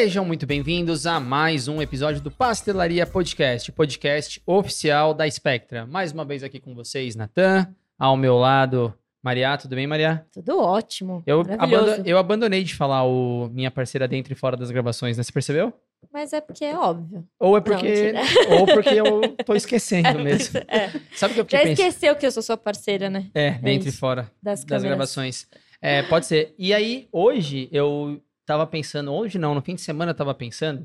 [0.00, 5.86] Sejam muito bem-vindos a mais um episódio do Pastelaria Podcast, podcast oficial da Spectra.
[5.86, 9.58] Mais uma vez aqui com vocês, Natan, ao meu lado, Maria.
[9.58, 10.24] Tudo bem, Maria?
[10.32, 11.22] Tudo ótimo.
[11.26, 15.22] Eu, abando- eu abandonei de falar o minha parceira dentro e fora das gravações, né?
[15.22, 15.70] Você percebeu?
[16.10, 17.22] Mas é porque é óbvio.
[17.38, 18.20] Ou é porque, mentira.
[18.58, 20.60] ou porque eu tô esquecendo mesmo.
[20.66, 20.88] É.
[21.14, 21.72] Sabe o que eu Já pensando?
[21.86, 23.26] esqueceu que eu sou sua parceira, né?
[23.34, 23.98] É, dentro e isso.
[23.98, 25.46] fora Das, das gravações.
[25.82, 26.54] É, pode ser.
[26.58, 28.18] E aí, hoje, eu
[28.50, 30.84] tava pensando, hoje não, no fim de semana eu tava pensando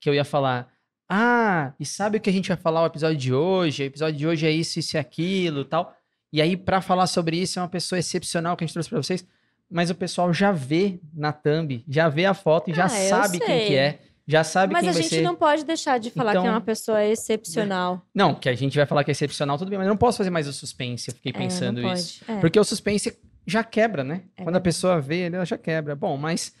[0.00, 0.68] que eu ia falar,
[1.08, 3.82] ah, e sabe o que a gente vai falar o episódio de hoje?
[3.82, 5.94] O episódio de hoje é isso, isso e aquilo tal.
[6.32, 9.00] E aí, pra falar sobre isso, é uma pessoa excepcional que a gente trouxe pra
[9.00, 9.24] vocês,
[9.70, 13.08] mas o pessoal já vê na thumb, já vê a foto e já Ah, eu
[13.08, 13.66] sabe quem sei.
[13.68, 15.22] que é, já sabe Mas quem a vai gente ser.
[15.22, 18.04] não pode deixar de falar que Então- é uma pessoa excepcional.
[18.14, 20.18] Não, que a gente vai falar que é excepcional, tudo bem, mas eu não posso
[20.18, 22.24] fazer mais o suspense, eu fiquei É, pensando isso.
[22.26, 22.40] É.
[22.40, 24.22] Porque o suspense já quebra, né?
[24.36, 25.94] É Quando a pessoa vê, ela já quebra.
[25.94, 26.54] Bom, mas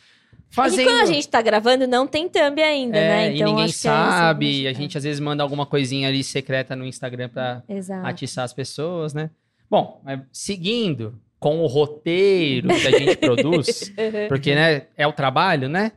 [0.62, 0.86] É fazendo...
[0.86, 3.32] quando a gente tá gravando, não tem thumb ainda, É, né?
[3.32, 4.70] e Então ninguém acho que é sabe, é.
[4.70, 8.06] a gente às vezes manda alguma coisinha ali secreta no Instagram pra Exato.
[8.06, 9.30] atiçar as pessoas, né?
[9.70, 10.02] Bom,
[10.32, 13.92] seguindo com o roteiro que a gente produz,
[14.28, 15.92] porque, né, é o trabalho, né?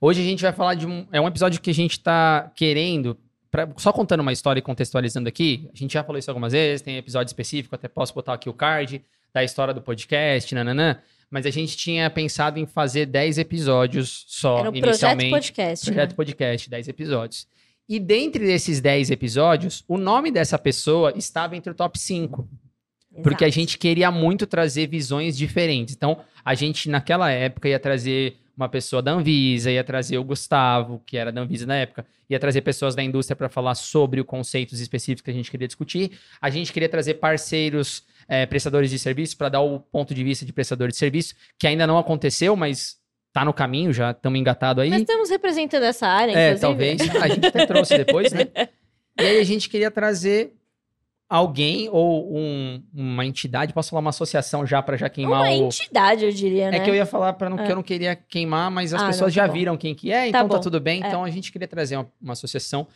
[0.00, 1.06] Hoje a gente vai falar de um...
[1.12, 3.16] É um episódio que a gente tá querendo...
[3.50, 6.82] pra- só contando uma história e contextualizando aqui, a gente já falou isso algumas vezes,
[6.82, 10.96] tem episódio específico, até posso botar aqui o card da história do podcast, nananã.
[11.30, 15.30] Mas a gente tinha pensado em fazer 10 episódios só, Era o projeto inicialmente.
[15.30, 15.86] podcast.
[15.86, 15.94] né?
[15.94, 17.46] Projeto Podcast, 10 episódios.
[17.88, 22.48] E dentre esses 10 episódios, o nome dessa pessoa estava entre o top 5.
[23.22, 25.94] Porque a gente queria muito trazer visões diferentes.
[25.96, 31.02] Então, a gente, naquela época, ia trazer uma pessoa da Anvisa, ia trazer o Gustavo,
[31.06, 34.26] que era da Anvisa na época, ia trazer pessoas da indústria para falar sobre os
[34.26, 36.12] conceitos específicos que a gente queria discutir.
[36.40, 40.46] A gente queria trazer parceiros, eh, prestadores de serviço, para dar o ponto de vista
[40.46, 42.96] de prestador de serviço, que ainda não aconteceu, mas
[43.32, 44.88] tá no caminho, já estamos engatados aí.
[44.90, 46.60] Mas estamos representando essa área, É, inclusive.
[46.60, 47.00] talvez.
[47.22, 48.46] A gente até trouxe depois, né?
[49.18, 50.54] E aí a gente queria trazer
[51.28, 55.66] alguém ou um- uma entidade, posso falar uma associação já para já queimar Uma o.
[55.66, 56.78] entidade, eu diria, né?
[56.78, 57.64] É que eu ia falar para não É.
[57.66, 59.52] que eu não queria queimar, mas as Ah, não, pessoas tá já bom.
[59.54, 60.60] viram quem que é, então tá, bom.
[60.60, 61.02] tudo bem.
[61.02, 61.06] É.
[61.06, 62.86] Então a gente queria trazer uma, uma associação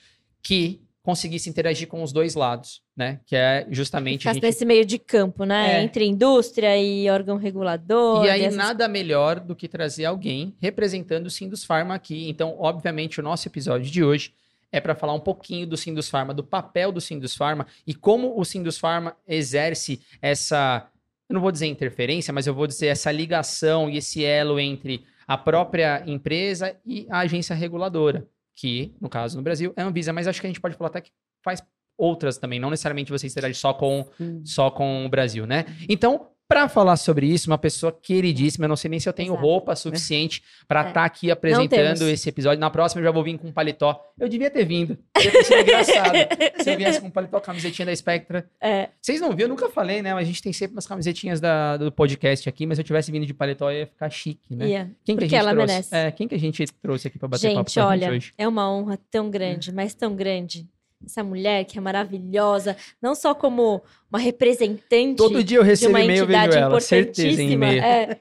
[0.43, 3.21] que conseguisse interagir com os dois lados, né?
[3.27, 5.75] Que é justamente Ficasse gente nesse meio de campo, né?
[5.81, 5.83] É.
[5.85, 8.25] Entre indústria e órgão regulador.
[8.25, 12.27] E aí, essas- nada melhor do que trazer alguém representando o Sindus Pharma aqui.
[12.31, 14.33] Então, obviamente, o nosso episódio de hoje
[14.73, 18.41] é para falar um pouquinho do Sindus Pharma, do papel do Sindus Pharma e como
[18.41, 20.89] o Sindus Pharma exerce essa,
[21.29, 25.05] eu não vou dizer interferência, mas eu vou dizer essa ligação e esse elo entre
[25.29, 28.27] a própria empresa e a agência reguladora,
[28.57, 30.89] que, no caso, no Brasil, é a Anvisa, mas acho que a gente pode falar
[30.89, 31.11] até que
[31.43, 31.63] faz
[31.97, 34.09] outras também, não necessariamente você interage só com
[34.45, 35.65] só com o Brasil, né?
[35.89, 39.33] Então, para falar sobre isso, uma pessoa queridíssima, eu não sei nem se eu tenho
[39.33, 39.43] Exato.
[39.47, 40.89] roupa suficiente para É.
[40.89, 42.61] estar aqui apresentando esse episódio.
[42.61, 44.01] Na próxima eu já vou vir com um paletó.
[44.19, 44.99] Eu devia ter vindo.
[45.19, 46.15] Ia ter sido engraçado.
[46.63, 48.49] Se eu viesse com um paletó, camisetinha da Spectra.
[48.61, 50.13] É, Vocês não viram, eu nunca falei, né?
[50.15, 53.11] Mas a gente tem sempre umas camisetinhas da- do podcast aqui, mas se eu tivesse
[53.11, 54.69] vindo de paletó, ia ficar chique, né?
[54.69, 54.91] ia.
[55.05, 55.73] Quem que a Porque gente ela trouxe?
[55.73, 55.95] merece.
[55.95, 58.17] É, quem que a gente trouxe aqui para bater papo Gente, com a olha, gente
[58.17, 58.33] hoje?
[58.39, 60.67] é uma honra tão grande, mas tão grande.
[61.05, 65.91] Essa mulher que é maravilhosa, não só como uma representante Todo dia eu de recebo
[65.93, 66.67] uma e-mail, vejo entidade ela.
[66.67, 68.21] Importantíssima, é,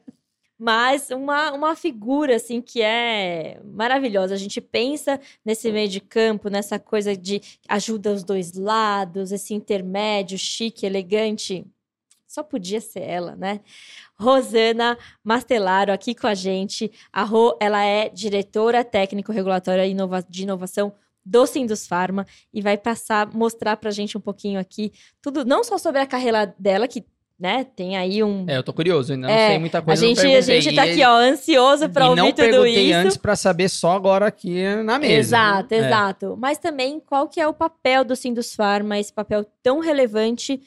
[0.60, 4.34] mas uma, uma figura assim que é maravilhosa.
[4.34, 9.54] A gente pensa nesse meio de campo, nessa coisa de ajuda os dois lados, esse
[9.54, 11.66] intermédio chique, elegante.
[12.28, 13.60] Só podia ser ela, né?
[14.18, 16.92] Rosana Mastelaro aqui com a gente.
[17.12, 20.94] A Rô, ela é diretora técnico-regulatória inova- de inovação
[21.26, 24.92] do Sindus Pharma e vai passar, mostrar pra gente um pouquinho aqui
[25.22, 27.06] tudo, não só sobre a carreira dela, que,
[27.40, 28.46] né, tem aí um...
[28.48, 30.02] É, eu tô curioso, ainda não É, sei muita a coisa.
[30.06, 32.98] não gente, a gente tá aqui, ó, ansioso pra e ouvir não tudo perguntei isso.
[33.00, 35.14] antes pra saber só agora aqui na mesa.
[35.14, 35.78] Exato, É.
[35.78, 36.38] exato.
[36.40, 40.62] Mas também qual que é o papel do Sindus Pharma, esse papel tão relevante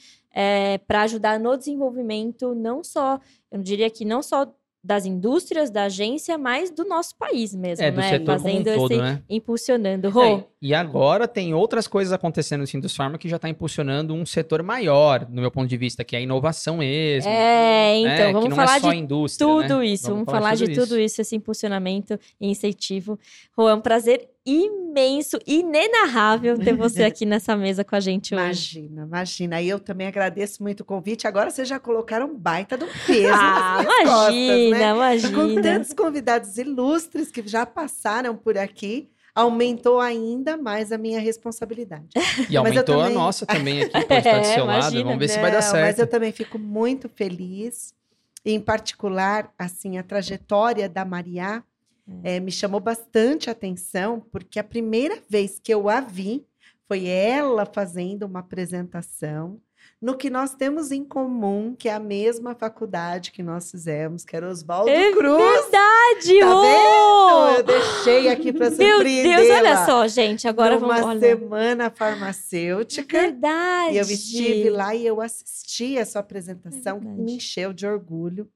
[0.87, 3.19] para ajudar no desenvolvimento, não só,
[3.51, 4.47] eu diria que não só
[4.87, 8.11] das indústrias, da agência, mas do nosso país mesmo, É, do né?
[8.11, 9.23] setor como um Fazendo todo, esse, né?
[9.29, 10.09] impulsionando.
[10.11, 14.15] Rô, É, e agora tem outras coisas acontecendo no Sindus Pharma que já está impulsionando
[14.15, 17.29] um setor maior, no meu ponto de vista, que é a inovação mesmo.
[17.29, 17.99] é, né?
[17.99, 19.87] então, que vamos não falar é só de indústria, tudo né?
[19.87, 23.19] isso, vamos, falar, de tudo isso, esse impulsionamento e incentivo.
[23.57, 28.79] Rô, é um prazer imenso, inenarrável ter você aqui nessa mesa com a gente hoje.
[28.79, 29.61] Imagina, imagina.
[29.63, 31.27] E eu também agradeço muito o convite.
[31.27, 34.91] Agora vocês já colocaram um baita do peso Ah, minhas costas, imagina, né?
[34.91, 35.35] imagina.
[35.37, 42.07] Com tantos convidados ilustres que já passaram por aqui, aumentou ainda mais a minha responsabilidade.
[42.49, 44.79] E aumentou a também- nossa também aqui, pode estar do É, seu lado.
[44.81, 45.05] imagina.
[45.05, 45.85] Vamos ver se vai dar Não, certo.
[45.87, 47.93] Mas eu também fico muito feliz,
[48.45, 51.63] em particular, assim, a trajetória da Maria
[52.25, 56.45] eh, me chamou bastante atenção, porque a primeira vez que eu a vi
[56.87, 59.61] foi ela fazendo uma apresentação
[60.01, 64.37] no que nós temos em comum, que é a mesma faculdade que nós fizemos, que
[64.37, 65.43] era Oswaldo É Cruz.
[65.43, 66.47] Verdade, Tá!
[66.47, 69.37] Então, eu deixei aqui para Meu surpreender.
[69.39, 70.47] Deus, olha só, gente.
[70.47, 71.03] Agora vamos.
[71.03, 71.21] Olha.
[71.21, 73.19] semana É farmacêutica.
[73.21, 73.95] verdade.
[73.95, 78.49] E eu estive lá e eu assisti a sua apresentação, É me encheu de orgulho,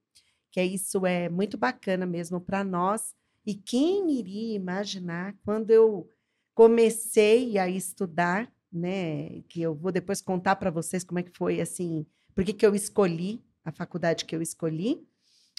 [0.50, 3.14] que é isso é muito bacana mesmo para nós.
[3.50, 6.08] E quem iria imaginar quando eu
[6.54, 11.60] comecei a estudar, né, que eu vou depois contar para vocês como é que foi
[11.60, 15.04] assim, por que eu escolhi a faculdade que eu escolhi,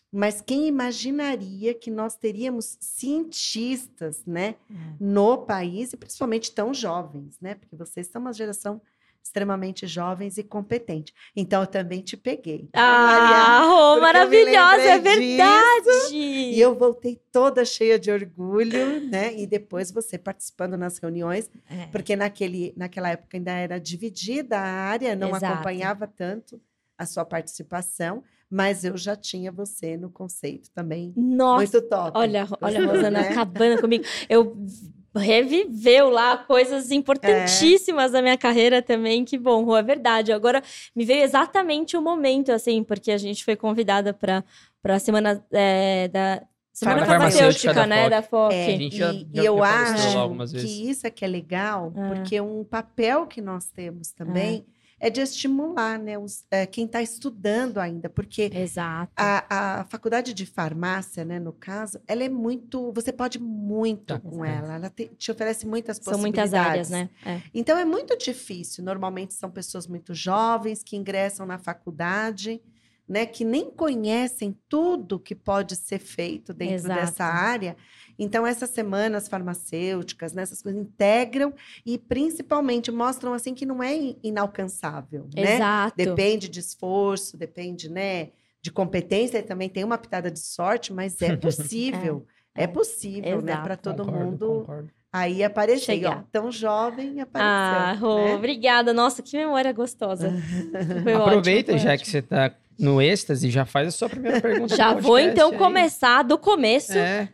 [0.10, 4.96] mas quem imaginaria que nós teríamos cientistas, né, É.
[5.02, 7.56] no país e principalmente tão jovens, né?
[7.56, 8.82] Porque vocês são uma geração
[9.24, 11.14] extremamente jovens e competente.
[11.36, 12.68] Então eu também te peguei.
[12.74, 16.14] Ah, me maravilhosa, é verdade.
[16.16, 19.34] E eu voltei toda cheia de orgulho, né?
[19.38, 21.86] E depois você participando nas reuniões, É.
[21.88, 25.46] porque naquele, naquela época ainda era dividida a área, não Exato.
[25.46, 26.60] acompanhava tanto
[26.98, 31.14] a sua participação, mas eu já tinha você no conceito também.
[31.16, 32.12] Nossa, Muito top.
[32.18, 33.30] olha, olha, a Rosana Né?
[33.30, 34.04] acabando comigo.
[34.30, 34.58] Eu
[35.16, 39.26] reviveu lá coisas importantíssimas da minha carreira também.
[39.26, 40.32] Que bom, Rô, é verdade.
[40.32, 40.62] Agora
[40.96, 44.44] me veio exatamente o momento, assim, porque a gente foi convidada para
[44.84, 46.42] a semana é, da.
[46.74, 48.10] Semana Farmacêutica farmacêutica, né?
[48.10, 48.54] Da FOC.
[48.56, 50.72] É, já- e, já- e eu já conversou acho lá algumas vezes.
[50.72, 52.12] que isso é que é legal, Ah.
[52.16, 54.66] porque um papel que nós temos também
[55.04, 59.12] é, de estimular né, os, é, quem está estudando ainda, porque Exato.
[59.18, 62.92] a, a faculdade de farmácia, né, no caso, ela é muito.
[62.94, 64.20] Você pode muito Tá.
[64.20, 66.52] com ela, ela te, te oferece muitas São possibilidades.
[66.52, 67.10] muitas áreas, né?
[67.26, 67.42] É.
[67.54, 68.84] Então é muito difícil.
[68.84, 72.62] Normalmente são pessoas muito jovens que ingressam na faculdade,
[73.10, 77.02] né, que nem conhecem tudo que pode ser feito dentro Exato.
[77.02, 77.76] dessa área.
[78.24, 81.52] Então essas semanas farmacêuticas, né, essas coisas integram
[81.86, 85.56] e principalmente mostram assim que não é in- inalcançável, né?
[85.56, 85.96] Exato.
[85.98, 88.30] Depende de esforço, depende, né,
[88.62, 92.26] de competência e também tem uma pitada de sorte, mas é possível.
[92.54, 92.68] É, É, é.
[92.68, 93.64] possível, né, Exato.
[93.64, 94.90] para todo Concordo, mundo concordo.
[95.12, 96.26] aí ó, Chegar.
[96.32, 97.52] tão jovem apareceu.
[97.52, 98.36] Ah, Rô, né?
[98.36, 98.94] obrigada.
[98.94, 100.30] Nossa, que memória gostosa.
[101.04, 102.04] Foi ótimo, Aproveita, foi já ótimo.
[102.06, 102.52] que você tá
[102.82, 104.76] no êxtase, já faz a sua primeira pergunta.
[104.76, 105.58] Já vou então aí.
[105.58, 107.30] começar do começo, É,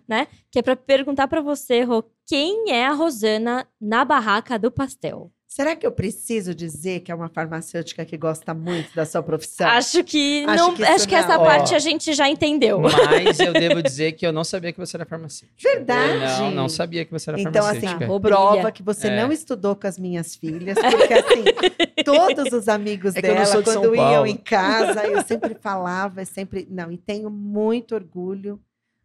[0.52, 5.32] que é para perguntar para você, Rô, quem é a Rosana na barraca do pastel?
[5.50, 9.68] Será que eu preciso dizer que é uma farmacêutica que gosta muito da sua profissão?
[9.70, 11.46] Acho que Acho não, que acho que essa não.
[11.46, 11.78] parte Ó.
[11.78, 12.82] a gente já entendeu.
[12.82, 15.58] mas eu devo dizer que eu não sabia que você era farmacêutica.
[15.64, 16.42] Verdade.
[16.42, 18.06] Não, não sabia que você era Então, assim, farmacêutica.
[18.06, 18.72] Arroba prova brilha.
[18.74, 19.22] que você É.
[19.22, 21.44] não estudou com as minhas filhas, porque assim,
[22.04, 25.56] todos os amigos É eu dela, sou de São quando iam em casa, eu sempre
[25.56, 26.68] falava, eu sempre.
[26.70, 28.60] Não, e tenho muito orgulho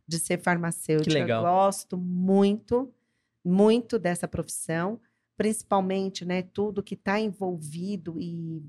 [0.09, 1.09] de ser farmacêutica.
[1.09, 1.43] Que legal.
[1.45, 2.93] Gosto muito,
[3.45, 4.99] muito dessa profissão,
[5.37, 8.63] principalmente, né, tudo que está envolvido e,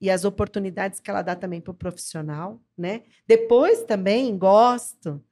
[0.00, 3.02] e as oportunidades que ela dá também para o profissional, né?
[3.26, 5.22] Depois também gosto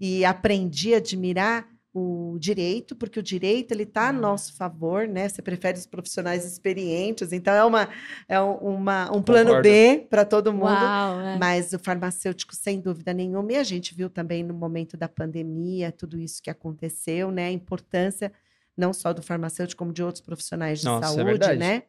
[0.00, 1.68] e aprendi a admirar
[1.98, 5.30] o direito, porque o direito ele está a nosso favor, né?
[5.30, 7.88] Você prefere os profissionais experientes, então é uma
[8.28, 9.62] é um, uma, um plano Concordo.
[9.62, 10.66] B para todo mundo.
[10.66, 11.38] Uau, é.
[11.38, 15.90] Mas o farmacêutico, sem dúvida nenhuma, e a gente viu também no momento da pandemia,
[15.90, 17.46] tudo isso que aconteceu, né?
[17.46, 18.30] A importância
[18.76, 21.58] não só do farmacêutico, como de outros profissionais de Nossa, é saúde, verdade.
[21.58, 21.82] né?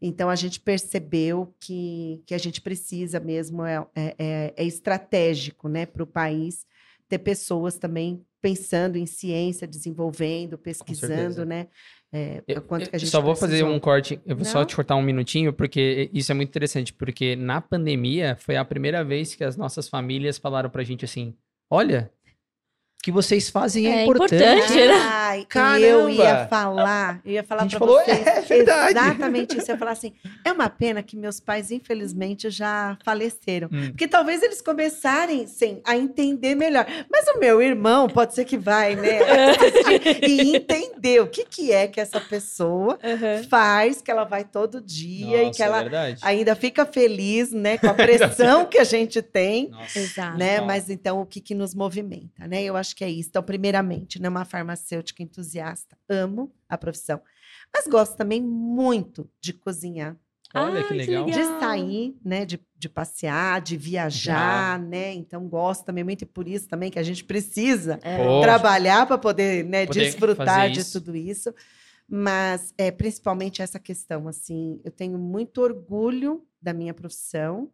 [0.00, 5.68] Então a gente percebeu que, que a gente precisa mesmo, é, é, é- é estratégico
[5.68, 6.66] né, para o país
[7.08, 11.68] ter pessoas também pensando em ciência, desenvolvendo, pesquisando, né?
[12.12, 13.74] É, Eu, quanto que a gente só vou fazer precisou.
[13.74, 14.66] um corte, eu vou só Não.
[14.66, 19.02] te cortar um minutinho, porque isso é muito interessante, porque na pandemia foi a primeira
[19.02, 21.34] vez que as nossas famílias falaram pra gente assim:
[21.70, 22.10] olha,
[23.04, 24.34] que vocês fazem é, É importante.
[24.34, 24.74] importante.
[24.86, 24.94] né?
[24.94, 25.78] Ai, e Caramba!
[25.86, 28.90] eu ia falar, eu ia falar para falou, vocês é verdade.
[28.98, 29.70] exatamente isso.
[29.70, 30.12] Eu ia falar assim,
[30.44, 33.68] é uma pena que meus pais, infelizmente, já faleceram.
[33.70, 33.88] Hum.
[33.90, 36.86] Porque talvez eles começarem sim, a entender melhor.
[37.10, 39.18] Mas o meu irmão pode ser que vai, né?
[40.26, 43.44] e entender o que, que é que essa pessoa Uhum.
[43.48, 46.20] faz, que ela vai todo dia e Nossa, que é ela verdade.
[46.22, 47.76] ainda fica feliz, né?
[47.76, 49.98] Com a pressão que a gente tem Nossa.
[49.98, 50.38] Exato.
[50.38, 50.60] né?
[50.60, 52.62] Mas então o que, que nos movimenta, né?
[52.62, 53.28] Eu acho que é isso.
[53.30, 57.20] Então, primeiramente, né, uma farmacêutica entusiasta, amo a profissão,
[57.72, 60.16] mas gosto também muito de cozinhar,
[60.56, 61.26] Olha Ai, que que legal.
[61.26, 61.40] legal.
[61.40, 62.46] de sair, né?
[62.46, 65.12] De, de passear, de viajar, né?
[65.12, 68.40] Então gosto também muito e por isso também que a gente precisa É.
[68.40, 71.00] Trabalhar para poder, né, Poder desfrutar de isso.
[71.00, 71.52] tudo isso.
[72.08, 77.68] Mas é principalmente essa questão, assim, eu tenho muito orgulho da minha profissão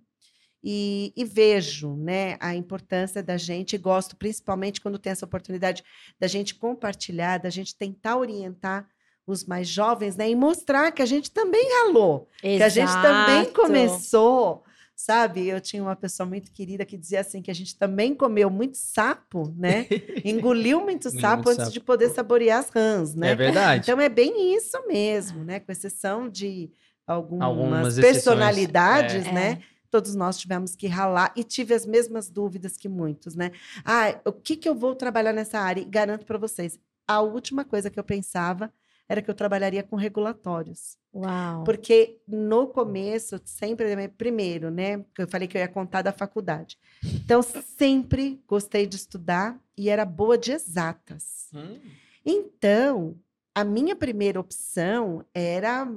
[0.63, 5.83] E, e vejo né, a importância da gente, e gosto principalmente quando tem essa oportunidade
[6.19, 8.87] da gente compartilhar, da gente tentar orientar
[9.27, 10.29] os mais jovens, né?
[10.29, 13.53] E mostrar que a gente também ralou, que a gente também Exato.
[13.53, 14.65] começou,
[14.95, 15.49] sabe?
[15.49, 18.77] Eu tinha uma pessoa muito querida que dizia assim que a gente também comeu muito
[18.77, 19.87] sapo, né?
[20.25, 21.73] Engoliu muito sapo antes sapo.
[21.73, 23.31] de poder saborear as rãs, né?
[23.31, 23.83] É verdade.
[23.85, 25.61] Então é bem isso mesmo, né?
[25.61, 26.71] Com exceção de
[27.07, 29.33] algumas, Algumas personalidades, é.
[29.33, 29.63] né?
[29.91, 33.51] Todos nós tivemos que ralar e tive as mesmas dúvidas que muitos, né?
[33.85, 35.81] Ah, o que, que eu vou trabalhar nessa área?
[35.81, 38.73] E garanto para vocês, a última coisa que eu pensava
[39.09, 40.97] era que eu trabalharia com regulatórios.
[41.13, 41.65] Uau.
[41.65, 44.99] Porque no começo, sempre, primeiro, né?
[44.99, 46.79] Porque eu falei que eu ia contar da faculdade.
[47.05, 51.49] Então, sempre gostei de estudar e era boa de exatas.
[51.53, 51.81] Hum,
[52.25, 53.17] Então,
[53.53, 55.91] a minha primeira opção era,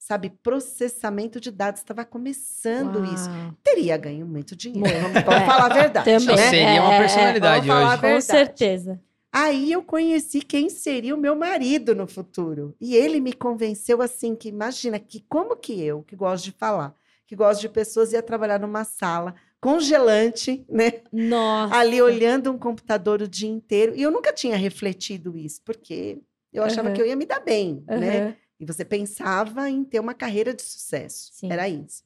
[0.00, 1.82] sabe, processamento de dados.
[1.82, 3.28] Estava começando isso.
[3.30, 3.54] Uau.
[3.62, 4.98] Teria ganho muito dinheiro.
[5.14, 5.46] Vamos, É.
[5.46, 6.04] falar a verdade.
[6.18, 6.36] Também.
[6.36, 6.50] né?
[6.50, 8.14] Seria uma É, é, personalidade falar hoje.
[8.14, 9.00] Com certeza.
[9.32, 12.74] Aí eu conheci quem seria o meu marido no futuro.
[12.80, 16.92] E ele me convenceu assim que imagina que como que eu, que gosto de falar,
[17.28, 20.94] que gosto de pessoas, ia trabalhar numa sala congelante, né?
[21.12, 21.76] Nossa.
[21.76, 23.92] Ali olhando um computador o dia inteiro.
[23.94, 26.18] E eu nunca tinha refletido isso, porque
[26.52, 26.96] eu achava Aham.
[26.96, 28.36] que eu ia me dar bem, né?
[28.60, 31.30] E você pensava em ter uma carreira de sucesso.
[31.32, 31.50] Sim.
[31.50, 32.04] Era isso.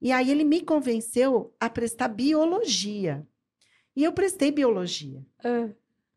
[0.00, 3.26] E aí ele me convenceu a prestar biologia.
[3.96, 5.68] E eu prestei biologia Ah.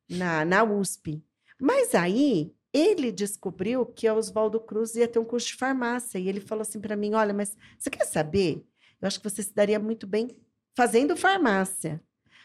[0.09, 1.23] na, na USP.
[1.59, 6.19] Mas aí ele descobriu que a Oswaldo Cruz ia ter um curso de farmácia.
[6.19, 8.63] E ele falou assim para mim: Olha, mas você quer saber?
[9.01, 10.27] Eu acho que você se daria muito bem
[10.75, 12.01] fazendo farmácia.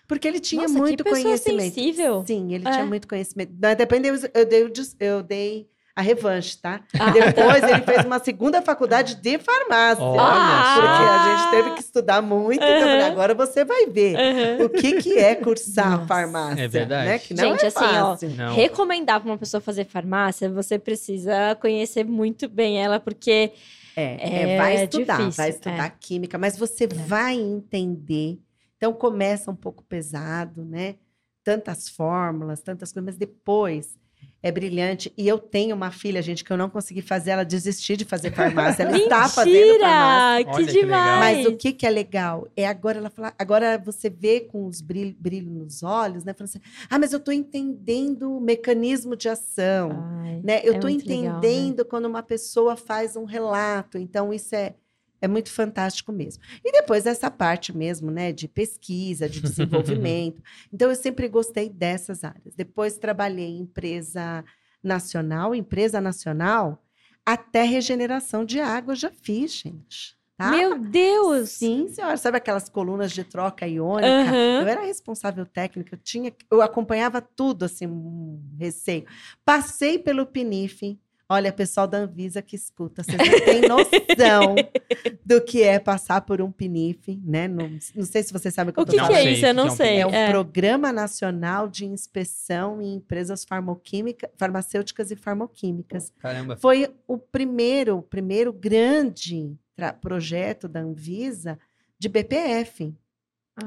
[0.07, 1.75] Porque ele tinha Nossa, que muito pessoa conhecimento.
[1.75, 2.25] sensível.
[2.27, 2.71] Sim, ele É.
[2.71, 3.53] tinha muito conhecimento.
[3.53, 6.81] Depois eu, eu eu dei a revanche, tá?
[6.97, 10.05] Ah, Depois ele fez uma segunda faculdade de farmácia.
[10.05, 10.75] Olha Ah!
[10.77, 12.63] Porque a gente teve que estudar muito.
[12.63, 14.17] Então, agora você vai ver
[14.63, 16.07] o que, que é cursar Nossa.
[16.07, 16.63] farmácia.
[16.63, 17.09] É verdade.
[17.09, 17.19] Né?
[17.19, 18.31] Que não Gente, é assim, ó, fácil.
[18.31, 18.55] Não.
[18.55, 23.51] Recomendar para uma pessoa fazer farmácia, você precisa conhecer muito bem ela, porque
[23.97, 25.93] É, é, É vai estudar, difícil, vai estudar é.
[25.99, 28.39] química, mas você vai entender.
[28.77, 30.95] Então começa um pouco pesado, né?
[31.43, 33.98] Tantas fórmulas, tantas coisas, mas depois
[34.43, 35.13] é brilhante.
[35.17, 38.33] E eu tenho uma filha, gente, que eu não consegui fazer ela desistir de fazer
[38.33, 38.85] farmácia.
[38.85, 40.39] Ela está fazendo farmácia.
[40.39, 40.45] Mentira!
[40.45, 41.37] Que Olha que demais!
[41.37, 42.47] Mas o que, que é legal?
[42.57, 46.33] É agora ela falar, agora você vê com os brilhos brilho nos olhos, né?
[46.33, 49.91] Falando assim, ah, mas eu estou entendendo o mecanismo de ação
[50.23, 50.61] Ai, né?
[50.63, 51.29] Eu é estou muito legal, né?
[51.39, 53.99] entendendo quando uma pessoa faz um relato.
[53.99, 54.75] Então, isso é,
[55.21, 56.43] é muito fantástico mesmo.
[56.65, 58.33] E depois essa parte mesmo, né?
[58.33, 60.43] De pesquisa, de desenvolvimento.
[60.73, 62.55] então, eu sempre gostei dessas áreas.
[62.55, 64.45] Depois trabalhei em empresa
[64.83, 66.83] nacional, empresa nacional,
[67.27, 70.17] até regeneração de água já fiz, gente.
[70.37, 70.53] Tá?
[70.53, 71.51] Meu Deus!
[71.51, 72.17] Sim, senhora.
[72.17, 74.07] Sabe aquelas colunas de troca iônica?
[74.07, 74.61] Aham.
[74.61, 79.05] Eu era responsável técnica, eu tinha, eu acompanhava tudo, assim, um receio.
[79.45, 80.97] Passei pelo PNIF.
[81.31, 84.55] Olha, pessoal da Anvisa que escuta, vocês não têm noção
[85.27, 87.47] do que é passar por um PNIF, né?
[87.47, 89.17] Não, não sei se vocês sabem o que O eu tô que, que falando.
[89.27, 89.45] é isso?
[89.45, 90.01] Eu o que não é um sei.
[90.01, 90.31] É um É.
[90.31, 96.11] Programa Nacional de Inspeção em Empresas Farmoquímica, Farmacêuticas e Farmoquímicas.
[96.19, 96.57] Caramba.
[96.57, 99.55] Foi o primeiro, o primeiro grande
[100.01, 101.59] projeto da Anvisa
[101.99, 102.95] de BPF.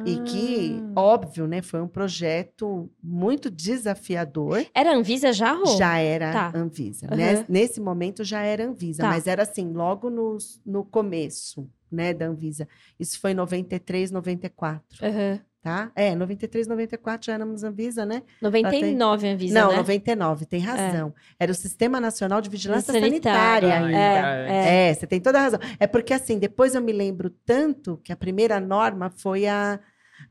[0.06, 1.02] E que, Ah.
[1.02, 4.66] óbvio, né, foi um projeto muito desafiador.
[4.74, 5.66] Era Anvisa já, Rô?
[5.78, 6.52] Já era Tá.
[6.58, 7.08] Anvisa.
[7.08, 7.16] Aham.
[7.18, 7.46] né?
[7.50, 9.10] Nesse momento já era Anvisa, Tá.
[9.10, 12.68] mas era assim, logo nos- no começo né, da Anvisa.
[12.98, 15.40] Isso foi em 93, 94, Aham.
[15.62, 15.92] Tá?
[15.96, 18.24] É, 93, 94 já éramos Anvisa, né?
[18.42, 19.78] 99 Anvisa, Não, né?
[19.78, 21.14] 99, tem razão.
[21.40, 24.52] Era o Sistema Nacional de Vigilância Sanitária, Sanitária ainda.
[24.52, 24.90] É, é.
[24.90, 25.60] É, você tem toda a razão.
[25.80, 29.80] É porque, assim, depois eu me lembro tanto que a primeira norma foi a,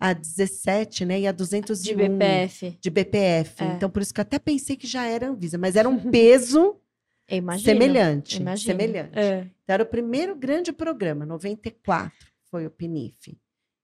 [0.01, 1.21] a 17, né?
[1.21, 2.79] E a 201 De BPF.
[2.81, 3.63] de BPF.
[3.63, 3.67] É.
[3.77, 6.77] Então, por isso que eu até pensei que já era Anvisa, mas era um peso
[7.31, 7.65] imagino.
[7.65, 8.41] semelhante.
[8.41, 8.79] Imagino.
[8.79, 9.17] Semelhante.
[9.17, 9.47] É.
[9.63, 12.13] Então, era o primeiro grande programa, 94,
[12.51, 13.39] foi o PNIF.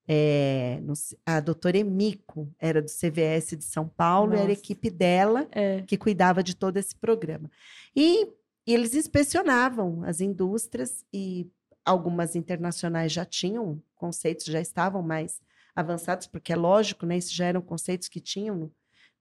[0.08, 0.92] É, no-
[1.24, 4.60] a doutora Emico era do CVS de São Paulo, era a Nossa.
[4.60, 5.82] equipe dela É.
[5.82, 7.50] que cuidava de todo esse programa.
[7.94, 8.24] E,
[8.66, 11.50] e eles inspecionavam as indústrias e
[11.84, 15.40] algumas internacionais já tinham conceitos, já estavam mais
[15.74, 18.70] avançados, porque é lógico, né, isso já eram conceitos que tinham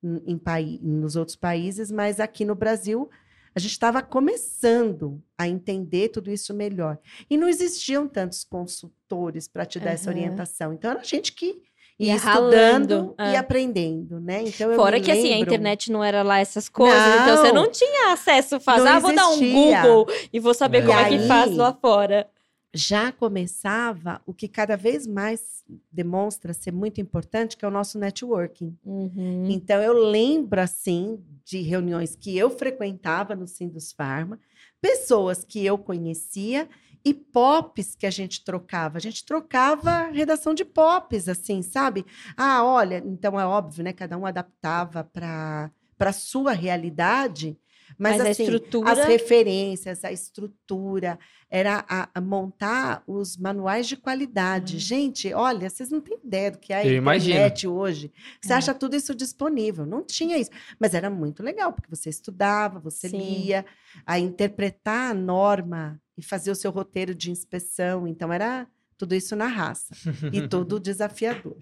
[0.03, 3.09] em, pai- nos outros países, mas aqui no Brasil
[3.55, 6.97] a gente estava começando a entender tudo isso melhor.
[7.29, 10.19] E não existiam tantos consultores para te dar essa Aham.
[10.19, 10.73] orientação.
[10.73, 11.61] Então era gente que
[11.97, 13.37] ia, estudando e é.
[13.37, 14.43] aprendendo, né?
[14.45, 17.63] Então Fora que assim, a lembro- internet não era lá essas coisas, então você Não.
[17.63, 18.83] não tinha acesso fácil.
[18.83, 19.39] Não ah, vou dar um.
[19.39, 20.85] Google e vou saber É.
[20.85, 22.29] como é que faz lá fora.
[22.75, 27.97] Já começava o que cada vez mais demonstra ser muito importante, que é o nosso
[27.97, 28.77] networking.
[28.85, 29.47] Uhum.
[29.49, 34.37] Então, eu lembro, assim, de reuniões que eu frequentava no Sindus Pharma,
[34.81, 36.67] pessoas que eu conhecia
[37.03, 38.97] e pops que a gente trocava.
[38.97, 42.05] A gente trocava redação de pops, assim, sabe?
[42.35, 43.93] Ah, olha, então é óbvio, né?
[43.93, 47.57] Cada um adaptava para a sua realidade.
[47.97, 51.17] Mas, Mas a assim, estrutura- as referências, a estrutura,
[51.49, 54.75] era a, a montar os manuais de qualidade.
[54.75, 54.79] Hum.
[54.79, 57.35] Gente, olha, vocês não têm ideia do que é a Eu imagino.
[57.35, 58.11] internet hoje.
[58.41, 58.55] Você É.
[58.55, 59.85] acha tudo isso disponível.
[59.85, 60.51] Não tinha isso.
[60.79, 63.17] Mas era muito legal, porque você estudava, você Sim.
[63.17, 63.65] lia,
[64.05, 68.07] a interpretar a norma e fazer o seu roteiro de inspeção.
[68.07, 69.93] Então, era tudo isso na raça
[70.31, 71.57] e tudo desafiador.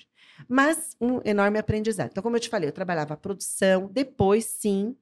[0.48, 2.10] Mas um enorme aprendizado.
[2.12, 4.96] Então, como eu te falei, eu trabalhava a produção, depois, sim,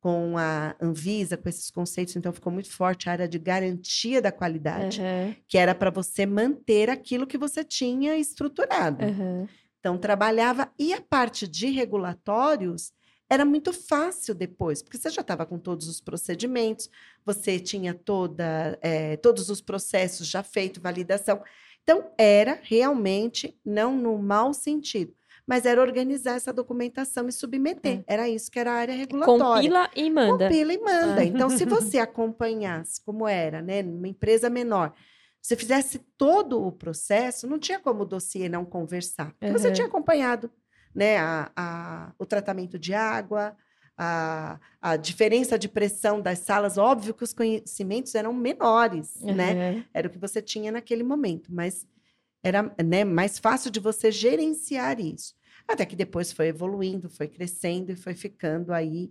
[0.00, 4.32] com a Anvisa, com esses conceitos, então ficou muito forte a área de garantia da
[4.32, 9.04] qualidade, Aham, que era para você manter aquilo que você tinha estruturado.
[9.04, 9.48] aham.
[9.78, 10.72] Então, trabalhava.
[10.78, 12.92] E a parte de regulatórios
[13.28, 16.90] era muito fácil depois, porque você já estava com todos os procedimentos,
[17.24, 21.42] você tinha toda, eh, todos os processos já feitos, validação.
[21.82, 25.14] Então, era realmente, não no mau sentido,
[25.50, 28.04] mas era organizar essa documentação e submeter.
[28.06, 29.44] Era isso que era a área regulatória.
[29.44, 30.44] Compila e manda.
[30.44, 31.20] Compila e manda.
[31.22, 31.24] Ah.
[31.24, 34.94] Então, se você acompanhasse como era, né, numa empresa menor,
[35.42, 39.34] se fizesse todo o processo, não tinha como o dossiê não conversar.
[39.40, 39.72] Porque Você Uhum.
[39.72, 40.48] tinha acompanhado
[40.94, 43.56] né, a, a- o tratamento de água,
[43.98, 46.78] a, a diferença de pressão das salas.
[46.78, 49.50] Óbvio que os conhecimentos eram menores, né?
[49.72, 49.84] Aham.
[49.92, 51.84] Era o que você tinha naquele momento, mas
[52.42, 55.34] era né, mais fácil de você gerenciar isso.
[55.72, 59.10] Até que depois foi evoluindo, foi crescendo e foi ficando aí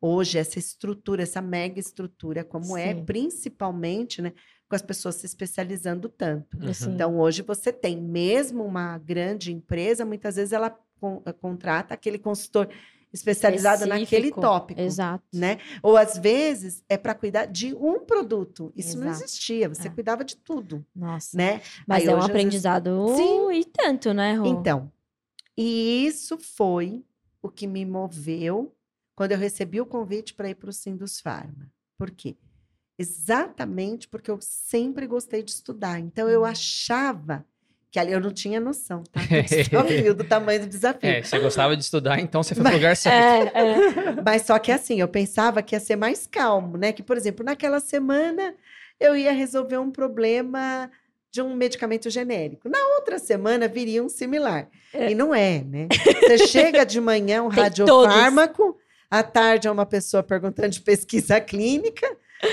[0.00, 3.04] hoje essa estrutura, essa mega estrutura, como é, Sim.
[3.04, 4.32] principalmente, né,
[4.68, 6.56] com as pessoas se especializando tanto.
[6.68, 6.90] Assim.
[6.92, 12.18] Então, hoje você tem mesmo uma grande empresa, muitas vezes ela con- eh, contrata aquele
[12.18, 12.68] consultor
[13.12, 14.40] especializado naquele Específico.
[14.40, 15.24] tópico Exato.
[15.34, 15.58] né?
[15.82, 18.72] Ou às vezes é para cuidar de um produto.
[18.76, 19.24] Isso não Exato.
[19.24, 19.90] existia, você É.
[19.90, 21.36] cuidava de tudo, Nossa.
[21.36, 21.60] né?
[21.86, 23.52] Mas Aí é um às vezes- aprendizado Sim.
[23.52, 24.46] e tanto, né, Rô?
[24.46, 24.92] Então,
[25.56, 27.04] e isso foi
[27.42, 28.74] o que me moveu
[29.14, 31.70] quando eu recebi o convite para ir para o Sindus Pharma.
[31.98, 32.36] Por quê?
[32.98, 35.98] Exatamente porque eu sempre gostei de estudar.
[35.98, 36.44] Então, eu Hum.
[36.44, 37.44] achava
[37.90, 39.20] que ali eu não tinha noção, tá?
[39.20, 41.08] Do desafio, do tamanho do desafio.
[41.10, 43.56] É, você gostava de estudar, então você foi pro lugar certo.
[43.56, 43.76] É, é.
[44.24, 46.92] Mas só que assim, eu pensava que ia ser mais calmo, né?
[46.92, 48.54] Que, por exemplo, naquela semana
[49.00, 50.90] eu ia resolver um problema
[51.30, 52.68] de um medicamento genérico.
[52.68, 54.68] Na outra semana viria um similar.
[54.92, 55.10] É.
[55.10, 55.88] E não é, né?
[56.22, 58.76] Você chega de manhã um radiofármaco,
[59.10, 62.06] à tarde é uma pessoa perguntando de pesquisa clínica,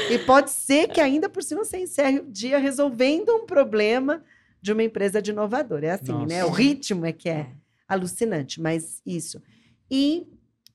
[0.10, 4.24] e pode ser que ainda por cima você encerre o dia resolvendo um problema
[4.62, 5.88] de uma empresa de inovadora.
[5.88, 6.44] É assim, né?
[6.44, 6.62] O Nossa.
[6.62, 7.48] ritmo é que é
[7.88, 9.42] alucinante, mas isso.
[9.90, 10.28] E,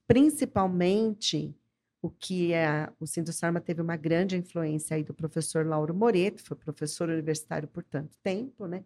[0.06, 1.54] principalmente,
[2.02, 6.56] o que é, o Sindusfarma teve uma grande influência aí do professor Lauro Moreto, foi
[6.56, 8.84] professor universitário por tanto tempo, né?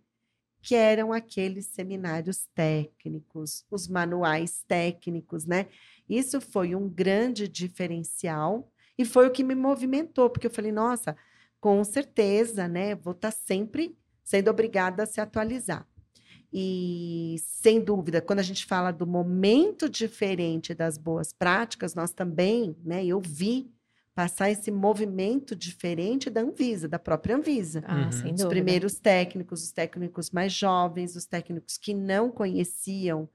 [0.61, 5.67] Que eram aqueles seminários técnicos, os manuais técnicos, né?
[6.07, 11.17] Isso foi um grande diferencial e foi o que me movimentou, porque eu falei, nossa,
[11.59, 12.95] com certeza, né?
[12.95, 15.89] Vou estar sempre sendo obrigada a se atualizar.
[16.59, 22.75] E, sem dúvida, quando a gente fala do momento diferente das boas práticas, nós também,
[22.83, 23.71] né, eu vi
[24.15, 27.85] passar esse movimento diferente da Anvisa, da própria Anvisa.
[27.87, 28.13] Ah, Uhum.
[28.13, 28.49] sem Os dúvida.
[28.49, 33.29] primeiros técnicos, os técnicos mais jovens, os técnicos que não conheciam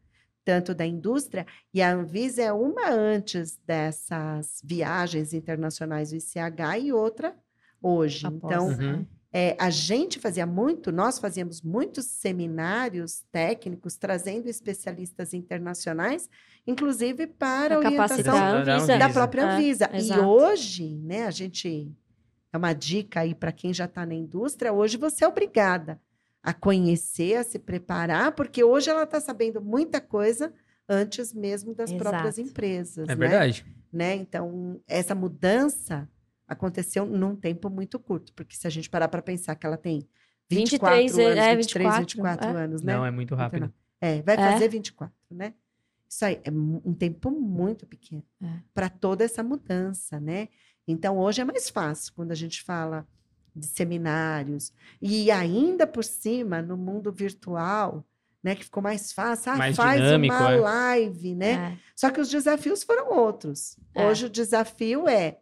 [0.44, 6.92] tanto da indústria, e a Anvisa é uma antes dessas viagens internacionais do ICH e
[6.92, 7.36] outra
[7.80, 8.26] hoje.
[8.26, 9.06] Após, Então, Uhum.
[9.34, 16.30] É, a gente fazia muito, nós fazíamos muitos seminários técnicos, trazendo especialistas internacionais,
[16.68, 18.88] inclusive para a orientação da Da Anvisa.
[18.88, 19.10] da Anvisa.
[19.14, 19.90] própria É, Anvisa.
[19.94, 20.22] e exato.
[20.22, 21.90] hoje, né, a gente
[22.52, 26.00] é uma dica aí para quem já está na indústria, hoje você é obrigada
[26.44, 30.52] a conhecer, a se preparar, porque hoje ela está sabendo muita coisa
[30.90, 32.50] antes mesmo das próprias Exato.
[32.50, 33.06] empresas.
[33.08, 33.16] É né?
[33.16, 33.66] verdade.
[33.94, 34.16] né?
[34.16, 36.10] Então, essa mudança
[36.52, 40.06] aconteceu num tempo muito curto, porque se a gente parar para pensar que ela tem
[40.50, 42.64] 24 23, anos, é, 23, 24, 24 é.
[42.64, 42.94] anos, né?
[42.94, 43.74] Não, é muito rápido.
[44.02, 44.52] É, vai É?
[44.52, 45.54] fazer 24, né?
[46.10, 48.60] Isso aí é um tempo muito pequeno É.
[48.74, 50.50] para toda essa mudança, né?
[50.86, 53.08] Então, hoje é mais fácil quando a gente fala
[53.56, 58.06] de seminários e ainda por cima no mundo virtual,
[58.44, 60.60] né, que ficou mais fácil, ah, Mais faz dinâmico, uma é.
[60.60, 61.52] live, né?
[61.54, 61.78] É.
[61.96, 63.78] Só que os desafios foram outros.
[63.94, 64.06] É.
[64.08, 65.38] Hoje o desafio é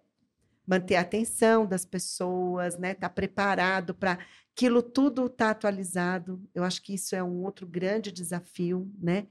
[0.70, 2.94] manter a atenção das pessoas, né?
[2.94, 4.20] Tá preparado para
[4.56, 6.40] aquilo tudo tá atualizado.
[6.54, 9.26] Eu acho que isso é um outro grande desafio, né?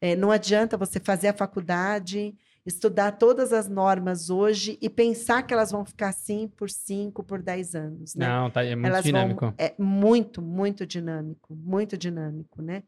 [0.00, 5.52] É, não adianta você fazer a faculdade, estudar todas as normas hoje e pensar que
[5.52, 8.28] elas vão ficar assim por 5, por 10 anos, né?
[8.28, 9.40] Não, tá, é muito elas dinâmico.
[9.40, 12.84] Vão, é muito, muito dinâmico, muito dinâmico, né?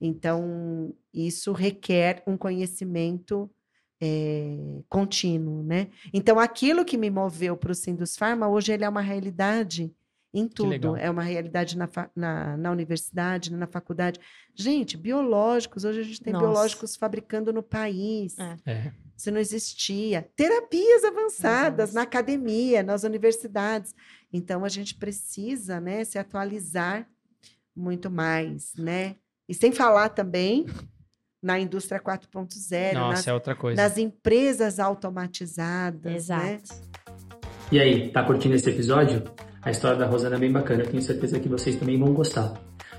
[0.00, 3.48] Então, isso requer um conhecimento
[4.00, 5.88] é, contínuo, né?
[6.12, 9.94] Então, aquilo que me moveu para o Sindus Pharma, hoje ele é uma realidade
[10.34, 10.96] em tudo.
[10.96, 14.20] É uma realidade na, na, na, universidade, na faculdade.
[14.54, 16.44] Gente, biológicos, hoje a gente tem Nossa.
[16.44, 18.38] biológicos fabricando no país.
[18.38, 18.56] É.
[18.66, 18.92] É.
[19.16, 20.28] Isso não existia.
[20.36, 23.94] Terapias avançadas na academia, nas universidades.
[24.30, 27.08] Então, a gente precisa né, se atualizar
[27.74, 29.16] muito mais, né?
[29.48, 30.66] E sem falar também
[31.46, 32.94] na indústria 4.0.
[32.94, 33.80] Nossa, nas, é outra coisa.
[33.80, 36.02] Nas empresas automatizadas.
[36.02, 36.16] Né?
[36.16, 36.44] Exato.
[36.44, 36.58] Né?
[37.70, 39.22] E aí, tá curtindo esse episódio?
[39.62, 42.54] A história da Rosana é bem bacana, eu tenho certeza que vocês também vão gostar.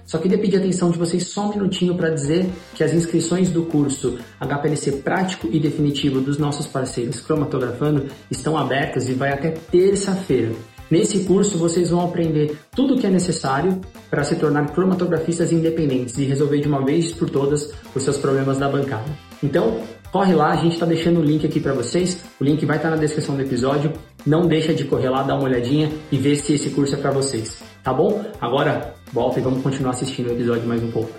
[0.06, 3.66] Só queria pedir atenção de vocês só um minutinho para dizer que as inscrições do
[3.66, 10.54] curso HPLC prático e definitivo dos nossos parceiros Cromatografando estão abertas e vai até terça-feira.
[10.90, 16.18] Nesse curso vocês vão aprender tudo o que é necessário para se tornar cromatografistas independentes
[16.18, 19.06] e resolver de uma vez por todas os seus problemas da bancada.
[19.44, 22.24] Então, corre lá, a gente está deixando o link aqui para vocês.
[22.40, 23.92] O link vai estar tá na descrição do episódio.
[24.26, 27.12] Não deixa de correr lá, dar uma olhadinha e ver se esse curso é para
[27.12, 27.62] vocês.
[27.84, 28.24] Tá bom?
[28.40, 31.12] Agora volta e vamos continuar assistindo o episódio mais um pouco.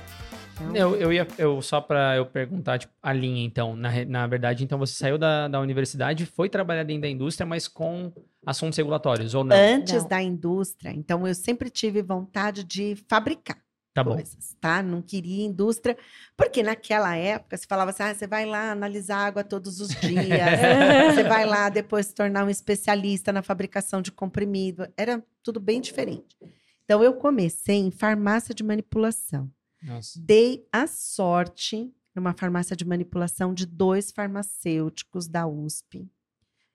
[0.74, 4.64] Eu, eu ia, eu, só para eu perguntar, tipo, a linha, então, na, na verdade,
[4.64, 8.12] então você saiu da, da universidade, foi trabalhar dentro da indústria, mas com
[8.48, 9.54] assuntos regulatórios, ou não?
[9.54, 10.08] Antes não.
[10.08, 13.58] da indústria, então eu sempre tive vontade de fabricar
[13.92, 14.82] tá coisas, tá?
[14.82, 15.96] Não queria indústria,
[16.36, 21.14] porque naquela época se falava assim, ah, você vai lá analisar água todos os dias,
[21.14, 25.80] você vai lá depois se tornar um especialista na fabricação de comprimido, era tudo bem
[25.80, 26.36] diferente.
[26.84, 29.50] Então eu comecei em farmácia de manipulação.
[29.82, 30.18] Nossa.
[30.18, 36.08] Dei a sorte numa farmácia de manipulação de dois farmacêuticos da USP.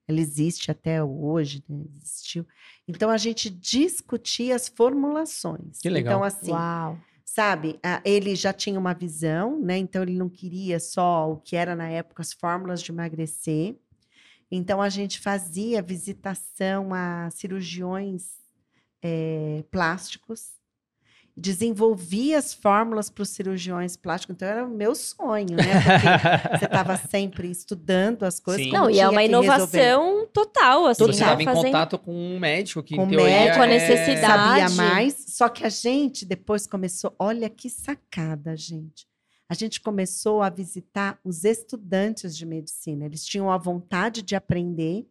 [0.08, 1.86] Ela existe até hoje, né?
[2.02, 2.46] existiu.
[2.88, 5.80] Então a gente discutia as formulações.
[5.80, 6.14] Que legal.
[6.14, 6.98] Então assim, Uau.
[7.26, 9.78] sabe, ele já tinha uma visão, né?
[9.78, 13.76] Então ele não queria só o que era na época as fórmulas de emagrecer.
[14.52, 18.38] Então a gente fazia visitação a cirurgiões
[19.02, 20.63] é, plásticos
[21.36, 24.36] desenvolvia as fórmulas para os cirurgiões plásticos.
[24.36, 25.64] Então era o meu sonho, né?
[26.42, 28.68] Porque você estava sempre estudando as coisas.
[28.68, 30.28] Não, e é uma inovação resolver.
[30.32, 31.06] total, assim.
[31.06, 31.44] Você estava né?
[31.44, 34.22] em contato com um médico que, com em teoria, médico, a necessidade.
[34.22, 35.26] Sabia mais.
[35.30, 37.16] Só que a gente depois começou.
[37.18, 39.08] Olha que sacada, gente.
[39.50, 43.06] A gente começou a visitar os estudantes de medicina.
[43.06, 45.06] Eles tinham a vontade de aprender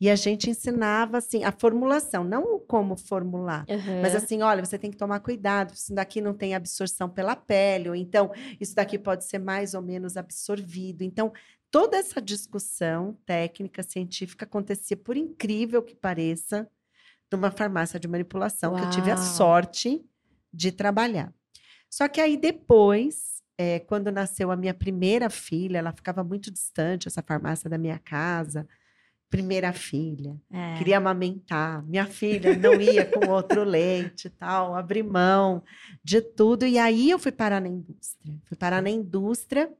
[0.00, 4.02] e a gente ensinava assim a formulação, não como formular, uhum.
[4.02, 7.88] mas assim, olha, você tem que tomar cuidado, isso daqui não tem absorção pela pele,
[7.88, 8.30] ou então
[8.60, 11.02] isso daqui pode ser mais ou menos absorvido.
[11.02, 11.32] Então,
[11.70, 16.68] toda essa discussão técnica científica acontecia, por incrível que pareça,
[17.32, 18.80] numa farmácia de manipulação Uau.
[18.80, 20.04] que eu tive a sorte
[20.52, 21.32] de trabalhar.
[21.90, 27.08] Só que aí depois, é, quando nasceu a minha primeira filha, ela ficava muito distante,
[27.08, 28.68] essa farmácia da minha casa
[29.34, 30.78] primeira filha, é.
[30.78, 35.60] queria amamentar, minha filha não ia com outro leite e tal, abri mão
[36.04, 36.64] de tudo.
[36.64, 38.32] E aí eu fui parar na indústria.
[38.44, 39.72] Fui parar na indústria,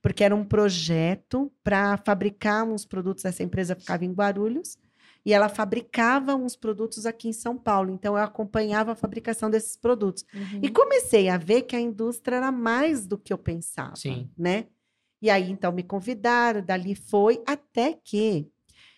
[0.00, 3.24] porque era um projeto para fabricar uns produtos.
[3.24, 4.78] Essa empresa ficava em Guarulhos
[5.26, 7.90] e ela fabricava uns produtos aqui em São Paulo.
[7.90, 10.24] Então eu acompanhava a fabricação desses produtos.
[10.32, 10.60] Uhum.
[10.62, 14.30] E comecei a ver que a indústria era mais do que eu pensava, Sim.
[14.38, 14.66] né?
[15.20, 18.48] E aí então me convidaram, dali foi até que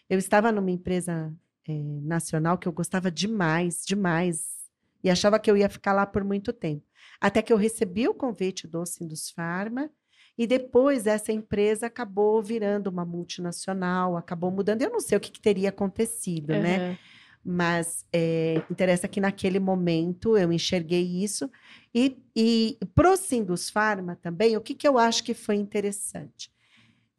[0.09, 1.33] eu estava numa empresa
[1.69, 4.55] é, nacional que eu gostava demais, demais,
[5.03, 6.85] e achava que eu ia ficar lá por muito tempo.
[7.21, 9.91] Até que eu recebi o convite do Sindus Pharma,
[10.37, 14.83] e depois essa empresa acabou virando uma multinacional, acabou mudando.
[14.83, 16.61] Eu não sei o que, que teria acontecido, uhum.
[16.61, 16.99] né?
[17.45, 21.49] Mas é, interessa que naquele momento eu enxerguei isso.
[21.95, 26.51] E, e pro Sindus Pharma também, o que, que eu acho que foi interessante?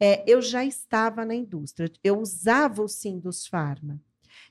[0.00, 4.00] É, eu já estava na indústria, eu usava o Sindus Pharma.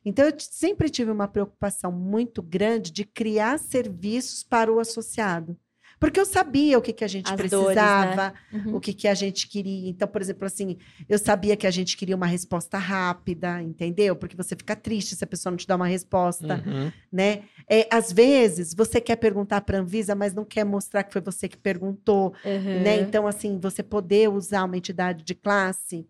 [0.04, 5.58] Então, eu sempre tive uma preocupação muito grande de criar serviços para o associado.
[6.00, 8.34] Porque eu sabia o que, que a gente As precisava, dores, né?
[8.54, 8.76] uhum.
[8.76, 9.90] o que, que a gente queria.
[9.90, 10.78] Então, por exemplo, assim,
[11.08, 14.16] eu sabia que a gente queria uma resposta rápida, entendeu?
[14.16, 16.92] Porque você fica triste se a pessoa não te dá uma resposta, uhum.
[17.12, 17.44] né?
[17.70, 21.22] É, às vezes, você quer perguntar para a Anvisa, mas não quer mostrar que foi
[21.22, 22.84] você que perguntou, uhum.
[22.84, 23.00] né?
[23.00, 26.08] Então, assim, você poder usar uma entidade de classe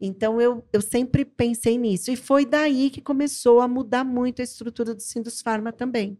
[0.00, 2.10] Então, eu, eu sempre pensei nisso.
[2.10, 6.18] E foi daí que começou a mudar muito a estrutura do Sindus Pharma também.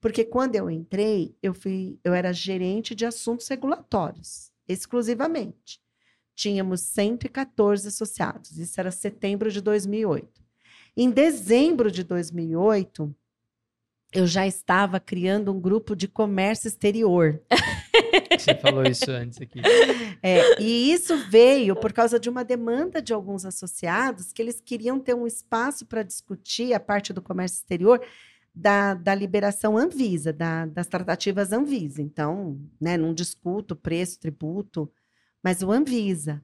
[0.00, 5.80] Porque quando eu entrei, eu, fui, eu era gerente de assuntos regulatórios, exclusivamente.
[6.34, 8.58] Tínhamos 114 associados.
[8.58, 10.40] Isso era setembro de 2008.
[10.96, 13.12] Em dezembro de 2008,
[14.12, 17.42] eu já estava criando um grupo de comércio exterior.
[18.38, 19.60] Você falou isso antes aqui.
[20.22, 24.98] É, e isso veio por causa de uma demanda de alguns associados que eles queriam
[25.00, 28.00] ter um espaço para discutir a parte do comércio exterior
[28.60, 32.02] da, da liberação Anvisa, da, das tratativas Anvisa.
[32.02, 34.90] Então, né, não discuto preço, tributo,
[35.42, 36.42] mas o Anvisa.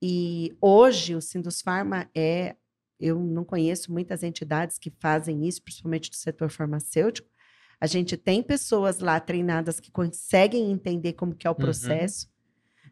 [0.00, 2.54] E hoje o Sindus Pharma é,
[3.00, 7.28] eu não conheço muitas entidades que fazem isso, principalmente do setor farmacêutico.
[7.80, 11.58] A gente tem pessoas lá treinadas que conseguem entender como que é o Uhum.
[11.58, 12.28] processo,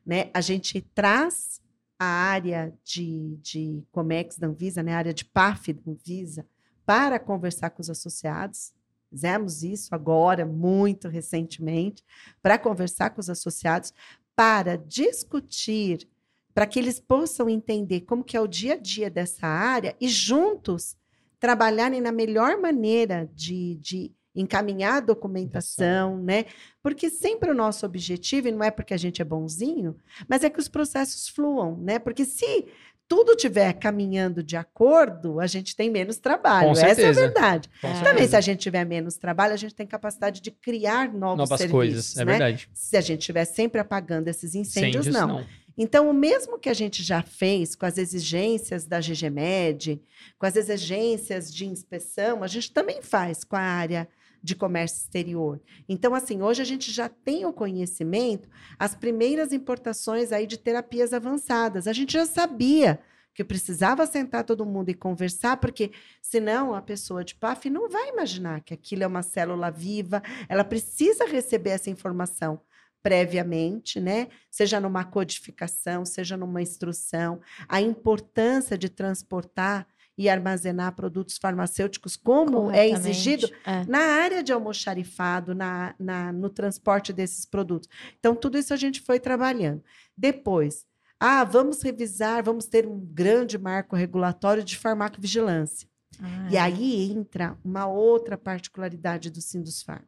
[0.05, 0.31] né?
[0.33, 1.61] A gente traz
[1.99, 4.95] a área de, de Comex da Anvisa, né?
[4.95, 6.47] A área de PAF da Anvisa,
[6.87, 8.72] para conversar com os associados.
[9.11, 12.05] Fizemos isso agora, muito recentemente,
[12.40, 13.92] para conversar com os associados,
[14.35, 16.09] para discutir,
[16.55, 20.09] para que eles possam entender como que é o dia a dia dessa área e
[20.09, 20.96] juntos
[21.38, 26.44] trabalharem na melhor maneira de, de encaminhar a documentação, né?
[26.83, 29.96] Porque sempre o nosso objetivo, e não é porque a gente é bonzinho,
[30.29, 31.99] mas é que os processos fluam, né?
[31.99, 32.66] Porque se
[33.09, 36.66] tudo estiver caminhando de acordo, a gente tem menos trabalho.
[36.69, 37.21] Com Essa é a certeza.
[37.21, 37.69] verdade.
[37.81, 38.38] Com Também se certeza.
[38.38, 41.71] a gente tiver menos trabalho, a gente tem capacidade de criar novos Novas serviços.
[41.73, 42.33] coisas, é né?
[42.33, 42.69] verdade.
[42.75, 45.47] Se a gente estiver sempre apagando esses incêndios, Incêndios, não.
[45.79, 50.01] Então, o mesmo que a gente já fez com as exigências da GGMed,
[50.38, 54.09] com as exigências de inspeção, a gente também faz com a área
[54.47, 55.61] de comércio exterior.
[55.89, 61.13] Então, assim, hoje a gente já tem o conhecimento, as primeiras importações aí de terapias
[61.13, 61.89] avançadas.
[61.89, 63.01] A gente já sabia
[63.35, 65.91] que precisava sentar todo mundo e conversar, porque
[66.23, 70.65] senão a pessoa de PAF não vai imaginar que aquilo é uma célula viva, ela
[70.65, 72.61] precisa receber essa informação
[73.03, 74.29] previamente, né?
[74.51, 79.87] Seja numa codificação, seja numa instrução, a importância de transportar
[80.18, 83.85] e armazenar produtos farmacêuticos como é exigido É.
[83.87, 87.88] na área de almoxarifado, na, na, no transporte desses produtos.
[88.18, 89.83] Então, tudo isso a gente foi trabalhando.
[90.16, 90.87] Depois,
[91.20, 95.88] ah, vamos revisar, vamos ter um grande marco regulatório de farmacovigilância.
[96.20, 96.61] Ah, E é.
[96.61, 100.02] aí entra uma outra particularidade do Sindusfarm.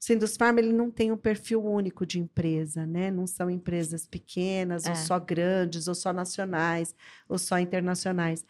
[0.00, 3.08] O Sindusfarm ele não tem um perfil único de empresa, né?
[3.10, 4.90] Não são empresas pequenas, É.
[4.90, 6.92] ou só grandes, ou só nacionais,
[7.28, 8.44] ou só internacionais.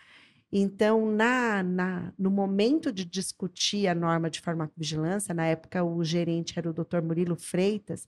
[0.52, 6.58] Então, na, na, no momento de discutir a norma de farmacovigilância, na época o gerente
[6.58, 7.00] era o Dr.
[7.02, 8.06] Murilo Freitas,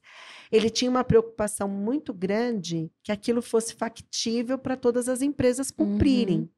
[0.52, 6.40] ele tinha uma preocupação muito grande que aquilo fosse factível para todas as empresas cumprirem.
[6.40, 6.48] Uhum.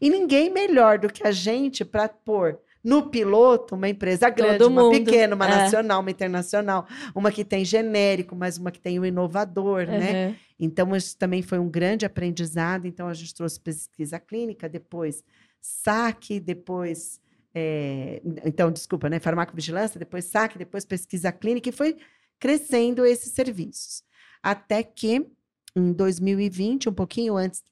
[0.00, 4.70] E ninguém melhor do que a gente para pôr no piloto uma empresa grande, Todo
[4.70, 5.48] uma mundo, pequena, uma é.
[5.48, 10.28] nacional, uma internacional, uma que tem genérico, mas uma que tem o inovador, né?
[10.28, 10.36] Uhum.
[10.60, 12.86] Então, isso também foi um grande aprendizado.
[12.86, 15.24] Então, a gente trouxe pesquisa clínica, depois
[15.60, 17.18] saque, depois.
[17.54, 19.18] é, então, desculpa, né?
[19.18, 21.96] Farmacovigilância, depois saque, depois pesquisa clínica, e foi
[22.38, 24.02] crescendo esses serviços.
[24.42, 25.26] Até que,
[25.74, 27.62] em 2020, um pouquinho antes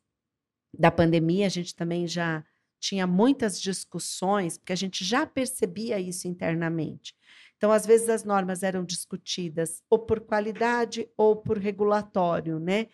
[0.77, 2.42] da pandemia, a gente também já
[2.83, 7.14] tinha muitas discussões, porque a gente já percebia isso internamente.
[7.57, 12.88] Então, às vezes, as normas eram discutidas ou por qualidade ou por regulatório, né?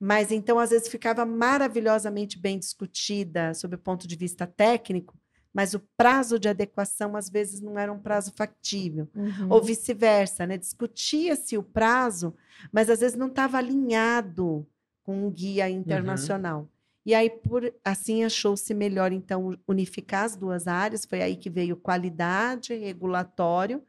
[0.00, 5.18] Mas então, às vezes, ficava maravilhosamente bem discutida sob o ponto de vista técnico,
[5.52, 9.06] mas o prazo de adequação, às vezes, não era um prazo factível.
[9.14, 9.48] Uhum.
[9.50, 10.56] Ou vice-versa, né?
[10.56, 12.34] Discutia-se o prazo,
[12.72, 14.66] mas às vezes não estava alinhado
[15.02, 16.70] com um guia internacional.
[17.06, 21.04] E aí, por assim, achou-se melhor, então, unificar as duas áreas.
[21.04, 23.80] Foi aí que veio qualidade, regulatório,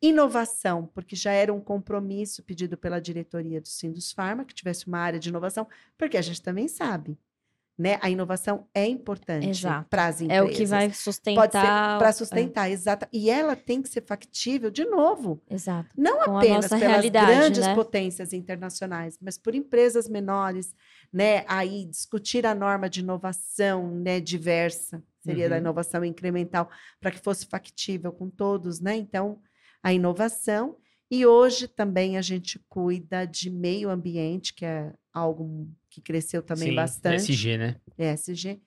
[0.00, 4.98] inovação, porque já era um compromisso pedido pela diretoria do Sindus Pharma, que tivesse uma
[4.98, 5.66] área de inovação,
[5.98, 7.18] porque a gente também sabe,
[7.78, 7.98] né?
[8.02, 9.88] A inovação é importante Exato.
[9.88, 10.48] para as empresas.
[10.48, 11.98] É o que vai sustentar.
[11.98, 13.08] para é, sustentar, exata.
[13.12, 15.88] E ela tem que ser factível, de novo, exato.
[15.96, 17.74] não Com apenas pelas grandes né?
[17.74, 20.74] potências internacionais, mas por empresas menores,
[21.12, 21.44] né?
[21.48, 25.60] Aí discutir a norma de inovação, né, diversa, seria da Uhum.
[25.62, 26.68] inovação incremental,
[27.00, 28.96] para que fosse factível com todos, né?
[28.96, 29.40] Então,
[29.82, 30.76] a inovação
[31.10, 36.70] e hoje também a gente cuida de meio ambiente, que é algo que cresceu também
[36.70, 37.76] Sim, bastante, SG, né?
[37.98, 38.58] ESG,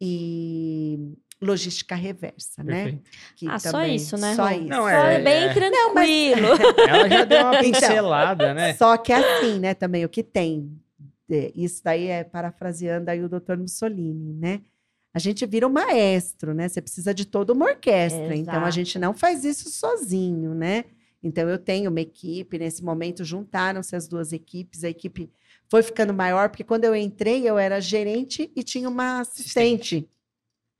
[0.00, 0.98] e
[1.40, 2.84] logística reversa, né?
[2.84, 3.10] Perfeito.
[3.36, 4.64] Que Ah, só também- isso, né, Só isso.
[4.64, 5.70] Não, Só é- bem é.
[5.70, 6.48] Não, mas- tranquilo.
[6.88, 8.74] Ela já deu uma Então, pincelada, né?
[8.74, 10.70] Só que assim, né, também o que tem
[11.30, 14.60] é, isso daí é parafraseando aí o doutor Mussolini, né?
[15.12, 16.68] A gente vira um maestro, né?
[16.68, 18.34] Você precisa de toda uma orquestra.
[18.36, 18.72] Então, a Exato.
[18.72, 20.84] gente não faz isso sozinho, né?
[21.22, 22.58] Então, eu tenho uma equipe.
[22.58, 24.82] Nesse momento, juntaram-se as duas equipes.
[24.84, 25.30] A equipe
[25.74, 30.08] foi ficando maior, porque quando eu entrei, eu era gerente e tinha uma assistente.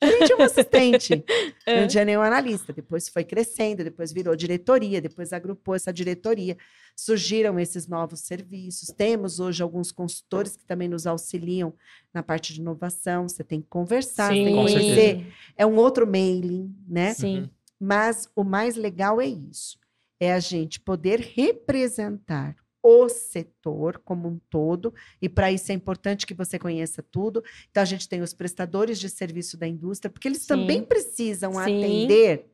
[0.00, 1.24] Gerente e uma assistente.
[1.66, 1.80] É.
[1.80, 2.74] Não tinha nenhum analista.
[2.74, 6.58] Depois foi crescendo, depois virou diretoria, depois agrupou essa diretoria.
[6.94, 8.90] Surgiram esses novos serviços.
[8.94, 11.72] Temos hoje alguns consultores que também nos auxiliam
[12.12, 13.26] na parte de inovação.
[13.26, 15.26] Você tem que conversar, você tem que conhecer.
[15.56, 17.14] É um outro mailing, né?
[17.14, 17.38] Sim.
[17.38, 17.50] Uhum.
[17.80, 19.78] Mas o mais legal é isso:
[20.20, 26.26] é a gente poder representar o setor como um todo, e para isso é importante
[26.26, 27.42] que você conheça tudo.
[27.70, 30.48] Então, a gente tem os prestadores de serviço da indústria, porque eles Sim.
[30.48, 31.60] também precisam Sim.
[31.60, 32.50] atender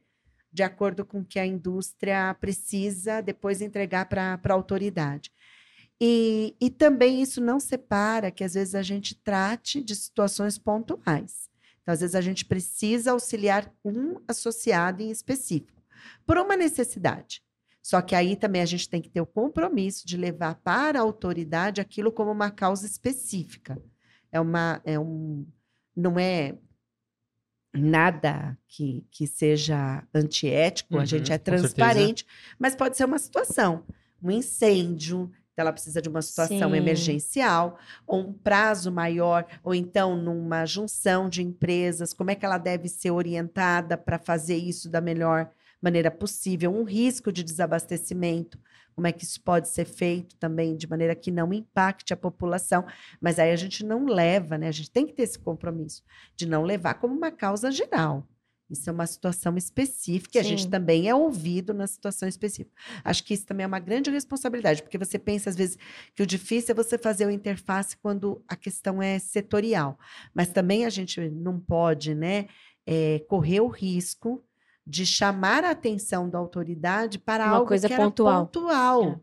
[0.52, 5.32] de acordo com o que a indústria precisa depois entregar para a autoridade.
[6.00, 11.50] E, e também isso não separa que às vezes a gente trate de situações pontuais.
[11.82, 15.82] Então, às vezes a gente precisa auxiliar um associado em específico,
[16.24, 17.42] por uma necessidade.
[17.82, 21.02] Só que aí também a gente tem que ter o compromisso de levar para a
[21.02, 23.80] autoridade aquilo como uma causa específica.
[24.30, 25.46] É uma, é um,
[25.96, 26.54] não é
[27.72, 31.60] nada que, que seja antiético, a Uhum, gente é com certeza.
[31.60, 32.26] transparente,
[32.58, 33.84] mas pode ser uma situação,
[34.22, 36.76] um incêndio, então ela precisa de uma situação Sim.
[36.76, 42.58] emergencial, ou um prazo maior, ou então numa junção de empresas, como é que ela
[42.58, 48.58] deve ser orientada para fazer isso da melhor maneira possível, um risco de desabastecimento,
[48.94, 52.84] como é que isso pode ser feito também de maneira que não impacte a população,
[53.20, 54.68] mas aí a gente não leva, né?
[54.68, 56.02] A gente tem que ter esse compromisso
[56.36, 58.26] de não levar como uma causa geral.
[58.70, 62.70] Isso é uma situação específica e a gente também é ouvido na situação específica.
[63.02, 65.76] Acho que isso também é uma grande responsabilidade, porque você pensa às vezes
[66.14, 69.98] que o difícil é você fazer a interface quando a questão é setorial.
[70.32, 72.46] Mas também a gente não pode, né,
[72.86, 74.44] eh, correr o risco
[74.90, 78.46] de chamar a atenção da autoridade para Uma algo coisa que era pontual.
[78.46, 79.16] pontual, É.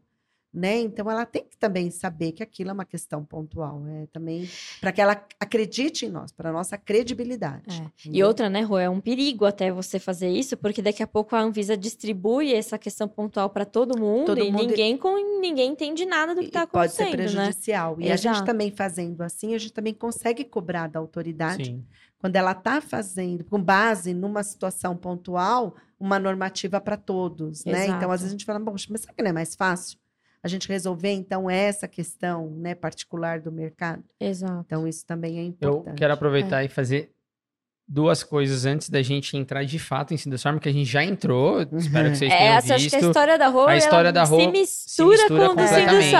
[0.53, 0.79] né?
[0.79, 4.47] Então ela tem que também saber que aquilo é uma questão pontual, é também
[4.79, 7.81] para que ela acredite em nós, para a nossa credibilidade.
[7.81, 7.91] É.
[8.09, 11.35] E outra, né, Rô, é um perigo até você fazer isso, porque daqui a pouco
[11.35, 15.71] a Anvisa distribui essa questão pontual para todo mundo Todo e mundo- ninguém com ninguém
[15.71, 17.35] entende nada do que está pode ser acontecendo, né?
[17.43, 17.97] prejudicial.
[17.99, 18.45] E a gente Exato.
[18.45, 21.85] também fazendo assim, a gente também consegue cobrar da autoridade Sim.
[22.19, 27.87] Quando ela está fazendo, com base numa situação pontual, uma normativa para todos, né?
[27.87, 29.97] Então, às vezes a gente fala, poxa, mas será que não é mais fácil
[30.43, 34.03] a gente resolver, então, essa questão né, particular do mercado?
[34.19, 34.63] Exato.
[34.65, 35.95] Então, isso também é Eu importante.
[35.97, 37.11] quero aproveitar e fazer
[37.87, 41.61] duas coisas antes da gente entrar de fato em Sindusfarm, que a gente já entrou.
[41.73, 43.09] Espero que vocês É, tenham essa, acho que a visto.
[43.09, 46.11] história da Rô, A história ela da Rô se mistura, mistura com o completamente.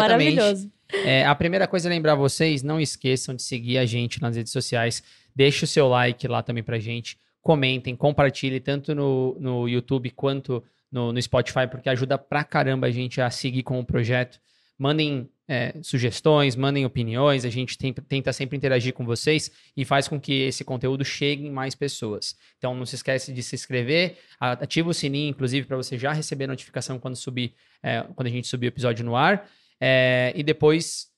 [0.00, 0.70] maravilhoso.
[0.92, 4.52] É, a primeira coisa é lembrar vocês, não esqueçam de seguir a gente nas redes
[4.52, 5.02] sociais.
[5.34, 7.18] Deixe o seu like lá também pra gente.
[7.42, 12.90] Comentem, compartilhem tanto no, no YouTube quanto no, no Spotify, porque ajuda pra caramba a
[12.90, 14.40] gente a seguir com o projeto.
[14.78, 20.06] Mandem é, sugestões, mandem opiniões, a gente tem- tenta sempre interagir com vocês e faz
[20.06, 22.36] com que esse conteúdo chegue em mais pessoas.
[22.58, 26.46] Então não se esquece de se inscrever, ativa o sininho, inclusive, para você já receber
[26.46, 29.48] notificação quando subir, é, quando a gente subir o episódio no ar.
[29.80, 31.08] É, e depois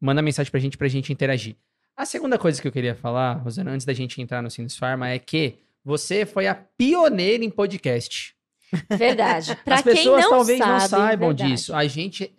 [0.00, 1.56] manda mensagem pra gente pra gente interagir.
[1.96, 5.08] A segunda coisa que eu queria falar, Rosana, antes da gente entrar no Sinus Pharma,
[5.08, 8.34] é que você foi a pioneira em podcast.
[8.96, 9.54] Verdade.
[9.64, 11.50] Pra As quem pessoas não talvez sabe, não saibam verdade.
[11.52, 11.74] disso.
[11.74, 12.32] A gente,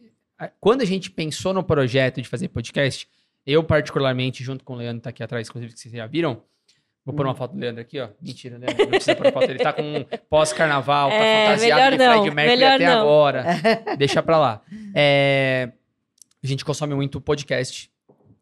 [0.60, 3.08] quando a gente pensou no projeto de fazer podcast,
[3.46, 6.42] eu particularmente, junto com o Leandro, tá aqui atrás, inclusive, que vocês já viram.
[7.06, 8.10] Vou pôr uma foto do Leandro aqui, ó.
[8.22, 8.68] Mentira, né?
[8.78, 9.50] Não precisa pôr foto.
[9.50, 13.02] Ele tá com um pós-carnaval, tá É, fantasiado de Fred Mercury até não.
[13.02, 13.46] agora.
[13.98, 14.62] Deixa pra lá.
[14.94, 15.72] É,
[16.44, 17.92] a gente consome muito podcast,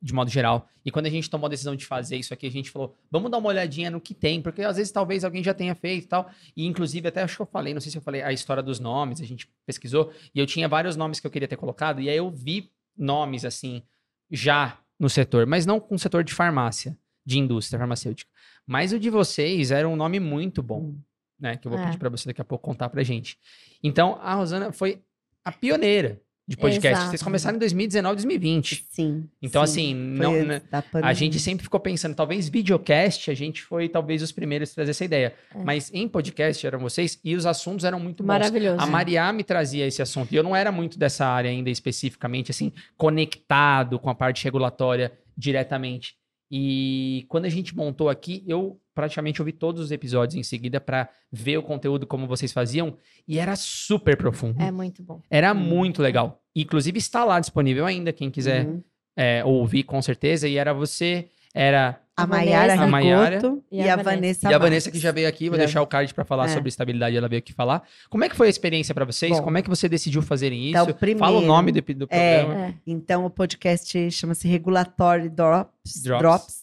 [0.02, 0.68] de modo geral.
[0.86, 3.30] E quando a gente tomou a decisão de fazer isso aqui, a gente falou, vamos
[3.30, 6.08] dar uma olhadinha no que tem, porque às vezes talvez alguém já tenha feito e
[6.08, 6.30] tal.
[6.56, 8.80] E inclusive, até acho que eu falei, não sei se eu falei a história dos
[8.80, 12.10] nomes, a gente pesquisou, e eu tinha vários nomes que eu queria ter colocado, e
[12.10, 13.84] aí eu vi nomes assim,
[14.32, 16.98] já no setor, mas não com o setor de farmácia,
[17.30, 18.30] de indústria farmacêutica.
[18.66, 20.96] Mas o de vocês era um nome muito bom,
[21.40, 21.56] né?
[21.58, 21.86] Que eu vou É.
[21.86, 23.38] pedir pra você daqui a pouco contar pra gente.
[23.84, 25.00] Então, a Rosana foi
[25.46, 26.88] a pioneira de podcast.
[26.98, 27.10] Exato.
[27.12, 28.84] Vocês começaram em 2019, 2020.
[28.90, 29.30] Sim.
[29.40, 29.72] Então, sim.
[29.72, 30.62] assim, não, né,
[31.04, 34.90] a gente sempre ficou pensando, talvez videocast, a gente foi talvez os primeiros a trazer
[34.92, 35.36] essa ideia.
[35.54, 35.64] É.
[35.64, 38.28] Mas em podcast eram vocês e os assuntos eram muito bons.
[38.30, 38.82] Maravilhoso.
[38.82, 40.32] A Maria me trazia esse assunto.
[40.32, 45.12] E eu não era muito dessa área ainda especificamente, assim, conectado com a parte regulatória
[45.38, 46.16] diretamente.
[46.52, 51.08] E quando a gente montou aqui, eu praticamente ouvi todos os episódios em seguida para
[51.32, 52.98] ver o conteúdo como vocês faziam.
[53.28, 54.62] E era super profundo.
[54.62, 55.22] É muito bom.
[55.30, 55.56] Era Hum.
[55.56, 56.42] muito legal.
[56.56, 58.84] Inclusive está lá disponível ainda, quem quiser Uhum.
[59.16, 62.74] é, ouvi com certeza, e era você, era A Maiara.
[62.82, 63.40] A Maiara.
[63.72, 64.10] E e a a Vanessa.
[64.16, 66.46] Vanessa e a Vanessa que já veio aqui, vou Já- deixar o card para falar
[66.46, 66.50] É.
[66.50, 67.84] sobre estabilidade, ela veio aqui falar.
[68.10, 69.38] Como é que foi a experiência para vocês?
[69.38, 70.70] Bom, Como é que você decidiu fazerem isso?
[70.72, 72.66] então, Fala o primeiro, nome do, do é, programa.
[72.68, 72.74] É.
[72.86, 76.04] Então, o podcast chama-se Regulatory Drops.
[76.04, 76.20] Drops.
[76.22, 76.60] Drops.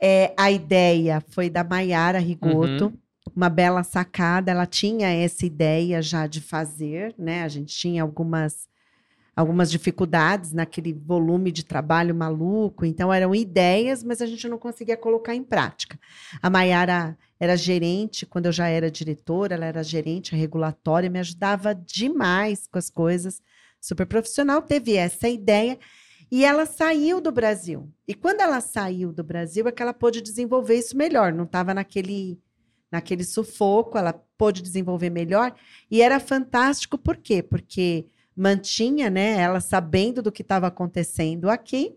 [0.00, 2.92] É, a ideia foi da Maiara Rigoto, Uhum.
[3.34, 4.50] uma bela sacada.
[4.50, 7.42] Ela tinha essa ideia já de fazer, né?
[7.42, 8.66] A gente tinha algumas,
[9.36, 12.84] algumas dificuldades naquele volume de trabalho maluco.
[12.84, 15.98] Então, eram ideias, mas a gente não conseguia colocar em prática.
[16.40, 21.74] A Maiara era gerente, quando eu já era diretora, ela era gerente regulatória, me ajudava
[21.74, 23.42] demais com as coisas.
[23.80, 25.78] Super profissional, teve essa ideia.
[26.30, 27.88] E ela saiu do Brasil.
[28.08, 31.32] E quando ela saiu do Brasil, é que ela pôde desenvolver isso melhor.
[31.32, 32.40] Não estava naquele,
[32.90, 35.54] naquele sufoco, ela pôde desenvolver melhor.
[35.90, 37.42] E era fantástico, por quê?
[37.42, 38.06] Porque
[38.36, 41.96] mantinha né, ela sabendo do que estava acontecendo aqui.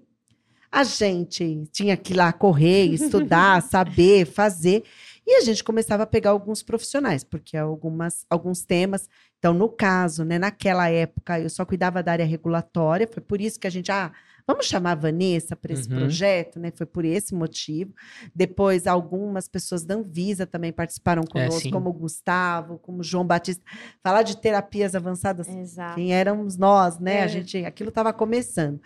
[0.72, 4.84] A gente tinha que ir lá correr, estudar, saber, fazer.
[5.26, 9.10] E a gente começava a pegar alguns profissionais, porque algumas, alguns temas.
[9.40, 13.60] Então, no caso, né, naquela época, eu só cuidava da área regulatória, foi por isso
[13.60, 14.12] que a gente, ah,
[14.48, 15.98] vamos chamar a Vanessa para esse Uhum.
[15.98, 16.72] projeto, né?
[16.74, 17.94] Foi por esse motivo.
[18.34, 21.70] Depois, algumas pessoas da Anvisa também participaram conosco, sim.
[21.70, 23.64] como o Gustavo, como o João Batista.
[24.02, 25.96] Falar de terapias avançadas Exato.
[25.96, 27.18] quem éramos nós, né?
[27.18, 27.24] É.
[27.24, 28.80] A gente, aquilo estava começando.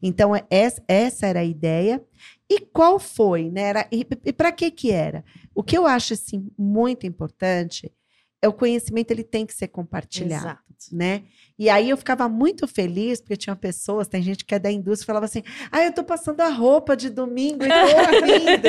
[0.00, 2.00] Então é- essa, essa era a ideia.
[2.48, 3.62] E qual foi, né?
[3.62, 5.24] Era, e e para que que era?
[5.54, 7.92] O que eu acho assim muito importante
[8.40, 10.67] é o conhecimento ele tem que ser compartilhado, Exato.
[10.92, 11.22] Né?
[11.58, 15.06] E aí eu ficava muito feliz porque tinha pessoas, tem gente que é da indústria,
[15.06, 18.68] falava assim: "Ah, eu tô passando a roupa de domingo e tô ouvindo".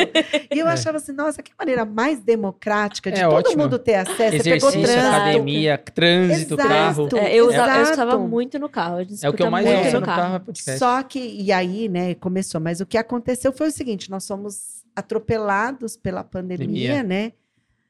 [0.51, 0.71] e eu É.
[0.71, 3.63] achava assim: "Nossa, que maneira mais democrática de É todo ótimo.
[3.63, 4.37] mundo ter acesso".
[4.37, 6.67] Você pegou Exercício, trânsito, academia, trânsito, Exato.
[6.69, 7.09] carro.
[7.17, 8.95] É, eu, usava, eu estava muito no carro.
[8.97, 10.79] a gente É o que eu mais muito ouço no no carro, é podcast.
[10.79, 12.59] Só que, e aí, né, começou.
[12.59, 17.03] Mas o que aconteceu foi o seguinte: nós fomos atropelados pela pandemia, Pandemia.
[17.03, 17.31] né?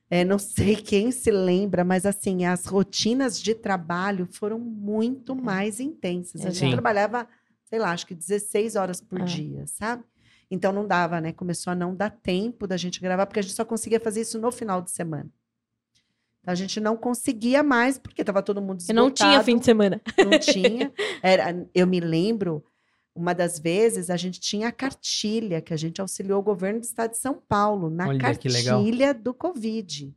[0.10, 5.80] É, não sei quem se lembra, mas assim, as rotinas de trabalho foram muito mais
[5.80, 6.46] intensas.
[6.46, 6.60] A Sim.
[6.62, 7.28] gente trabalhava,
[7.66, 9.24] sei lá, acho que 16 horas por É.
[9.26, 10.04] dia, sabe?
[10.52, 11.32] Então não dava, né?
[11.32, 14.40] Começou a não dar tempo da gente gravar, porque a gente só conseguia fazer isso
[14.40, 15.30] no final de semana.
[16.42, 19.46] Então a gente não conseguia mais, porque estava todo mundo Eu não tinha esgotado.
[19.46, 20.02] fim de semana.
[20.18, 20.92] Não tinha.
[21.22, 22.64] Era, eu me lembro,
[23.20, 26.84] uma das vezes, a gente tinha a cartilha, que a gente auxiliou o governo do
[26.84, 30.14] estado de São Paulo, na Olha cartilha do Covid.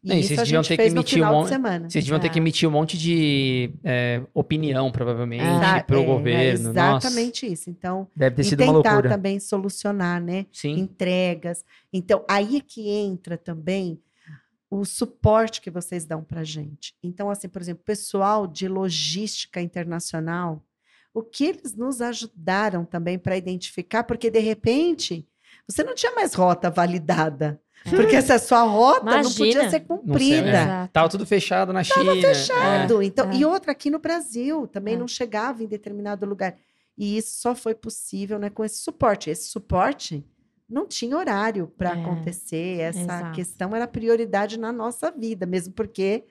[0.00, 1.90] E Não, isso vocês a gente fez no um final mon- de semana.
[1.90, 2.40] Vocês deviam ter que Ah.
[2.40, 6.72] emitir um monte de é, opinião, provavelmente, Exa- pro é, governo.
[6.72, 7.68] Nossa, Exatamente isso.
[7.68, 9.08] Então, deve ter sido uma tentar loucura.
[9.10, 10.46] também solucionar, né?
[10.52, 10.78] Sim.
[10.78, 11.64] entregas.
[11.92, 14.00] Então, aí é que entra também
[14.70, 16.94] o suporte que vocês dão para gente.
[17.02, 20.62] Então, assim, por exemplo, pessoal de logística internacional,
[21.14, 25.26] o que eles nos ajudaram também para identificar, porque de repente
[25.66, 27.60] você não tinha mais rota validada.
[27.88, 29.36] Porque essa sua rota não Imagina.
[29.36, 30.48] podia ser Não sei, cumprida.
[30.48, 30.62] é.
[30.62, 30.92] Exato.
[30.92, 32.16] Tava tudo fechado na China.
[32.16, 32.20] é.
[32.20, 33.02] Fechado.
[33.02, 33.36] Então, É.
[33.36, 34.98] E outra aqui no Brasil, também É.
[34.98, 36.56] não chegava em determinado lugar.
[36.96, 39.30] E isso só foi possível né, com esse suporte.
[39.30, 40.24] Esse suporte
[40.68, 41.92] não tinha horário para É.
[41.92, 42.80] acontecer.
[42.80, 43.32] Essa Exato.
[43.36, 46.24] questão era prioridade na nossa vida, mesmo porque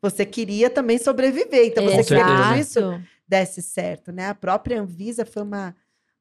[0.00, 1.66] você queria também sobreviver.
[1.66, 2.60] Então, você Com queria que tudo certeza.
[2.60, 3.02] isso.
[3.26, 4.12] Desse certo.
[4.12, 4.28] Né?
[4.28, 5.74] A própria Anvisa foi uma,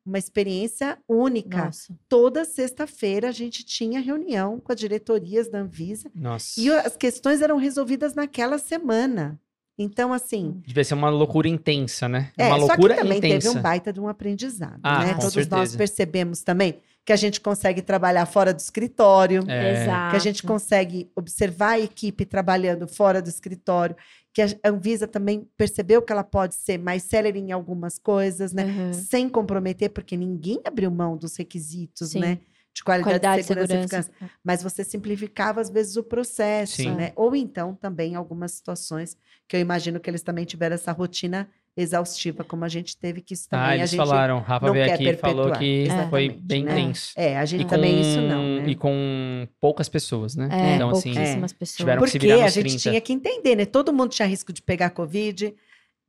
[0.06, 1.66] uma experiência única.
[1.66, 1.94] Nossa.
[2.08, 6.60] Toda sexta-feira a gente tinha reunião com as diretorias da Anvisa Nossa.
[6.60, 9.40] e as questões eram resolvidas naquela semana.
[9.80, 10.62] Então, assim.
[10.68, 12.32] Devia ser uma loucura intensa, né?
[12.38, 13.48] É, uma só loucura que também intensa.
[13.48, 14.80] teve um baita de um aprendizado.
[14.84, 15.14] Ah, né?
[15.16, 15.78] com Todos nós certeza.
[15.78, 20.12] percebemos também que a gente consegue trabalhar fora do escritório, É, Exato.
[20.12, 23.96] que a gente consegue observar a equipe trabalhando fora do escritório,
[24.34, 28.66] que a Anvisa também percebeu que ela pode ser mais célere em algumas coisas, né?
[28.66, 28.94] Uhum.
[28.94, 32.20] Sem comprometer, porque ninguém abriu mão dos requisitos, Sim.
[32.20, 32.40] né?
[32.74, 34.10] De qualidade, Qualidade, segurança, e segurança.
[34.12, 36.96] eficácia mas você simplificava às vezes o processo, Sim.
[36.96, 37.12] né?
[37.18, 42.44] Ou então também algumas situações que eu imagino que eles também tiveram essa rotina exaustiva,
[42.44, 44.40] como a gente teve que isso também Ah, a eles gente falaram.
[44.40, 46.76] Rafa não veio aqui e falou que foi bem né?
[46.76, 47.14] tenso.
[47.16, 48.70] É, a gente E também com- isso não, né?
[48.70, 50.50] E com poucas pessoas, né?
[50.52, 51.78] É, então, assim, pouquíssimas pessoas.
[51.78, 52.80] tiveram que se Porque virar a nos gente 30.
[52.90, 53.66] tinha que entender, né?
[53.66, 55.54] Todo mundo tinha risco de pegar Covid,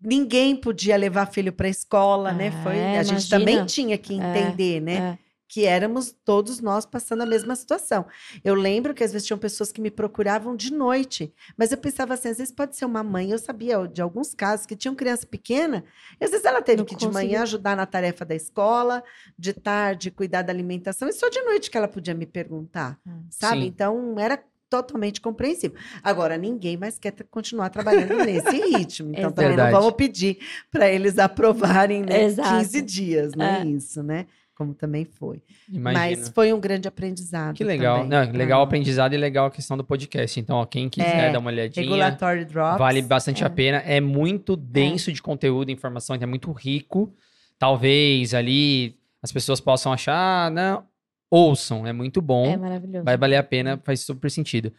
[0.04, 2.50] ninguém podia levar filho para a escola, né?
[2.62, 3.38] Foi, É, a gente imagina.
[3.38, 5.18] também tinha que entender, né?
[5.52, 8.06] Que éramos todos nós passando a mesma situação.
[8.42, 12.14] Eu lembro que às vezes tinham pessoas que me procuravam de noite, mas eu pensava
[12.14, 13.30] assim, às vezes pode ser uma mãe.
[13.30, 15.84] Eu sabia de alguns casos que tinham criança pequena,
[16.18, 19.04] e às vezes ela teve Não que de manhã ajudar na tarefa da escola,
[19.38, 22.98] de tarde cuidar da alimentação, e só de noite que ela podia me perguntar,
[23.28, 23.60] sabe?
[23.60, 23.66] Sim.
[23.66, 25.76] Então era totalmente compreensível.
[26.02, 29.12] Agora, ninguém mais quer continuar trabalhando nesse ritmo.
[29.14, 30.38] Então, também não vamos pedir
[30.70, 32.56] para eles aprovarem né, Exato.
[32.56, 33.66] 15 dias, não é É.
[33.66, 34.26] isso, né?
[34.54, 35.42] Como também foi.
[35.68, 36.04] Imagina.
[36.16, 37.56] Mas foi um grande aprendizado.
[37.56, 38.02] Que legal.
[38.04, 38.10] também.
[38.26, 38.66] Não, legal o Ah.
[38.66, 40.38] aprendizado e legal a questão do podcast.
[40.38, 42.78] Então, ó, quem quiser É, dar uma olhadinha, Regulatory Drops.
[42.78, 43.46] vale bastante É.
[43.46, 43.78] a pena.
[43.78, 47.12] É muito denso de conteúdo, informação, é muito rico.
[47.58, 50.14] Talvez ali as pessoas possam achar,
[50.46, 50.84] ah, não,
[51.30, 52.44] ouçam, é muito bom.
[52.46, 53.04] É maravilhoso.
[53.04, 54.72] Vai valer a pena, faz super sentido.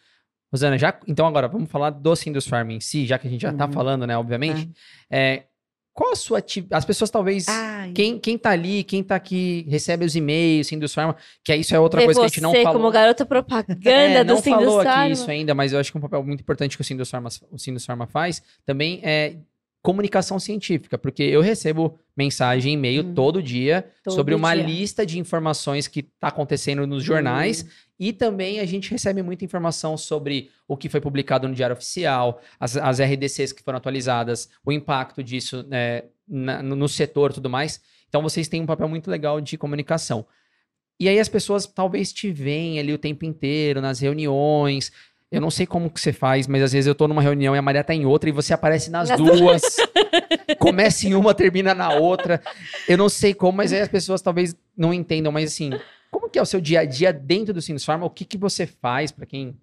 [0.51, 3.41] Rosana, já, então agora vamos falar do Sindus Farm em si, já que a gente
[3.41, 3.71] já tá Uhum.
[3.71, 4.69] falando, né, obviamente.
[5.09, 5.45] É,
[5.93, 6.79] qual a sua atividade?
[6.79, 7.47] As pessoas talvez.
[7.47, 11.13] Ai, Quem, quem tá ali, quem tá aqui, recebe os e-mails, Sindus Farm,
[11.43, 12.73] que isso é outra Ver coisa que a gente não falou.
[12.73, 15.09] como garota propaganda É, do não falou Sindus aqui Pharma.
[15.09, 17.57] isso ainda, mas eu acho que um papel muito importante que o Sindus Pharma, o
[17.59, 19.35] Sindus Pharma faz também é
[19.83, 23.13] comunicação científica, porque eu recebo mensagem, e-mail Hum.
[23.13, 24.63] todo dia Todo sobre uma dia.
[24.65, 27.65] lista de informações que está acontecendo nos jornais
[27.99, 32.41] e também a gente recebe muita informação sobre o que foi publicado no Diário Oficial,
[32.59, 37.33] as, as RDCs que foram atualizadas, o impacto disso né, na- no, no setor e
[37.35, 37.81] tudo mais.
[38.07, 40.25] Então vocês têm um papel muito legal de comunicação.
[40.99, 44.91] E aí as pessoas talvez te veem ali o tempo inteiro nas reuniões.
[45.33, 47.57] Eu não sei como que você faz, mas às vezes eu tô numa reunião e
[47.57, 49.77] a Maria tá em outra e você aparece nas Nas duas.
[50.59, 52.39] Começa em uma, termina na outra.
[52.87, 55.71] Eu não sei como, mas aí as pessoas talvez não entendam, mas assim,
[56.11, 58.05] como que é o seu dia a dia dentro do Sims Pharma?
[58.05, 59.57] O que que você faz para quem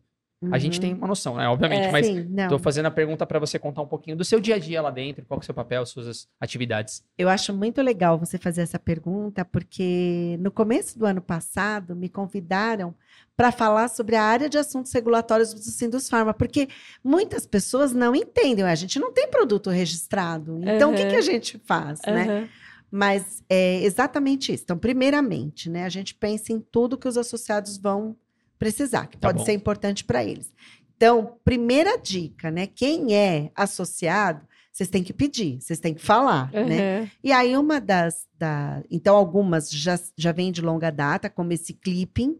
[0.51, 0.81] a gente uhum.
[0.81, 1.47] tem uma noção, né?
[1.49, 1.93] Obviamente, É.
[1.93, 4.81] mas tô fazendo a pergunta para você contar um pouquinho do seu dia a dia
[4.81, 7.05] lá dentro, qual que é o seu papel, suas atividades.
[7.19, 12.09] Eu acho muito legal você fazer essa pergunta, porque no começo do ano passado me
[12.09, 12.95] convidaram
[13.41, 16.69] para falar sobre a área de assuntos regulatórios do Sindus Pharma, porque
[17.03, 18.63] muitas pessoas não entendem.
[18.67, 20.61] A gente não tem produto registrado.
[20.63, 21.09] Então, o que, Uhum.
[21.09, 22.25] que a gente faz, né?
[22.29, 22.49] Aham.
[22.91, 24.65] Mas é exatamente isso.
[24.65, 28.15] Então, primeiramente, né, a gente pensa em tudo que os associados vão
[28.59, 29.45] precisar, que Tá pode bom.
[29.47, 30.53] ser importante para eles.
[30.95, 32.67] Então, primeira dica, né?
[32.67, 36.99] Quem é associado, vocês têm que pedir, vocês têm que falar, né?
[37.01, 37.11] Aham.
[37.25, 38.27] E aí, uma das.
[38.39, 38.83] Da...
[38.91, 42.37] Então, algumas já, já vem de longa data, como esse clipping,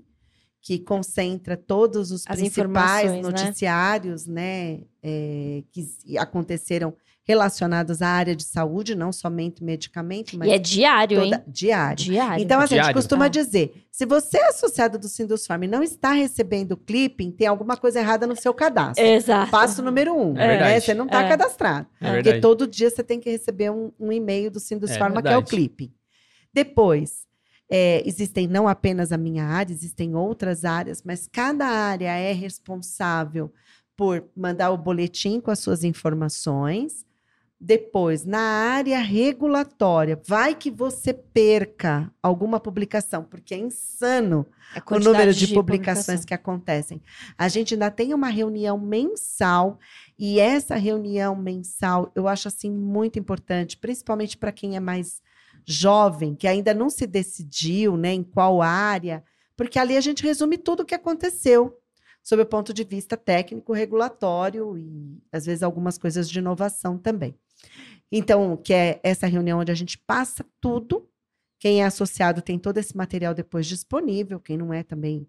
[0.63, 3.23] que concentra todos os As principais né?
[3.23, 10.53] noticiários né, é, que aconteceram relacionados à área de saúde, não somente medicamento, mas E
[10.53, 11.43] é diário, toda- hein?
[11.47, 12.05] diário.
[12.05, 12.43] Diário.
[12.43, 12.95] Então, a gente Diário.
[12.95, 13.29] costuma Ah.
[13.29, 17.77] dizer: se você é associado do Sindusfarm e não está recebendo o clipping, tem alguma
[17.77, 19.05] coisa errada no seu cadastro.
[19.05, 19.51] Exato.
[19.51, 20.37] Passo número um.
[20.37, 20.81] É né?
[20.81, 21.29] Você não está É.
[21.29, 21.87] cadastrado.
[22.01, 25.29] É Porque todo dia você tem que receber um, um e-mail do Sindus É que
[25.29, 25.93] é o clipping.
[26.53, 27.27] Depois,
[27.71, 33.53] é, existem não apenas a minha área, existem outras áreas, mas cada área é responsável
[33.97, 37.07] por mandar o boletim com as suas informações.
[37.63, 44.47] Depois, na área regulatória, vai que você perca alguma publicação, porque é insano
[44.91, 47.03] o número de, de publicações que acontecem.
[47.37, 49.79] A gente ainda tem uma reunião mensal
[50.19, 55.21] e essa reunião mensal eu acho assim muito importante, principalmente para quem é mais
[55.67, 59.25] jovem, que ainda não se decidiu, né, em qual área,
[59.57, 61.77] porque ali a gente resume tudo o que aconteceu
[62.23, 67.35] sob o ponto de vista técnico, regulatório e às vezes algumas coisas de inovação também.
[68.13, 71.11] Então, que é essa reunião onde a gente passa tudo
[71.61, 75.29] quem é associado tem todo esse material depois disponível, quem não é também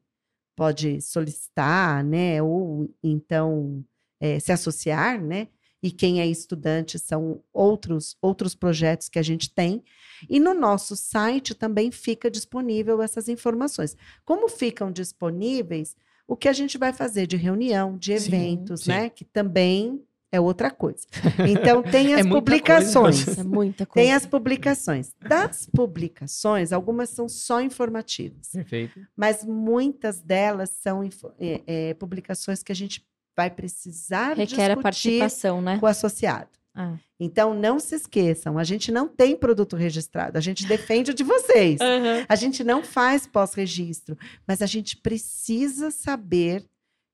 [0.55, 2.41] pode solicitar, né?
[2.41, 3.83] Ou então
[4.19, 5.49] eh, se associar, né?
[5.83, 9.83] E quem é estudante são outros outros projetos que a gente tem.
[10.29, 13.97] E no nosso site também fica disponível essas informações.
[14.23, 15.95] Como ficam disponíveis,
[16.27, 18.89] o que a gente vai fazer de reunião, de Sim, eventos, sim.
[18.91, 19.09] né?
[19.09, 21.05] Que também é outra coisa.
[21.49, 23.25] Então tem É as muita publicações.
[23.25, 23.41] coisa.
[23.41, 24.05] É muita coisa.
[24.07, 25.13] Tem as publicações.
[25.19, 28.99] Das publicações, algumas são só informativas, Perfeito.
[29.15, 31.03] mas muitas delas são
[31.39, 33.05] é, é, publicações que a gente
[33.41, 35.79] vai precisar Requer a participação, né?
[35.79, 36.49] com o associado.
[36.73, 36.95] Ah.
[37.19, 41.23] Então, não se esqueçam, a gente não tem produto registrado, a gente defende o de
[41.23, 41.81] vocês.
[41.81, 42.25] Aham.
[42.29, 44.17] A gente não faz pós-registro,
[44.47, 46.63] mas a gente precisa saber.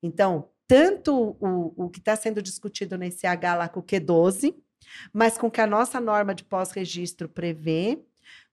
[0.03, 4.53] Então, tanto o, o que está sendo discutido nesse H lá com o Q12,
[5.13, 7.99] mas com o que a nossa norma de pós-registro prevê,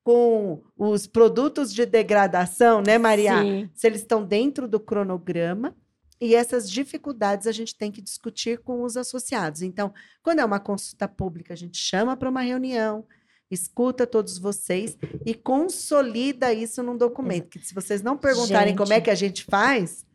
[0.02, 3.42] com os produtos de degradação, né, Maria?
[3.42, 3.70] Sim.
[3.74, 5.74] Se eles estão dentro do cronograma.
[6.20, 9.62] E essas dificuldades a gente tem que discutir com os associados.
[9.62, 9.92] Então,
[10.22, 13.04] quando é uma consulta pública, a gente chama para uma reunião,
[13.50, 14.96] escuta todos vocês
[15.26, 17.50] e consolida isso num documento.
[17.58, 18.78] Que se vocês não perguntarem Gente.
[18.78, 20.06] como é que a gente faz,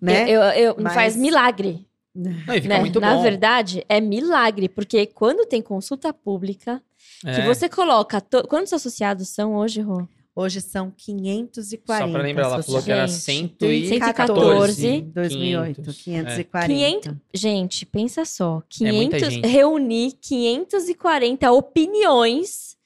[0.00, 0.28] né?
[0.30, 1.86] Eu, eu- Mas- Faz milagre.
[2.14, 2.80] Não, fica né?
[2.80, 3.22] muito Na bom.
[3.22, 6.82] verdade, é milagre, porque quando tem consulta pública,
[7.20, 7.46] que É.
[7.46, 8.20] você coloca.
[8.20, 10.08] to- Quantos associados são hoje, Rô?
[10.34, 11.62] Hoje são 540.
[12.06, 13.88] Só pra lembrar, ela falou que era Gente, 114.
[13.88, 16.66] 114, 2008, 500, 540.
[17.00, 18.62] 500 Gente, pensa só.
[18.80, 19.46] É muita 500, gente.
[19.48, 22.76] reunir 540 opiniões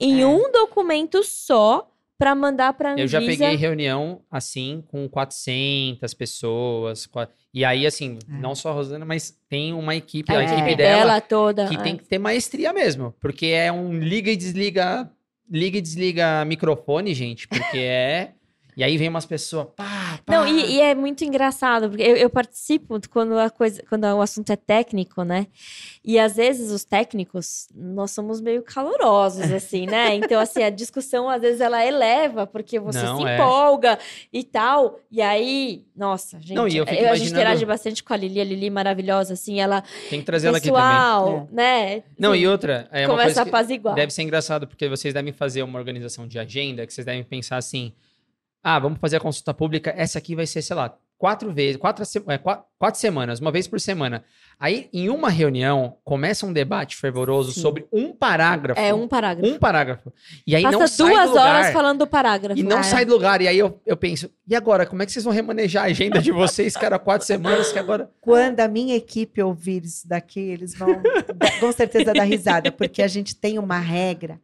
[0.00, 0.26] em É.
[0.26, 3.04] um documento só para mandar para Anvisa.
[3.04, 7.08] Eu já peguei reunião assim com 400 pessoas.
[7.52, 8.32] E aí, assim, É.
[8.40, 10.44] não só a Rosana, mas tem uma equipe, a É.
[10.46, 11.68] equipe dela, toda.
[11.68, 11.82] que é.
[11.82, 13.14] tem que ter maestria mesmo.
[13.20, 15.10] Porque é um liga e desliga.
[15.50, 17.46] Liga e desliga microfone, gente.
[17.46, 18.34] Porque é.
[18.76, 19.68] E aí vem umas pessoas.
[19.76, 20.32] Pá, pá.
[20.32, 24.20] Não, e, e é muito engraçado, porque eu, eu participo quando a coisa, quando o
[24.20, 25.46] assunto é técnico, né?
[26.04, 30.14] E às vezes os técnicos, nós somos meio calorosos, assim, né?
[30.16, 33.34] Então, assim, a discussão às vezes ela eleva, porque você Não, se é.
[33.34, 33.98] empolga
[34.32, 34.98] e tal.
[35.10, 38.16] E aí, nossa, gente, Não, e eu fico a gente imaginando- interage bastante com a
[38.16, 40.82] Lili, a Lili maravilhosa, assim, ela, Tem que trazer ela aqui também.
[40.82, 42.02] pessoal, né?
[42.18, 42.88] Não, Assim, e outra.
[42.90, 43.94] É uma começa coisa a que apaziguar.
[43.94, 47.56] deve ser engraçado, porque vocês devem fazer uma organização de agenda, que vocês devem pensar
[47.56, 47.92] assim.
[48.64, 49.92] Ah, vamos fazer a consulta pública.
[49.94, 53.68] Essa aqui vai ser, sei lá, quatro vezes, quatro, é, qua- quatro semanas, uma vez
[53.68, 54.24] por semana.
[54.58, 57.60] Aí, em uma reunião, começa um debate fervoroso Sim.
[57.60, 58.80] sobre um parágrafo.
[58.80, 59.52] É um parágrafo.
[59.54, 60.12] Um parágrafo.
[60.46, 61.54] E aí Passa não sai duas do lugar.
[61.56, 62.58] horas falando do parágrafo.
[62.58, 62.82] E não É.
[62.82, 63.40] sai do lugar.
[63.42, 64.86] E aí eu, eu penso, e agora?
[64.86, 67.78] Como é que vocês vão remanejar a agenda de vocês, que era quatro semanas, que
[67.78, 68.10] agora.
[68.20, 71.02] Quando a minha equipe ouvir isso daqui, eles vão
[71.60, 74.40] com certeza dar risada, porque a gente tem uma regra.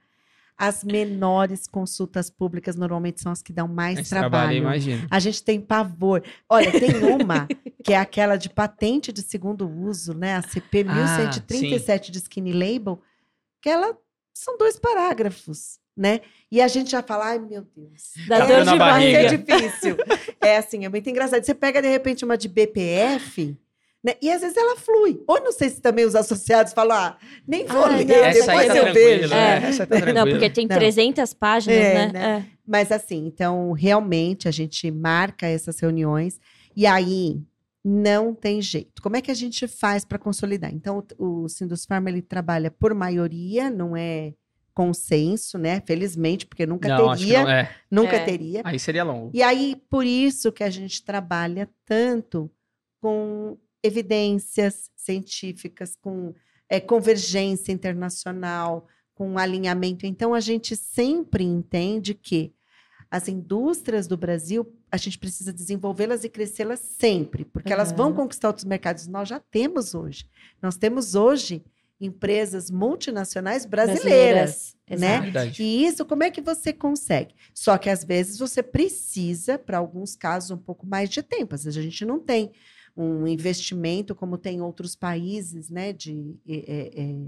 [0.62, 4.56] As menores consultas públicas normalmente são as que dão mais trabalho, trabalho.
[4.58, 5.08] imagino.
[5.10, 6.22] A gente tem pavor.
[6.46, 7.48] Olha, tem uma
[7.82, 10.36] que é aquela de patente de segundo uso, né?
[10.36, 13.00] A CP Ah, 1137 de Skinny Label,
[13.62, 13.96] que ela
[14.34, 16.20] são dois parágrafos, né?
[16.52, 18.12] E a gente já fala, ai meu Deus.
[18.28, 19.18] Dá Tá dor de barriga.
[19.18, 19.96] É difícil.
[20.42, 21.42] É assim, é muito engraçado.
[21.42, 23.56] Você pega, de repente, uma de BPF,
[24.02, 24.14] né?
[24.22, 25.22] E às vezes ela flui.
[25.26, 28.66] Ou não sei se também os associados falam, ah, nem vou Ah, ler, não, depois
[28.66, 29.28] tá eu vejo.
[29.28, 29.64] né?
[29.64, 29.68] É.
[29.68, 30.76] Essa tá Não, porque tem Não.
[30.76, 32.12] 300 páginas, É, né?
[32.12, 32.46] né?
[32.46, 32.60] É.
[32.66, 36.40] Mas assim, então, realmente, a gente marca essas reuniões
[36.76, 37.42] e aí
[37.84, 39.02] não tem jeito.
[39.02, 40.72] Como é que a gente faz para consolidar?
[40.72, 44.34] Então, o, o Sindusfarma, ele trabalha por maioria, não é
[44.72, 45.82] consenso, né?
[45.84, 47.70] Felizmente, porque nunca Não, acho que teria, não é.
[47.90, 48.24] nunca É.
[48.24, 48.62] teria.
[48.64, 49.30] Aí seria longo.
[49.34, 52.50] E aí, por isso que a gente trabalha tanto
[53.00, 56.34] com evidências científicas, com
[56.68, 60.06] eh, convergência internacional, com alinhamento.
[60.06, 62.52] Então, a gente sempre entende que
[63.10, 68.48] as indústrias do Brasil, a gente precisa desenvolvê-las e crescê-las sempre, porque elas vão conquistar
[68.48, 69.08] outros mercados.
[69.08, 70.26] Nós já temos hoje.
[70.62, 71.64] Nós temos hoje
[72.00, 74.76] empresas multinacionais brasileiras.
[74.88, 74.96] né?
[74.96, 75.22] Exato.
[75.24, 75.62] Verdade.
[75.62, 77.34] E isso, como é que você consegue?
[77.52, 81.54] Só que às vezes você precisa, para alguns casos, um pouco mais de tempo.
[81.54, 82.52] Às vezes a gente não tem
[82.96, 85.92] um investimento como tem em outros países, né?
[85.92, 87.26] De, eh, eh,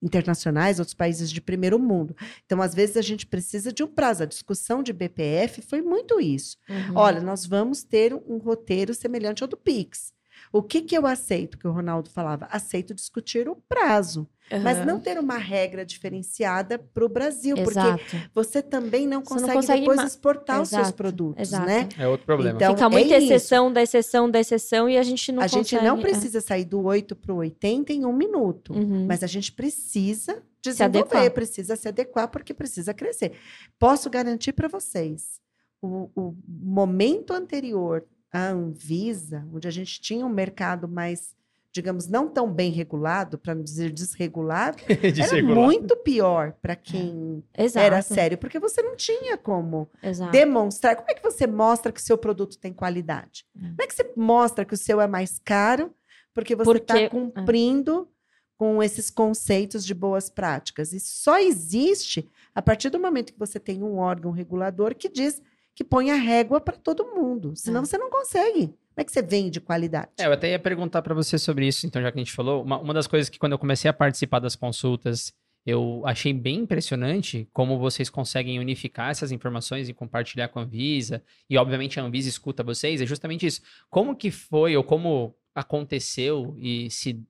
[0.00, 2.16] internacionais, outros países de primeiro mundo.
[2.46, 4.22] Então, às vezes, a gente precisa de um prazo.
[4.22, 6.56] A discussão de BPF foi muito isso.
[6.68, 6.94] Uhum.
[6.94, 10.12] Olha, nós vamos ter um roteiro semelhante ao do Pix.
[10.52, 12.46] O que, que eu aceito, que o Ronaldo falava?
[12.50, 14.28] Aceito discutir o prazo,
[14.62, 14.86] mas Aham.
[14.86, 18.30] não ter uma regra diferenciada para o Brasil, porque Exato.
[18.34, 21.66] você também não Você não consegue, consegue depois ma- exportar os seus Exato, produtos, exato.
[21.66, 21.88] né?
[21.98, 22.56] É outro problema.
[22.56, 23.32] Então, Fica é muita isso.
[23.32, 25.64] exceção da exceção da exceção e a gente não a consegue.
[25.68, 26.00] gente não é.
[26.00, 29.06] precisa sair do 8 para o 80 em um minuto, Uhum.
[29.06, 31.30] mas a gente precisa desenvolver, adequar.
[31.30, 33.32] precisa se adequar porque precisa crescer.
[33.78, 35.40] Posso garantir para vocês,
[35.80, 41.34] o, o momento anterior à Anvisa, onde a gente tinha um mercado mais,
[41.78, 44.78] digamos, não tão bem regulado, para não dizer desregulado,
[45.14, 47.86] De era muito pior para quem Exato.
[47.86, 50.32] era sério, porque você não tinha como Exato.
[50.32, 50.96] demonstrar.
[50.96, 53.46] Como é que você mostra que o seu produto tem qualidade?
[53.56, 53.60] É.
[53.68, 55.94] Como é que você mostra que o seu é mais caro
[56.34, 57.08] porque você está Porque- é.
[57.08, 58.08] cumprindo
[58.56, 60.92] com esses conceitos de boas práticas?
[60.92, 65.40] E só existe a partir do momento que você tem um órgão regulador que diz
[65.78, 67.52] que põe a régua para todo mundo.
[67.54, 67.84] Senão É.
[67.84, 68.66] você não consegue.
[68.66, 70.08] Como é que você vende qualidade?
[70.18, 72.64] É, eu até ia perguntar para você sobre isso, então, já que a gente falou.
[72.64, 75.32] Uma, uma das coisas que quando eu comecei a participar das consultas,
[75.64, 81.22] eu achei bem impressionante como vocês conseguem unificar essas informações e compartilhar com a Anvisa.
[81.48, 83.00] E, obviamente, a Anvisa escuta vocês.
[83.00, 83.62] É justamente isso.
[83.88, 87.22] Como que foi, ou como aconteceu, e se.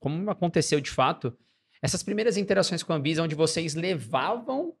[0.00, 1.32] Como aconteceu de fato,
[1.80, 4.74] essas primeiras interações com a Anvisa, onde vocês levavam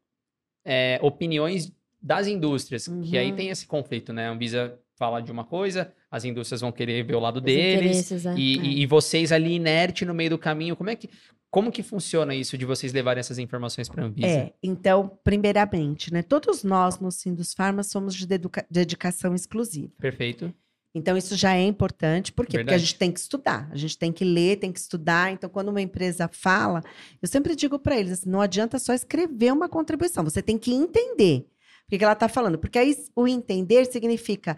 [0.64, 3.36] é, opiniões das indústrias, que aí Uhum.
[3.36, 4.28] tem esse conflito, né?
[4.28, 8.10] A Anvisa fala de uma coisa, as indústrias vão querer ver o lado Os deles,
[8.26, 8.34] é.
[8.36, 11.08] e, e- e vocês ali inerte no meio do caminho, como é que
[11.50, 14.26] como que funciona isso de vocês levarem essas informações para a Anvisa?
[14.26, 18.26] É, então, primeiramente, né, todos nós no Sindus Farma somos de
[18.70, 19.90] dedicação exclusiva.
[19.98, 20.52] Perfeito.
[20.94, 22.52] Então, isso já é importante, por quê?
[22.52, 22.82] Porque a Verdade.
[22.84, 25.30] gente tem que estudar, a gente tem que ler, tem que estudar.
[25.32, 26.82] Então, quando uma empresa fala,
[27.22, 30.72] eu sempre digo para eles: assim, não adianta só escrever uma contribuição, você tem que
[30.72, 31.46] entender.
[31.88, 32.58] Que, que ela está falando?
[32.58, 34.56] Porque aí o entender significa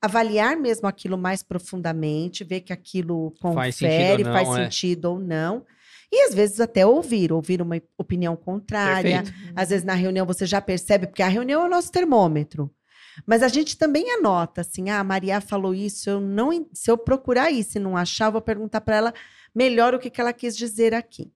[0.00, 4.64] avaliar mesmo aquilo mais profundamente, ver que aquilo Faz confere, sentido ou não, faz é.
[4.64, 5.66] sentido ou não.
[6.12, 9.22] E às vezes até ouvir, ouvir uma opinião contrária.
[9.22, 9.52] Perfeito.
[9.56, 12.70] Às vezes na reunião você já percebe, porque a reunião é o nosso termômetro.
[13.26, 16.98] Mas a gente também anota assim: ah, a Maria falou isso, eu não, se eu
[16.98, 19.14] procurar isso e não achar, eu vou perguntar para ela
[19.54, 21.32] melhor o que, que ela quis dizer aqui.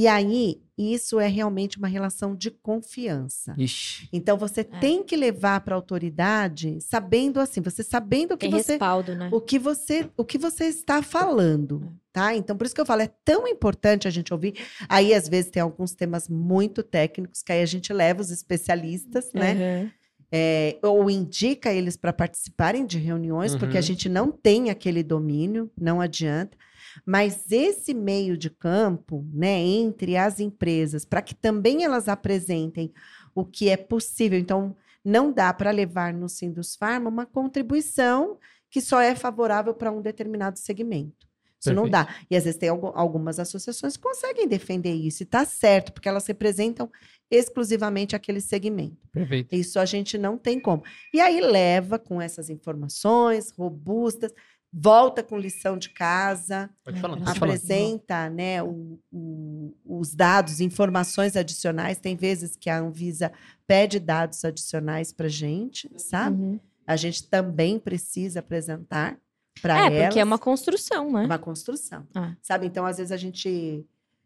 [0.00, 3.52] E aí, isso é realmente uma relação de confiança.
[3.58, 4.08] Ixi.
[4.12, 8.62] Então você tem que levar para a autoridade sabendo assim, você sabendo o que Tem
[8.62, 9.28] você respaldo, né?
[9.32, 12.32] o que você o que você está falando, tá?
[12.36, 14.54] Então por isso que eu falo é tão importante a gente ouvir.
[14.88, 19.32] Aí às vezes tem alguns temas muito técnicos que aí a gente leva os especialistas,
[19.34, 19.54] né?
[19.54, 19.90] Uhum.
[20.30, 23.86] É, ou indica eles para participarem de reuniões, porque a Uhum.
[23.86, 26.56] gente não tem aquele domínio, não adianta.
[27.04, 32.92] Mas esse meio de campo, né, entre as empresas, para que também elas apresentem
[33.34, 34.38] o que é possível.
[34.38, 38.38] Então, não dá para levar no Sindus Pharma uma contribuição
[38.70, 41.26] que só é favorável para um determinado segmento.
[41.60, 42.14] Isso não dá.
[42.30, 46.08] E às vezes tem algu- algumas associações que conseguem defender isso, e está certo, porque
[46.08, 46.88] elas representam
[47.30, 48.96] exclusivamente aquele segmento.
[49.12, 49.54] Perfeito.
[49.54, 50.84] Isso a gente não tem como.
[51.12, 54.32] E aí leva com essas informações robustas,
[54.72, 61.98] volta com lição de casa, É, apresenta né, o- o- os dados, informações adicionais.
[61.98, 63.32] Tem vezes que a Anvisa
[63.66, 66.36] pede dados adicionais para gente, sabe?
[66.42, 66.60] Uhum.
[66.86, 69.18] A gente também precisa apresentar
[69.60, 70.04] para É, elas.
[70.08, 71.24] porque é uma construção, né?
[71.24, 72.06] Uma construção.
[72.14, 72.34] Ah.
[72.42, 72.66] Sabe?
[72.66, 73.84] Então, às vezes, a gente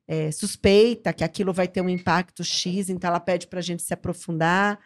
[0.09, 3.83] é, suspeita que aquilo vai ter um impacto X, então ela pede para a gente
[3.85, 4.79] se aprofundar.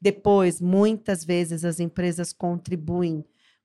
[0.00, 3.24] Depois, muitas vezes, as empresas contribuem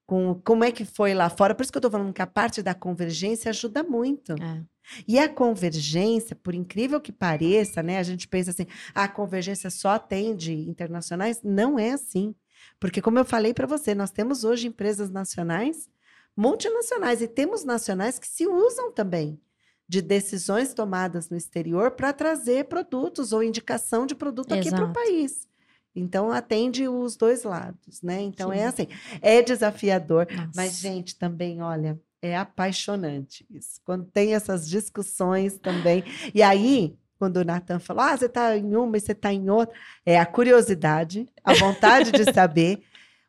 [0.10, 1.54] com como é que foi lá fora.
[1.54, 4.34] Por isso que eu estou falando que a parte da convergência ajuda muito.
[4.42, 4.64] É.
[5.08, 8.00] E a convergência, por incrível que pareça, né?
[8.00, 11.42] A gente pensa assim, "Ah, a convergência só atende internacionais.
[11.44, 12.34] Não é assim.
[12.80, 15.88] Porque, como eu falei para você, nós temos hoje empresas nacionais,
[16.36, 19.40] multinacionais, e temos nacionais que se usam também
[19.88, 24.84] de decisões tomadas no exterior para trazer produtos ou indicação de produto aqui para o
[24.86, 24.94] Exato.
[24.94, 25.48] país.
[25.96, 28.22] Então, atende os dois lados, né?
[28.22, 28.64] Então, é Sim.
[28.66, 28.88] assim,
[29.22, 30.28] é desafiador.
[30.32, 30.52] Nossa.
[30.56, 33.82] Mas, gente, também, olha, é apaixonante isso.
[33.84, 36.04] Quando tem essas discussões também.
[36.34, 39.50] E aí, quando o Natan falou, ah, você está em uma e você está em
[39.50, 39.76] outra,
[40.06, 42.82] é a curiosidade, a vontade de saber,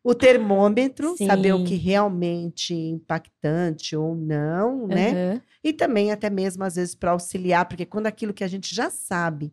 [0.03, 1.65] o termômetro, saber o Sim.
[1.65, 5.35] que realmente é impactante ou não, né?
[5.35, 5.41] Uhum.
[5.63, 8.89] E também, até mesmo, às vezes, para auxiliar, porque quando aquilo que a gente já
[8.89, 9.53] sabe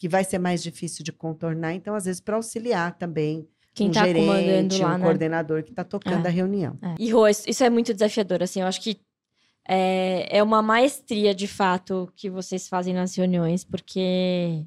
[0.00, 3.92] que vai ser mais difícil de contornar, então, às vezes, para auxiliar também Quem um
[3.92, 5.04] tá gerente, lá, um né?
[5.04, 6.28] coordenador que está tocando É.
[6.28, 6.78] a reunião.
[6.80, 6.94] É.
[6.98, 8.98] E, Rô, isso, isso é muito desafiador, assim, eu acho que
[9.68, 14.64] é, é uma maestria, de fato, que vocês fazem nas reuniões, porque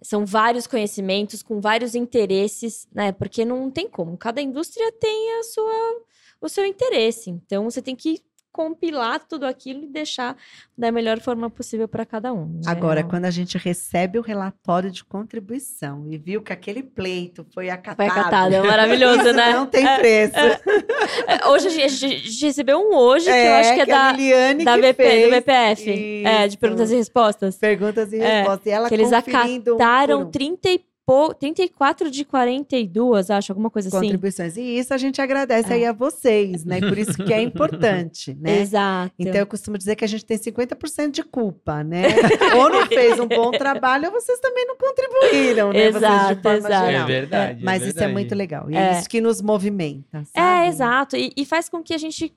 [0.00, 3.10] são vários conhecimentos com vários interesses, né?
[3.10, 6.02] Porque não tem como, cada indústria tem a sua,
[6.40, 8.20] o seu interesse, então você tem que
[8.54, 10.36] compilar tudo aquilo e deixar
[10.78, 12.46] da melhor forma possível para cada um.
[12.46, 12.60] né?
[12.66, 17.68] Agora, quando a gente recebe o relatório de contribuição e viu que aquele pleito foi
[17.68, 17.96] acatado.
[17.96, 19.52] Foi acatado, é maravilhoso, isso né?
[19.52, 20.34] Não tem É, preço.
[20.38, 22.06] É, Hoje a gente,
[22.46, 25.24] recebeu um hoje, que eu acho que é que da, da VP, fez.
[25.24, 26.58] do VPF, é, de Isso.
[26.58, 27.56] perguntas e respostas.
[27.56, 28.66] Perguntas e É, respostas.
[28.66, 30.30] E ela que eles conferindo um acataram um.
[30.30, 33.98] 30 e pou- 34 de 42, acho, alguma coisa assim.
[33.98, 34.56] contribuições.
[34.56, 35.76] E isso a gente agradece É.
[35.76, 36.80] aí a vocês, né?
[36.80, 38.60] Por isso que é importante, né?
[38.60, 39.12] Exato.
[39.18, 42.02] Então, eu costumo dizer que a gente tem 50% de culpa, né?
[42.58, 45.90] ou não fez um bom trabalho, ou vocês também não contribuíram, né?
[45.90, 46.86] vocês Exato, de forma exato.
[46.86, 47.02] geral.
[47.02, 47.64] É verdade.
[47.64, 48.12] Mas é isso é verdade.
[48.12, 48.70] muito legal.
[48.70, 48.80] E É.
[48.94, 50.68] é isso que nos movimenta, É, sabe?
[50.68, 51.16] exato.
[51.16, 52.32] E, e faz com que a gente.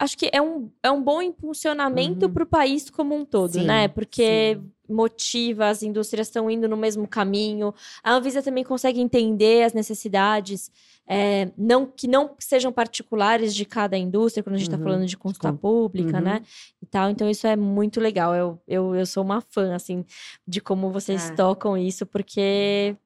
[0.00, 2.32] Acho que é um, é um bom impulsionamento Uhum.
[2.32, 3.86] para o país como um todo, Sim, né?
[3.86, 4.70] Porque sim.
[4.88, 7.74] motiva, as indústrias estão indo no mesmo caminho.
[8.02, 10.70] A Anvisa também consegue entender as necessidades,
[11.06, 14.84] é, não que não sejam particulares de cada indústria, quando a gente está Uhum.
[14.84, 16.24] falando de consulta pública, Uhum.
[16.24, 16.42] né?
[16.82, 17.10] E tal.
[17.10, 18.34] Então, isso é muito legal.
[18.34, 20.02] Eu, eu, eu sou uma fã, assim,
[20.48, 21.34] de como vocês Ah.
[21.34, 22.96] tocam isso, porque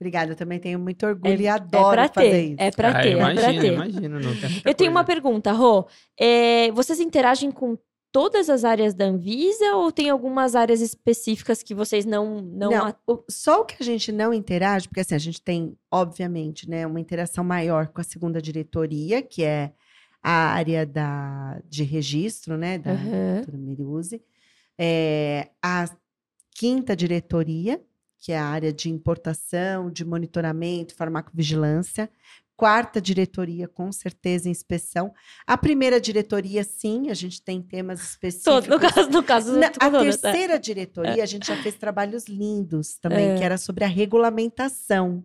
[0.00, 2.42] Obrigada, eu também tenho muito orgulho É- e é adoro pra fazer ter.
[2.46, 2.54] isso.
[2.58, 3.72] É pra Ah, ter, é pra ter.
[3.74, 4.18] imagino.
[4.20, 5.86] Não tem Eu tenho uma pergunta, Rô.
[6.18, 7.76] É, vocês interagem com
[8.10, 12.40] todas as áreas da Anvisa ou tem algumas áreas específicas que vocês não.
[12.40, 15.40] Não, Não, a- o- só o que a gente não interage, porque assim, a gente
[15.42, 19.70] tem, obviamente, né, uma interação maior com a segunda diretoria, que é
[20.22, 23.34] a área da, de registro, né, da Aham.
[23.36, 24.22] doutora Miriuzi.
[24.78, 25.84] É, a
[26.54, 27.80] quinta diretoria,
[28.20, 32.08] que é a área de importação, de monitoramento, farmacovigilância,
[32.54, 35.14] quarta diretoria, com certeza, inspeção.
[35.46, 38.44] A primeira diretoria, sim, a gente tem temas específicos.
[38.44, 40.00] Todo, no caso, no caso Na, a é.
[40.02, 43.38] terceira diretoria, a gente já fez trabalhos lindos também, É.
[43.38, 45.24] que era sobre a regulamentação.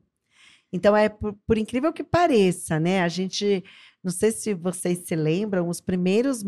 [0.72, 3.02] Então, é por, por incrível que pareça, né?
[3.02, 3.64] A gente,
[4.06, 6.44] não sei se vocês se lembram, os primeiros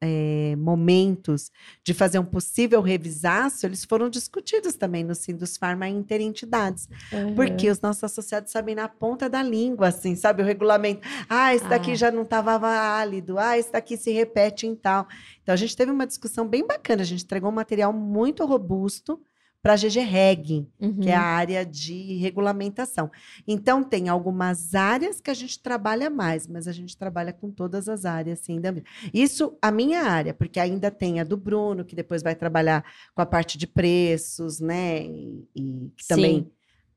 [0.00, 1.52] é, momentos
[1.84, 6.88] de fazer um possível revisaço, eles foram discutidos também no Sindus Pharma interentidades.
[7.12, 7.36] Uhum.
[7.36, 10.42] Porque os nossos associados sabem na ponta da língua, assim, sabe?
[10.42, 11.06] O regulamento.
[11.28, 11.94] Ah, esse daqui Ah.
[11.94, 13.38] já não estava válido.
[13.38, 15.06] Ah, esse daqui se repete em tal.
[15.44, 17.02] Então, a gente teve uma discussão bem bacana.
[17.02, 19.20] A gente entregou um material muito robusto
[19.64, 21.00] para a GG Reg, Uhum.
[21.00, 23.10] que é a área de regulamentação.
[23.48, 27.88] Então, tem algumas áreas que a gente trabalha mais, mas a gente trabalha com todas
[27.88, 28.60] as áreas, sim.
[28.60, 28.74] da-
[29.12, 32.84] Isso, a minha área, porque ainda tem a do Bruno, que depois vai trabalhar
[33.14, 35.02] com a parte de preços, né?
[35.06, 36.50] E, e também Sim.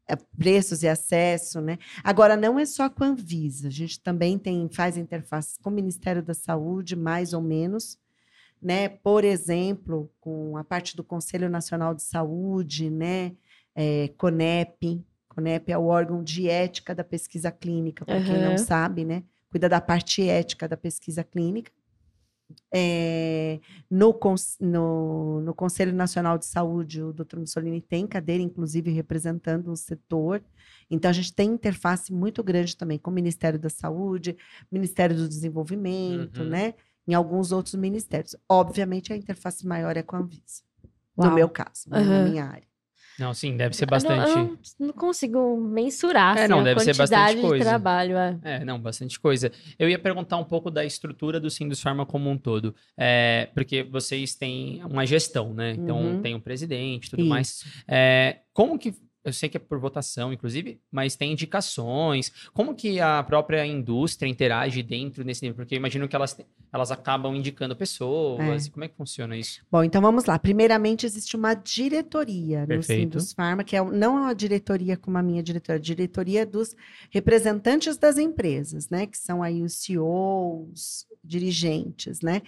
[0.09, 1.77] é, preços e acesso, né?
[2.03, 5.73] Agora, não é só com a Anvisa, a gente também tem, faz interface com o
[5.73, 7.97] Ministério da Saúde, mais ou menos,
[8.61, 8.89] né?
[8.89, 13.33] Por exemplo, com a parte do Conselho Nacional de Saúde, né?
[13.75, 19.05] É, CONEP, CONEP é o órgão de ética da pesquisa clínica, para quem não sabe,
[19.05, 19.23] né?
[19.51, 21.71] Cuida da parte ética da pesquisa clínica.
[22.73, 24.17] É, no,
[24.59, 27.37] no, no Conselho Nacional de Saúde, o Dr.
[27.39, 30.41] Mussolini tem cadeira, inclusive, representando o setor.
[30.89, 34.35] Então, a gente tem interface muito grande também com o Ministério da Saúde,
[34.71, 36.49] Ministério do Desenvolvimento, Uhum.
[36.49, 36.73] né?
[37.07, 38.35] Em alguns outros ministérios.
[38.49, 40.61] Obviamente, a interface maior é com a Anvisa.
[41.17, 41.29] Uau.
[41.29, 42.67] No meu caso, né, na minha área.
[43.17, 44.29] Não, sim, deve ser Eu não- bastante.
[44.79, 47.63] Eu não, consigo mensurar É, assim, não, a deve ser quantidade bastante de coisa.
[47.65, 48.15] trabalho.
[48.15, 48.39] É.
[48.43, 49.51] É, não, bastante coisa.
[49.79, 52.75] Eu ia perguntar um pouco da estrutura do Sindus Pharma como um todo.
[52.95, 55.71] É, porque vocês têm uma gestão, né?
[55.71, 56.21] Então, Uhum.
[56.21, 57.47] tem o presidente e tudo mais.
[57.61, 57.65] Isso.
[57.87, 58.93] É, como que.
[59.27, 62.31] Eu sei que é por votação, inclusive, mas tem indicações.
[62.53, 65.57] Como que a própria indústria interage dentro desse nível?
[65.57, 66.39] Porque eu imagino que elas,
[66.71, 68.67] elas acabam indicando pessoas.
[68.67, 68.69] É.
[68.69, 69.65] Como é que funciona isso?
[69.69, 70.39] Bom, então vamos lá.
[70.39, 73.01] Primeiramente, existe uma diretoria no Perfeito.
[73.01, 76.45] Sindus Pharma, que é, não é uma diretoria como a minha diretoria, é a diretoria
[76.45, 76.73] dos
[77.09, 79.07] representantes das empresas, né?
[79.07, 82.41] Que são aí os CEOs, dirigentes, né?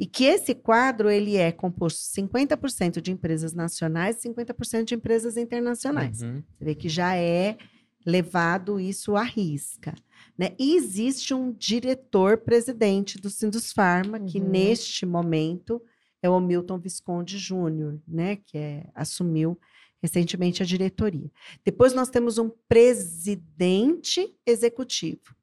[0.00, 5.36] E que esse quadro, ele é composto 50% de empresas nacionais e 50% de empresas
[5.36, 6.22] internacionais.
[6.22, 6.42] Uhum.
[6.56, 7.58] Você vê que já é
[8.06, 9.94] levado isso à risca.
[10.38, 10.54] Né?
[10.58, 14.48] E existe um diretor-presidente do Sindus Pharma, que Uhum.
[14.48, 15.82] neste momento
[16.22, 18.36] é o Milton Visconde Júnior, né?
[18.36, 19.58] que é, assumiu
[20.02, 21.30] recentemente a diretoria.
[21.62, 25.36] Depois nós temos um presidente executivo,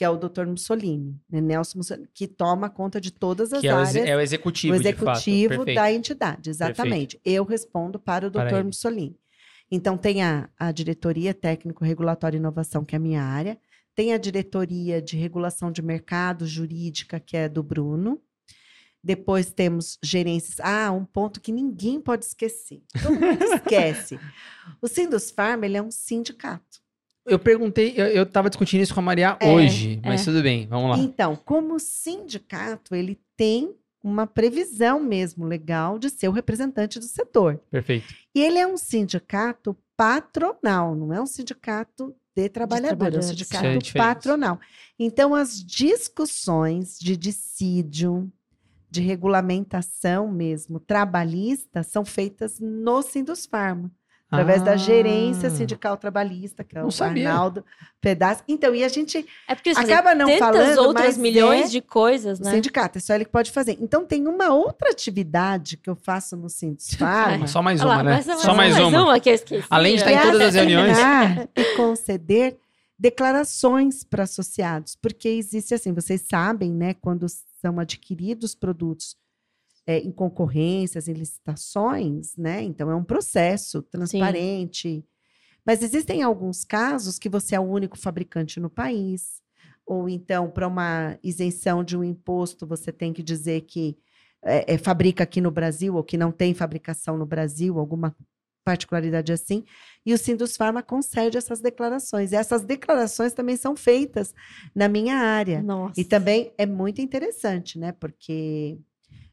[0.00, 0.46] que é o Dr.
[0.46, 1.42] Mussolini, né?
[1.42, 4.74] Nelson Mussolini, que toma conta de todas as Que é o, áreas é o executivo,
[4.74, 4.96] o de fato.
[4.96, 5.76] executivo Perfeito.
[5.76, 7.20] da entidade, exatamente.
[7.22, 8.68] Eu respondo para o Para doutor ele.
[8.68, 9.20] Mussolini.
[9.70, 13.58] Então, tem a, a diretoria técnico, regulatório e inovação, que é a minha área.
[13.94, 18.22] Tem a diretoria de regulação de mercado jurídica, que é do Bruno.
[19.04, 20.60] Depois temos gerências.
[20.60, 22.82] Ah, um ponto que ninguém pode esquecer.
[23.02, 24.18] Todo mundo esquece.
[24.80, 26.80] O Sindus Farm, ele é um sindicato.
[27.30, 30.24] Eu perguntei, eu, eu tava discutindo isso com a Maria É, hoje, mas é.
[30.24, 30.98] tudo bem, vamos lá.
[31.02, 37.60] Então, como sindicato, ele tem uma previsão mesmo legal de ser o representante do setor.
[37.70, 38.12] Perfeito.
[38.34, 43.26] E ele é um sindicato patronal, não é um sindicato de trabalhadores, é um trabalhadores.
[43.26, 44.60] sindicato é patronal.
[44.98, 48.32] Então, as discussões de dissídio,
[48.90, 53.46] de regulamentação mesmo, trabalhista, são feitas no Sindus
[54.30, 56.88] Através da gerência Ah, sindical trabalhista, que é o.
[57.00, 57.64] Arnaldo
[58.00, 58.42] Pedaço.
[58.46, 61.68] Então, e a gente É porque fazem acaba não tantas falando, outras mas milhões é
[61.68, 62.52] de coisas, né?
[62.52, 63.76] sindicato, é só ele que pode fazer.
[63.80, 66.46] Então, tem uma outra atividade que eu faço no
[66.96, 68.22] Pharma, Só mais uma, lá, né?
[68.24, 69.18] mas- Só mais uma.
[69.18, 69.66] que eu esqueci.
[69.68, 70.96] Além de estar E em todas as reuniões.
[71.56, 72.56] E conceder
[72.98, 77.26] declarações para associados, porque existe assim, vocês sabem, né, quando
[77.60, 79.16] são adquiridos produtos
[79.90, 85.04] é, em concorrências, em licitações, né, então é um processo transparente.
[85.66, 89.42] Mas existem alguns casos que você é o único fabricante no país,
[89.84, 93.98] ou então para uma isenção de um imposto você tem que dizer que
[94.44, 98.14] é, é, fabrica aqui no Brasil ou que não tem fabricação no Brasil, alguma
[98.64, 99.64] particularidade assim,
[100.06, 102.30] e o Sindus Pharma concede essas declarações.
[102.30, 104.32] E essas declarações também são feitas
[104.72, 105.60] na minha área.
[105.62, 106.00] Nossa.
[106.00, 107.90] E também é muito interessante, né?
[107.90, 108.78] Porque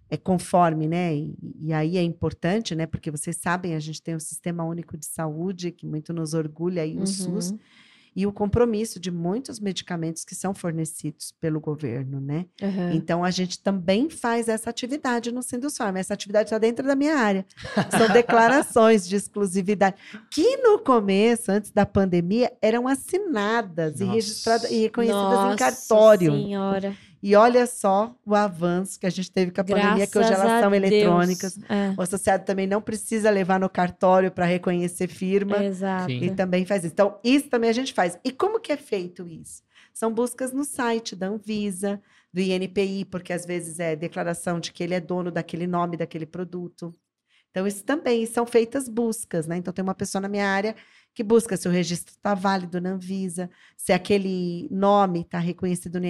[0.09, 1.15] é conforme, né?
[1.15, 2.85] E, e aí é importante, né?
[2.85, 6.85] Porque vocês sabem, a gente tem o Sistema Único de Saúde, que muito nos orgulha,
[6.85, 7.05] e o Uhum.
[7.05, 7.53] SUS.
[8.19, 12.47] e o compromisso de muitos medicamentos que são fornecidos pelo governo, né?
[12.59, 12.91] Uhum.
[12.93, 15.97] Então a gente também faz essa atividade no Sindusfarm.
[15.97, 17.45] Essa atividade está dentro da minha área.
[17.95, 19.97] São declarações de exclusividade
[20.31, 24.15] que no começo, antes da pandemia, eram assinadas e Nossa.
[24.15, 26.31] registradas e reconhecidas Nossa em cartório.
[26.31, 26.95] Senhora.
[27.21, 30.51] E olha só o avanço que a gente teve com a pandemia, que hoje elas
[30.51, 30.83] a são Deus.
[30.83, 31.57] eletrônicas.
[31.67, 35.63] É, O associado também não precisa levar no cartório para reconhecer firma.
[35.63, 36.11] exato.
[36.11, 36.23] Sim.
[36.23, 36.93] E também faz isso.
[36.93, 38.17] Então, isso também a gente faz.
[38.23, 39.63] E como que é feito isso?
[39.93, 41.99] São buscas no site da Anvisa,
[42.31, 46.25] do INPI, porque às vezes é declaração de que ele é dono daquele nome, daquele
[46.27, 46.93] produto.
[47.49, 49.57] Então, isso também são feitas buscas, né?
[49.57, 50.75] Então, tem uma pessoa na minha área
[51.17, 56.05] que busca se o registro está válido na Anvisa, se aquele nome está reconhecido no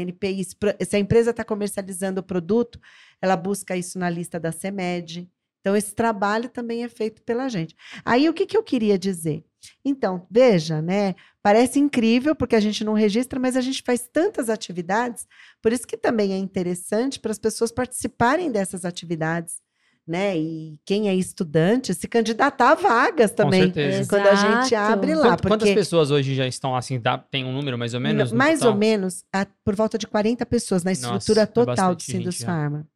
[0.60, 2.78] pro- se a empresa está comercializando o produto,
[3.22, 5.32] ela busca isso na lista da CEMED.
[5.62, 7.74] Então, esse trabalho também é feito pela gente.
[8.04, 9.46] Aí, o que, que eu queria dizer?
[9.84, 11.16] Então, veja, né?
[11.42, 15.26] Parece incrível porque a gente não registra, mas a gente faz tantas atividades,
[15.62, 19.62] por isso que também é interessante para as pessoas participarem dessas atividades,
[20.08, 20.38] né?
[20.38, 23.68] E quem é estudante se candidatar a vagas também.
[23.68, 24.10] Com certeza.
[24.10, 27.00] Quando a gente abre lá, Quant- Quantas porque pessoas hoje já estão assim?
[27.00, 28.32] Dá, tem um número mais ou menos?
[28.32, 28.74] no mais total?
[28.74, 32.12] ou menos a- por volta de 40 pessoas na Nossa, estrutura é total do bastante
[32.12, 32.42] gente Sindus.
[32.42, 32.88] Pharma.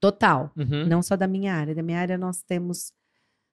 [0.00, 0.50] Total.
[0.56, 0.86] Uhum.
[0.86, 1.74] Não só da minha área.
[1.74, 2.92] Da minha área nós temos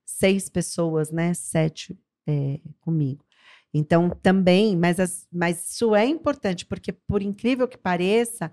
[0.06, 1.34] seis pessoas, né?
[1.34, 1.98] Sete
[2.28, 3.24] é, comigo.
[3.74, 8.52] Então, também, mas, as- mas isso é importante, porque, por incrível que pareça,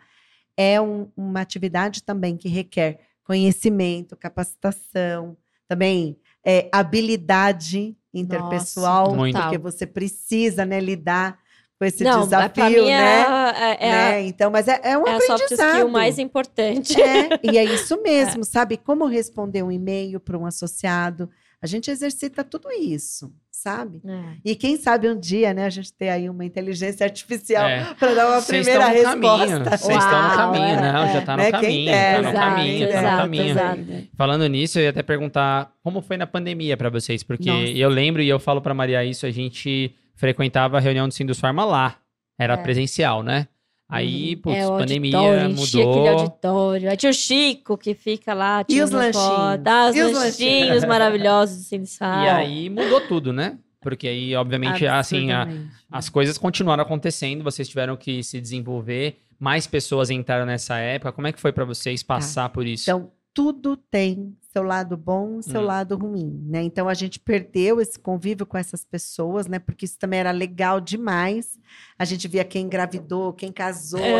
[0.56, 9.40] é um- uma atividade também que requer conhecimento, capacitação, também é, habilidade interpessoal, Nossa, Muito.
[9.40, 11.38] porque você precisa né, lidar
[11.78, 13.22] com esse Não, desafio, é, né?
[13.26, 14.26] a- é, a- né?
[14.26, 15.70] Então, mas é, é um é a soft aprendizado.
[15.74, 17.00] skill mais importante.
[17.00, 18.76] É, e é isso mesmo, sabe?
[18.76, 21.28] Como responder um e-mail para um associado.
[21.60, 23.32] A gente exercita tudo isso,
[23.64, 24.02] sabe?
[24.06, 24.22] É.
[24.44, 27.94] E quem sabe um dia, né, a gente ter aí uma inteligência artificial É.
[27.94, 29.46] para dar uma Vocês primeira estão no resposta.
[29.46, 29.64] caminho.
[29.64, 31.06] Vocês estão no Uau, caminho, é, não?
[31.06, 31.20] Já é.
[31.22, 33.44] tá no Né, quem caminho, tá no Exato, caminho, tá no exato, caminho.
[33.50, 33.80] exato.
[34.16, 37.72] Falando nisso, eu ia até perguntar como foi na pandemia para vocês, porque Nossa.
[37.72, 41.40] eu lembro e eu falo para Maria isso, a gente frequentava a reunião do Sindus
[41.40, 41.96] Pharma lá,
[42.38, 42.56] era É.
[42.58, 43.48] presencial, né?
[43.88, 46.18] Aí, putz, é, o pandemia auditório, enchia aquele mudou.
[46.20, 46.90] auditório.
[46.90, 49.16] Aí tinha o Chico, que fica lá E os lanchinhos?
[49.16, 49.66] foto.
[49.68, 52.22] Ah, os E os lanchinhos maravilhosos do Sindusal.
[52.24, 53.58] E aí mudou tudo, né?
[53.80, 55.46] Porque aí, obviamente, assim, a-
[55.92, 61.12] as coisas continuaram acontecendo, vocês tiveram que se desenvolver, mais pessoas entraram nessa época.
[61.12, 62.84] Como é que foi para vocês passar por isso?
[62.90, 65.64] Então, tudo tem seu lado bom e seu Hum.
[65.64, 66.62] lado ruim, né?
[66.62, 69.58] Então, a gente perdeu esse convívio com essas pessoas, né?
[69.58, 71.58] Porque isso também era legal demais.
[71.98, 73.98] A gente via quem engravidou, quem casou,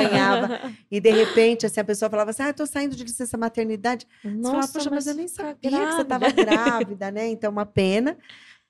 [0.00, 0.72] acompanhava.
[0.90, 4.06] E, de repente, assim, a pessoa falava assim, ah, tô saindo de licença maternidade.
[4.22, 7.28] Você falava, Nossa, poxa, mas eu nem tá sabia que você estava grávida, né?
[7.28, 8.16] Então, uma pena.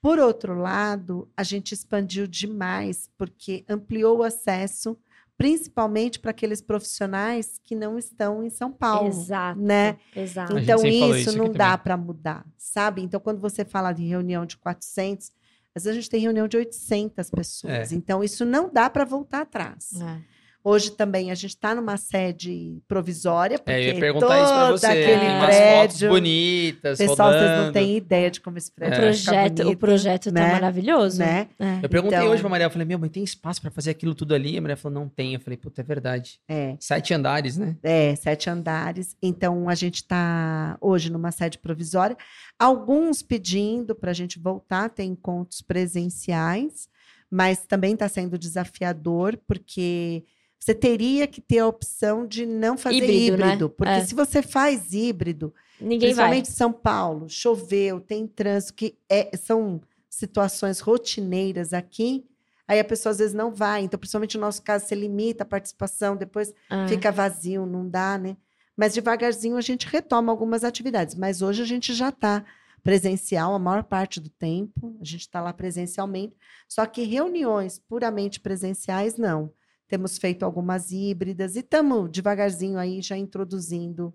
[0.01, 4.97] Por outro lado, a gente expandiu demais, porque ampliou o acesso,
[5.37, 9.09] principalmente para aqueles profissionais que não estão em São Paulo.
[9.09, 9.59] Exato.
[9.59, 9.97] né?
[10.15, 10.57] Exato.
[10.57, 13.01] Então, isso, isso não dá para mudar, sabe?
[13.03, 15.31] Então, quando você fala de reunião de 400,
[15.75, 17.91] às vezes a gente tem reunião de 800 pessoas.
[17.91, 17.95] É.
[17.95, 20.01] Então, isso não dá para voltar atrás.
[20.01, 20.36] É.
[20.69, 24.67] Hoje também a gente está numa sede provisória, porque É, eu ia perguntar isso pra
[24.67, 24.85] todo você.
[24.87, 25.77] aquele umas prédio...
[25.77, 27.71] fotos bonitas, Pessoal, vocês não rodando.
[27.73, 28.99] têm ideia de como esse O prédio É.
[28.99, 30.51] projeto, o bonito, projeto tá né?
[30.51, 31.19] maravilhoso.
[31.19, 31.47] né?
[31.57, 31.79] É.
[31.83, 34.13] Eu perguntei Então- hoje pra Maria, eu falei, meu, mas tem espaço pra fazer aquilo
[34.13, 34.57] tudo ali?
[34.57, 35.35] A Maria falou, não tem.
[35.35, 36.39] Eu falei, puta, é verdade.
[36.49, 37.77] É, Sete andares, né?
[37.81, 39.15] é, sete andares.
[39.21, 42.17] Então, a gente está hoje numa sede provisória.
[42.59, 46.89] Alguns pedindo para a gente voltar a ter encontros presenciais,
[47.31, 50.25] mas também está sendo desafiador, porque
[50.59, 53.65] você teria que ter a opção de não fazer Híbrido, híbrido.
[53.67, 53.73] né?
[53.77, 54.05] Porque É.
[54.05, 56.07] se você faz híbrido, Ninguém vai.
[56.09, 59.79] Principalmente em São Paulo, choveu, tem trânsito, que é- são
[60.09, 62.25] situações rotineiras aqui.
[62.67, 63.83] Aí a pessoa às vezes não vai.
[63.83, 66.87] Então, principalmente no nosso caso, você limita a participação, depois É.
[66.87, 68.35] fica vazio, não dá, né?
[68.75, 71.15] Mas devagarzinho a gente retoma algumas atividades.
[71.15, 72.43] Mas hoje a gente já está
[72.83, 74.95] presencial a maior parte do tempo.
[75.01, 76.35] A gente está lá presencialmente.
[76.67, 79.51] Só que reuniões puramente presenciais, não.
[79.87, 84.13] Temos feito algumas híbridas e estamos devagarzinho aí já introduzindo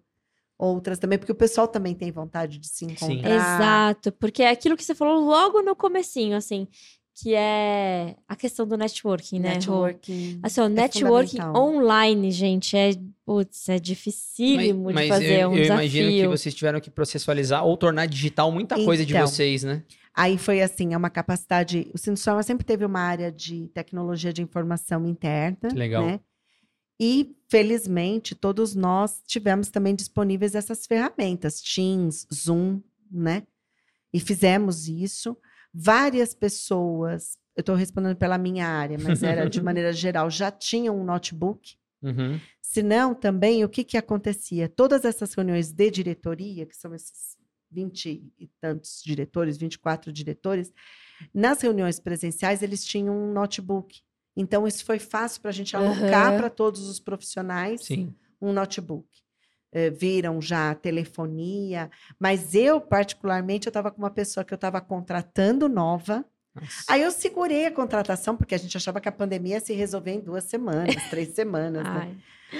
[0.58, 2.92] outras também, porque o pessoal também tem vontade de se Sim.
[2.92, 3.30] encontrar.
[3.30, 6.68] Exato, porque é aquilo que você falou logo no comecinho, assim,
[7.14, 9.54] que é a questão do networking, né?
[9.54, 10.40] Networking.
[10.42, 12.92] Assim, o é networking online, gente, é,
[13.24, 15.82] putz, é dificílimo de fazer, é eu, um eu desafio.
[15.82, 19.82] imagino que vocês tiveram que processualizar ou tornar digital muita coisa de Então, vocês, né?
[20.14, 21.90] Aí foi assim, é uma capacidade.
[21.94, 25.70] O Sindusfarma sempre teve uma área de tecnologia de informação interna.
[25.70, 26.06] Que legal.
[26.06, 26.20] Né?
[27.00, 33.44] E, felizmente, todos nós tivemos também disponíveis essas ferramentas, Teams, Zoom, né?
[34.12, 35.36] E fizemos isso.
[35.72, 40.98] Várias pessoas eu estou respondendo pela minha área, mas era de maneira geral, já tinham
[40.98, 41.76] um notebook.
[42.02, 42.40] Uhum.
[42.60, 44.68] Se não, também, o que, que acontecia?
[44.68, 47.31] Todas essas reuniões de diretoria, que são esses
[47.72, 50.72] 20 e tantos diretores, 24 diretores,
[51.34, 54.00] nas reuniões presenciais, eles tinham um notebook.
[54.36, 56.36] Então, isso foi fácil para a gente alocar Aham.
[56.36, 58.14] para todos os profissionais Sim.
[58.40, 59.08] um notebook.
[59.74, 64.56] Eh, viram já a telefonia, mas eu, particularmente, eu estava com uma pessoa que eu
[64.56, 66.24] estava contratando nova.
[66.54, 66.84] Nossa.
[66.88, 70.12] Aí eu segurei a contratação, porque a gente achava que a pandemia ia se resolver
[70.12, 71.82] em duas semanas, três semanas.
[71.82, 72.16] né?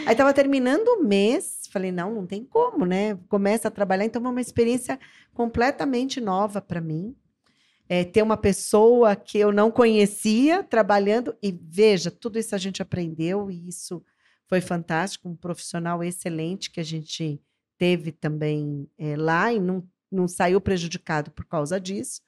[0.07, 3.19] Aí estava terminando o mês, falei, não, não tem como, né?
[3.29, 4.99] Começa a trabalhar, então foi uma experiência
[5.35, 7.15] completamente nova para mim.
[7.89, 12.81] É, ter uma pessoa que eu não conhecia trabalhando, e veja, tudo isso a gente
[12.81, 14.03] aprendeu, e isso
[14.47, 17.41] foi fantástico, um profissional excelente que a gente
[17.77, 22.23] teve também é, lá, e não, não saiu prejudicado por causa disso,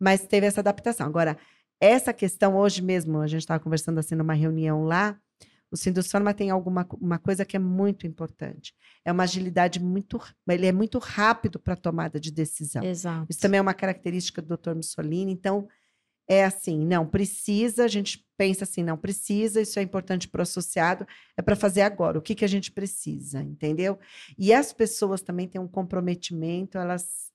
[0.00, 1.06] mas teve essa adaptação.
[1.06, 1.36] Agora,
[1.80, 5.18] essa questão, hoje mesmo, a gente estava conversando assim numa reunião lá,
[5.70, 8.74] o Sindusfarma tem alguma uma coisa que é muito importante.
[9.04, 12.82] É uma agilidade muito, ele é muito rápido para a tomada de decisão.
[12.82, 13.26] exato.
[13.30, 14.74] Isso também é uma característica do Dr.
[14.74, 15.30] Mussolini.
[15.30, 15.68] Então,
[16.28, 20.42] é assim, não precisa, a gente pensa assim, não precisa, isso é importante para o
[20.42, 22.18] associado, é para fazer agora.
[22.18, 23.98] O que, que a gente precisa, entendeu?
[24.38, 27.29] E as pessoas também têm um comprometimento, elas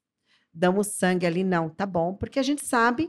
[0.80, 3.08] o sangue ali, não, tá bom, porque a gente sabe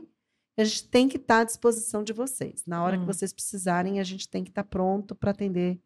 [0.55, 2.63] que a gente tem que estar à disposição de vocês.
[2.65, 3.07] Na hora que Hum.
[3.07, 5.79] vocês precisarem, a gente tem que estar pronto para atender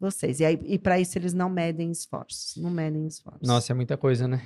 [0.00, 0.40] vocês.
[0.40, 3.46] E, aí, e para isso eles não medem esforços, não medem esforços.
[3.46, 4.40] Nossa, é muita coisa, né?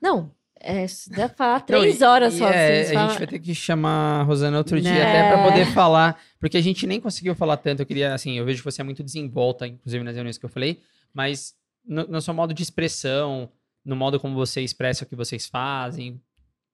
[0.00, 0.30] Não,
[0.60, 2.48] é, se der falar três horas e só.
[2.50, 5.02] é, assim, a gente vai ter que chamar a Rosana outro dia Né?
[5.02, 5.50] até para É.
[5.50, 7.80] poder falar, porque a gente nem conseguiu falar tanto.
[7.80, 10.50] Eu queria, assim, eu vejo que você é muito desenvolta, inclusive nas reuniões que eu
[10.50, 10.80] falei,
[11.12, 11.54] mas
[11.84, 13.50] no, no seu modo de expressão,
[13.84, 16.20] no modo como você expressa o que vocês fazem,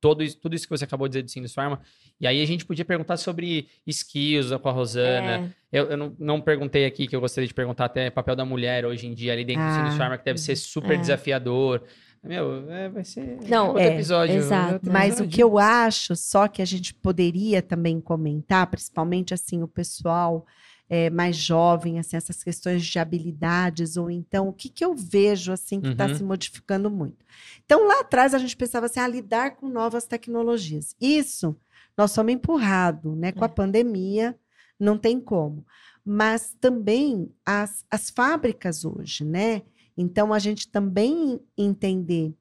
[0.01, 1.81] todo isso, tudo isso que você acabou de dizer do Sindus Pharma.
[2.21, 5.55] E aí a gente podia perguntar sobre skills com a Rosana.
[5.73, 8.45] É, Eu, eu não, não perguntei aqui, que eu gostaria de perguntar até papel da
[8.45, 10.97] mulher hoje em dia ali dentro do Ah, Sindus Pharma, que deve ser super é.
[11.01, 11.83] desafiador.
[12.23, 14.35] Meu, é, vai ser Não, outro é, episódio.
[14.35, 14.73] exato.
[14.75, 15.31] outro Mas o episódio.
[15.31, 20.45] que eu acho, só que a gente poderia também comentar, principalmente assim, o pessoal
[20.91, 25.53] eh, mais jovem, assim, essas questões de habilidades, ou então, o que, que eu vejo
[25.53, 26.14] assim que está Uhum.
[26.14, 27.24] se modificando muito.
[27.64, 30.95] Então, lá atrás a gente pensava assim, ah, lidar com novas tecnologias.
[31.01, 31.57] Isso
[31.97, 33.32] nós somos empurrados, né?
[33.32, 33.51] Com a É.
[33.51, 34.39] pandemia,
[34.78, 35.66] não tem como.
[36.05, 39.62] Mas também as, as fábricas hoje, né?
[39.97, 42.32] Então, a gente também entender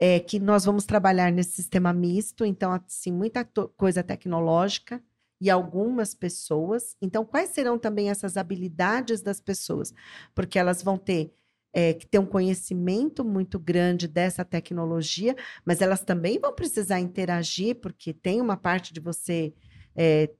[0.00, 3.44] é, que nós vamos trabalhar nesse sistema misto, então, assim, muita
[3.76, 5.02] coisa tecnológica
[5.40, 6.96] e algumas pessoas.
[7.00, 9.92] Então, quais serão também essas habilidades das pessoas?
[10.34, 11.32] Porque elas vão ter
[11.72, 17.76] é, que ter um conhecimento muito grande dessa tecnologia, mas elas também vão precisar interagir,
[17.76, 19.52] porque tem uma parte de você
[19.94, 20.30] é,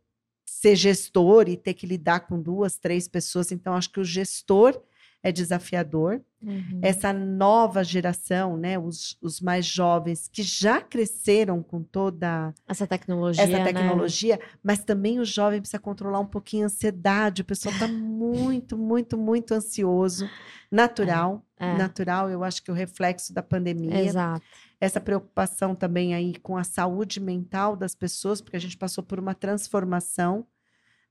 [0.46, 3.52] ser gestor e ter que lidar com duas, três pessoas.
[3.52, 4.80] Então, acho que o gestor
[5.22, 6.80] é desafiador uhum.
[6.80, 13.42] essa nova geração, né, os, os mais jovens que já cresceram com toda Essa tecnologia.
[13.44, 13.64] essa né?
[13.64, 17.42] tecnologia, mas também o jovem precisa controlar um pouquinho a ansiedade.
[17.42, 20.28] O pessoal está muito, muito, muito ansioso.
[20.70, 21.76] Natural, É.
[21.76, 22.28] natural.
[22.28, 24.42] Eu acho que o reflexo da pandemia, Exato.
[24.80, 29.18] essa preocupação também aí com a saúde mental das pessoas, porque a gente passou por
[29.18, 30.46] uma transformação,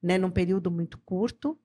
[0.04, 1.58] né, num período muito curto.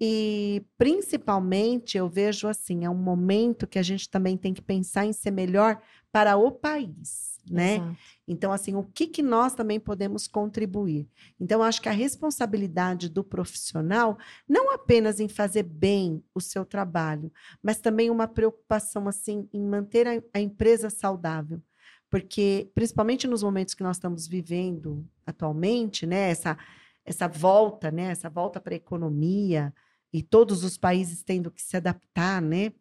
[0.00, 5.06] E principalmente eu vejo assim, é um momento que a gente também tem que pensar
[5.06, 5.80] em ser melhor
[6.12, 7.76] para o país, né?
[7.76, 7.96] exato.
[8.28, 11.08] Então, assim, o que, que nós também podemos contribuir?
[11.38, 14.18] Então, acho que a responsabilidade do profissional,
[14.48, 17.32] não apenas em fazer bem o seu trabalho,
[17.62, 21.62] mas também uma preocupação, assim, em manter a, a empresa saudável.
[22.10, 26.58] Porque, principalmente nos momentos que nós estamos vivendo atualmente, né, essa,
[27.04, 29.72] essa volta, né, essa volta para a economia,
[30.16, 32.72] e todos os países tendo que se adaptar, né?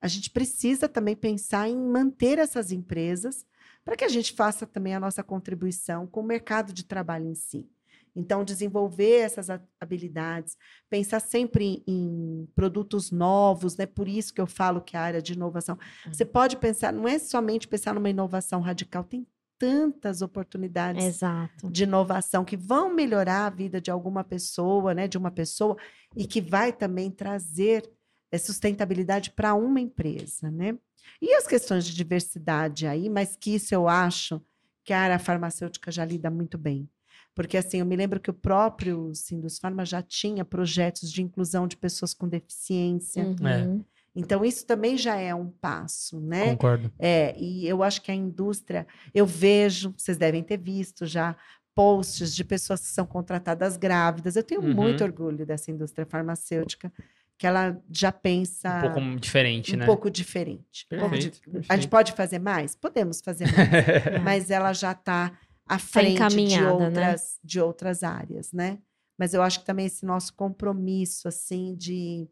[0.00, 3.44] A gente precisa também pensar em manter essas empresas
[3.84, 7.34] para que a gente faça também a nossa contribuição com o mercado de trabalho em
[7.34, 7.68] si.
[8.16, 10.56] Então, desenvolver essas ha- habilidades,
[10.88, 13.84] pensar sempre em, em produtos novos, né?
[13.84, 15.78] Por isso que eu falo que a área de inovação.
[16.10, 19.26] Você pode pensar, não é somente pensar numa inovação radical, tem
[19.60, 21.70] tantas oportunidades Exato.
[21.70, 25.76] de inovação que vão melhorar a vida de alguma pessoa, né, de uma pessoa,
[26.16, 27.88] e que vai também trazer
[28.32, 30.78] eh, sustentabilidade para uma empresa, né?
[31.20, 34.40] E as questões de diversidade aí, mas que isso eu acho
[34.82, 36.88] que a área farmacêutica já lida muito bem.
[37.34, 41.68] Porque assim, eu me lembro que o próprio Sindus Pharma já tinha projetos de inclusão
[41.68, 43.24] de pessoas com deficiência.
[43.24, 43.84] Uhum.
[44.14, 46.50] Então, isso também já é um passo, né?
[46.50, 46.92] Concordo.
[46.98, 51.36] É, e eu acho que a indústria, eu vejo, vocês devem ter visto já,
[51.74, 54.34] posts de pessoas que são contratadas grávidas.
[54.36, 54.74] Eu tenho Uhum.
[54.74, 56.92] muito orgulho dessa indústria farmacêutica,
[57.38, 59.86] que ela já pensa Um pouco diferente, um né?
[59.86, 60.86] pouco diferente.
[60.92, 61.74] Um pouco Perfeito, A perfeito.
[61.80, 62.74] gente pode fazer mais?
[62.74, 66.84] Podemos fazer mais, mas ela já está à frente de encaminhada, né?
[66.86, 68.78] outras, de outras áreas, né?
[69.16, 72.28] Mas eu acho que também esse nosso compromisso, assim, de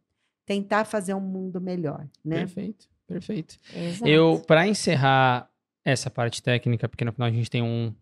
[0.49, 2.39] tentar fazer um mundo melhor, né?
[2.39, 3.59] Perfeito, perfeito.
[3.77, 4.11] Exato.
[4.11, 5.47] Eu, para encerrar
[5.85, 7.95] essa parte técnica, porque no final a gente tem um,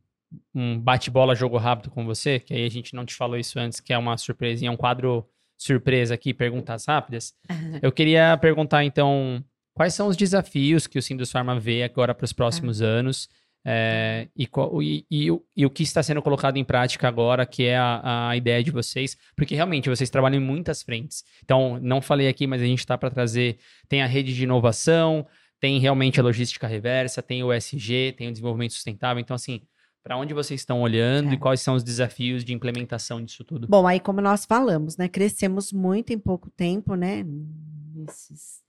[0.55, 3.81] um bate-bola jogo rápido com você, que aí a gente não te falou isso antes,
[3.81, 5.29] que é uma surpresinha, um quadro
[5.59, 7.35] surpresa aqui, perguntas rápidas.
[7.83, 9.45] Eu queria perguntar, então,
[9.75, 13.29] quais são os desafios que o Sindus Pharma vê agora para os próximos anos
[13.69, 14.49] é, e,
[14.81, 18.29] e- e o- e o que está sendo colocado em prática agora, que é a,
[18.31, 21.25] a ideia de vocês, porque realmente vocês trabalham em muitas frentes.
[21.45, 25.27] Então, não falei aqui, mas a gente está para trazer, tem a rede de inovação,
[25.59, 29.21] tem realmente a logística reversa, tem o SG, tem o desenvolvimento sustentável.
[29.21, 29.63] Então, assim,
[30.07, 31.35] para onde vocês estão olhando É.
[31.35, 33.67] e quais são os desafios de implementação disso tudo?
[33.67, 35.09] Bom, aí como nós falamos, né?
[35.09, 37.27] Crescemos muito em pouco tempo, né?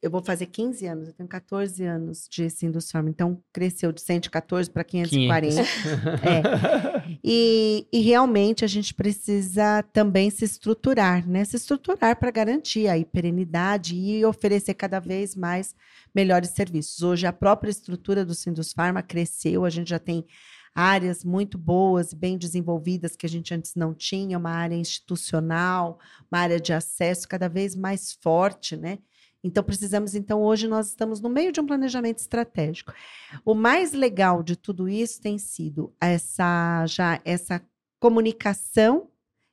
[0.01, 4.01] Eu vou fazer 15 anos, eu tenho 14 anos de Sindus Pharma, então cresceu de
[4.01, 5.61] 114 para 540.
[6.27, 7.17] É.
[7.23, 11.45] E, e realmente a gente precisa também se estruturar, né?
[11.45, 15.75] Se estruturar para garantir aí perenidade e oferecer cada vez mais
[16.15, 17.03] melhores serviços.
[17.03, 20.25] Hoje a própria estrutura do Sindus Pharma cresceu, a gente já tem
[20.77, 25.97] áreas muito boas, bem desenvolvidas que a gente antes não tinha, uma área institucional,
[26.31, 28.99] uma área de acesso cada vez mais forte, né?
[29.43, 32.93] Então precisamos, então hoje nós estamos no meio de um planejamento estratégico.
[33.43, 37.59] O mais legal de tudo isso tem sido essa já essa
[37.99, 39.09] comunicação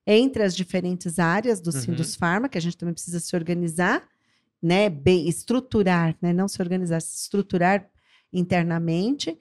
[0.06, 1.80] entre as diferentes áreas do Uhum.
[1.80, 4.06] Sindus Pharma, que a gente também precisa se organizar,
[4.62, 7.88] né, bem estruturar, né, não se organizar, se estruturar
[8.30, 9.38] internamente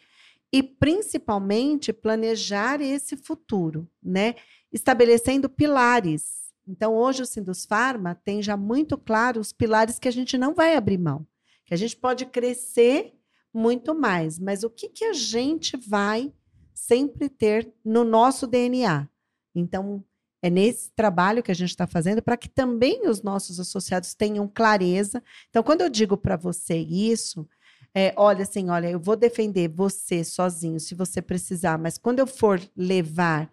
[0.54, 4.36] e principalmente planejar esse futuro, né,
[4.72, 6.54] estabelecendo pilares.
[6.68, 10.54] Então hoje o Sindus Pharma tem já muito claro os pilares que a gente não
[10.54, 11.26] vai abrir mão,
[11.66, 13.16] que a gente pode crescer
[13.52, 16.32] muito mais, mas o que que a gente vai
[16.72, 19.10] sempre ter no nosso DNA?
[19.56, 20.04] Então
[20.40, 24.46] é nesse trabalho que a gente está fazendo para que também os nossos associados tenham
[24.46, 25.24] clareza.
[25.50, 27.48] Então, quando eu digo para você isso,
[27.96, 32.28] é, olha assim, olha, eu vou defender você sozinho se você precisar, mas quando eu
[32.28, 33.52] for levar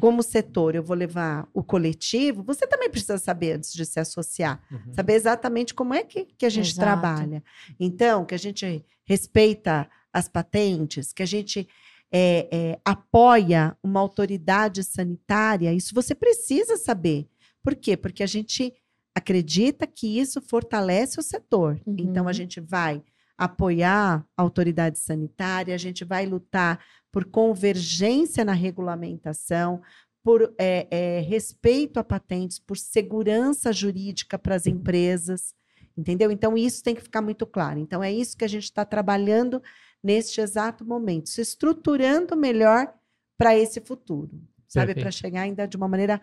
[0.00, 4.60] como setor, eu vou levar o coletivo, você também precisa saber antes de se associar,
[4.70, 4.92] Uhum.
[4.92, 6.80] saber exatamente como é que, que a gente Exato.
[6.80, 7.44] trabalha.
[7.78, 11.68] Então, que a gente respeita as patentes, que a gente
[12.12, 17.28] é, é, apoia uma autoridade sanitária, isso você precisa saber.
[17.62, 17.96] Por quê?
[17.96, 18.72] Porque a gente
[19.14, 21.80] acredita que isso fortalece o setor.
[21.86, 21.96] Uhum.
[21.98, 23.02] Então, a gente vai
[23.36, 26.80] apoiar a autoridade sanitária, a gente vai lutar
[27.10, 29.82] por convergência na regulamentação,
[30.22, 35.54] por é, é, respeito a patentes, por segurança jurídica para as empresas,
[35.96, 36.30] entendeu?
[36.30, 37.78] Então, isso tem que ficar muito claro.
[37.78, 39.62] Então, é isso que a gente está trabalhando
[40.02, 42.92] neste exato momento, se estruturando melhor
[43.36, 44.30] para esse futuro,
[44.66, 44.94] sabe?
[44.94, 46.20] Para chegar ainda de uma maneira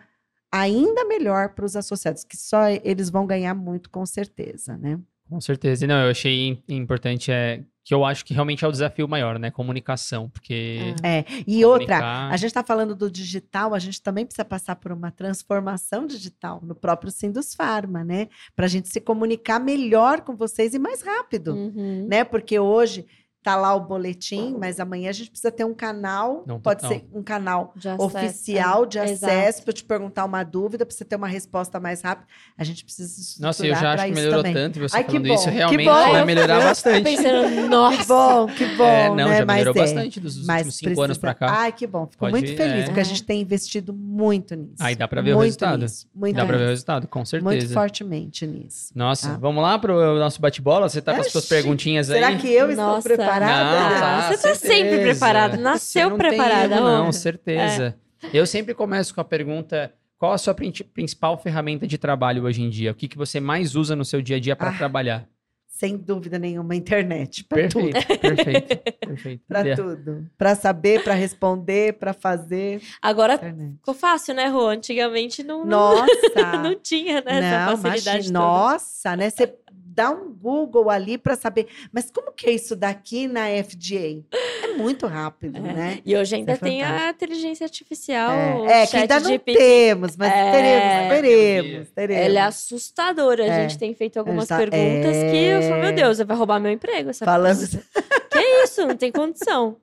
[0.50, 5.00] ainda melhor para os associados, que só eles vão ganhar muito, com certeza, né?
[5.32, 5.84] Com certeza.
[5.84, 9.08] E Não, eu achei im- importante é que eu acho que realmente é o desafio
[9.08, 9.50] maior, né?
[9.50, 14.24] Comunicação, porque É, e outra, comunicar- a gente está falando do digital, a gente também
[14.24, 18.28] precisa passar por uma transformação digital no próprio Sindus Pharma, né?
[18.54, 22.06] Para a gente se comunicar melhor com vocês e mais rápido, Uhum.
[22.08, 22.22] né?
[22.22, 23.04] Porque hoje
[23.42, 26.96] tá lá o boletim, mas amanhã a gente precisa ter um canal, Não, pode total.
[26.98, 28.86] ser um canal De acesso, oficial é.
[28.86, 29.32] de Exato.
[29.32, 32.28] acesso para te perguntar uma dúvida, para você ter uma resposta mais rápida.
[32.56, 34.54] A gente precisa Nossa, eu já acho que melhorou também.
[34.54, 35.92] tanto e você Ai, que falando isso que realmente bom.
[35.92, 37.02] vai Eu- melhorar Eu bastante.
[37.02, 39.38] Pensando, Que nossa, bom, que bom, É, não, né?
[39.38, 39.86] já Mas melhorou é.
[39.86, 41.60] bastante dos Mas últimos cinco anos pra precisa- cá.
[41.62, 42.06] Ai, que bom.
[42.06, 42.84] Fico Pode- muito feliz, é.
[42.84, 44.74] porque a gente tem investido muito nisso.
[44.78, 45.80] Aí dá pra ver o muito resultado.
[45.82, 47.50] Nisso, muito, Dá pra ver o resultado, com certeza.
[47.56, 48.92] muito fortemente nisso.
[48.94, 49.36] Nossa, Tá.
[49.38, 50.88] vamos lá pro nosso bate-bola?
[50.88, 52.20] Você tá com as suas perguntinhas aí?
[52.22, 53.02] Será que eu estou Nossa.
[53.40, 53.70] Preparada?
[53.70, 57.96] Não, Ah, tá, você tá sempre Você nasceu não tem preparada, erro, Não, certeza.
[58.32, 62.62] Eu sempre começo com a pergunta: qual a sua prin- principal ferramenta de trabalho hoje
[62.62, 62.92] em dia?
[62.92, 65.28] O que, que você mais usa no seu dia a dia para Ah, trabalhar?
[65.66, 67.42] Sem dúvida nenhuma, internet.
[67.42, 67.90] Para tudo.
[67.90, 69.42] Perfeito, perfeito, perfeito.
[69.48, 70.30] Para tudo.
[70.38, 72.80] Para saber, para responder, para fazer.
[73.00, 73.74] Agora Internet.
[73.78, 74.68] ficou fácil, né, Rô?
[74.68, 76.58] Antigamente não, não, Nossa!
[76.62, 78.48] não tinha né, essa Não, facilidade imagina, toda.
[78.52, 79.28] nossa, né?
[79.30, 79.52] Você
[79.94, 84.22] dá um Google ali para saber, mas como que é isso daqui na FDA?
[84.64, 85.60] É muito rápido, É.
[85.60, 85.98] né?
[86.04, 88.30] E hoje ainda é tem a inteligência artificial.
[88.66, 89.58] É, é que ainda não GPT.
[89.58, 90.50] temos, mas É.
[90.52, 92.26] teremos, teremos, teremos.
[92.26, 93.42] Ela é assustadora.
[93.44, 93.62] A É.
[93.68, 95.80] gente tem feito algumas Exa- perguntas que eu falo, é.
[95.82, 97.10] meu Deus, vai roubar meu emprego.
[97.10, 97.58] Essa Falando
[98.32, 98.86] Que isso?
[98.86, 99.76] Não tem condição.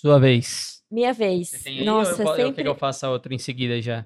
[0.00, 0.80] Sua vez.
[0.90, 1.48] Minha vez.
[1.50, 4.04] Você tem aí Nossa, eu, eu- sempre quer que eu faça outra em seguida já?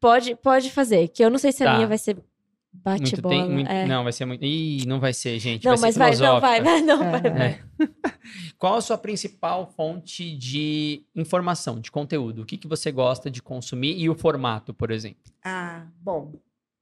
[0.00, 1.08] pode, pode fazer.
[1.08, 1.74] Que eu não sei se a Tá.
[1.74, 2.16] minha vai ser
[2.72, 3.34] bate-bola.
[3.34, 3.86] tem, muito- é.
[3.86, 4.44] Não, vai ser muito.
[4.44, 5.64] Ih, não vai ser, gente.
[5.64, 7.20] Não, vai mas vai, não, vai, não, É.
[7.20, 7.60] vai, vai.
[8.58, 12.42] Qual a sua principal fonte de informação, de conteúdo?
[12.42, 15.32] O que, que você gosta de consumir e o formato, por exemplo?
[15.44, 16.32] Ah, bom,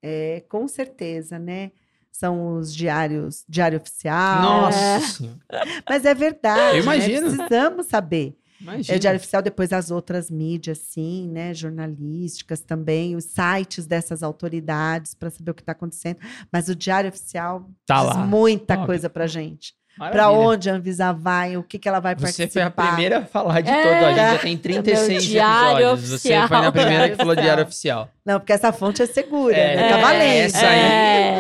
[0.03, 1.71] é, com certeza, né?
[2.11, 4.41] São os diários, diário oficial.
[4.43, 5.83] Nossa É.
[5.89, 6.79] Mas é verdade.
[6.79, 7.31] Eu imagino.
[7.31, 7.37] Né?
[7.37, 8.35] Precisamos saber.
[8.61, 8.95] Imagina.
[8.95, 11.53] É o Diário Oficial, depois as outras mídias, sim, né?
[11.53, 16.19] Jornalísticas também, os sites dessas autoridades para saber o que está acontecendo.
[16.53, 18.27] Mas o Diário Oficial Tá diz lá.
[18.27, 18.87] muita Óbvio.
[18.87, 19.75] coisa para gente.
[19.99, 22.53] Para onde a Anvisa vai, o que, que ela vai Você participar.
[22.53, 23.83] foi a primeira a falar de É.
[23.83, 24.05] todo.
[24.05, 26.11] A gente já tem 36 Meu diário episódios.
[26.11, 26.73] Você foi na oficial.
[26.73, 28.11] primeira que falou Diário oficial.
[28.25, 29.89] Não, porque essa fonte é segura, É, né?
[29.89, 30.23] Tá valendo.
[30.45, 30.79] essa aí-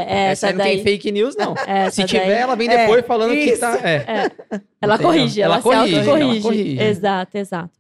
[0.08, 1.54] É, Essa aí não daí, tem fake news, não.
[1.66, 3.60] essa Se tiver, daí- ela vem É, depois falando que isso.
[3.60, 3.78] tá.
[3.82, 4.30] É.
[4.80, 6.42] Ela corrige, ela, Ela corrige, se ela autocorrige.
[6.42, 6.80] corrige.
[6.82, 7.70] Exato, exato.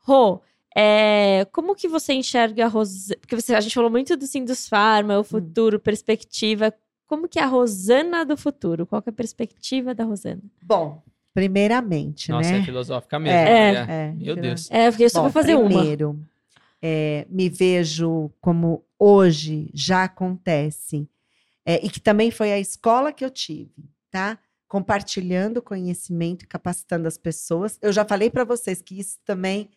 [0.00, 0.40] Rô,
[0.76, 3.16] é, como que você enxerga a Rosana?
[3.20, 5.20] Porque você- a gente falou muito do Sindus Pharma, Hum.
[5.20, 6.72] o futuro, perspectiva.
[7.12, 8.86] Como que é a Rosana do futuro?
[8.86, 10.40] Qual que é a perspectiva da Rosana?
[10.62, 11.02] Bom,
[11.34, 12.60] primeiramente, Nossa, né?
[12.60, 13.38] é filosófica mesmo.
[13.38, 13.86] É, né?
[13.88, 14.70] é, Meu Deus.
[14.70, 15.68] É, porque eu só Bom, vou fazer uma.
[15.68, 16.18] primeiro,
[16.80, 21.06] é, me vejo como hoje já acontece,
[21.66, 24.38] é, e que também foi a escola que eu tive, tá?
[24.66, 27.78] Compartilhando conhecimento e capacitando as pessoas.
[27.82, 29.68] Eu já falei para vocês que isso também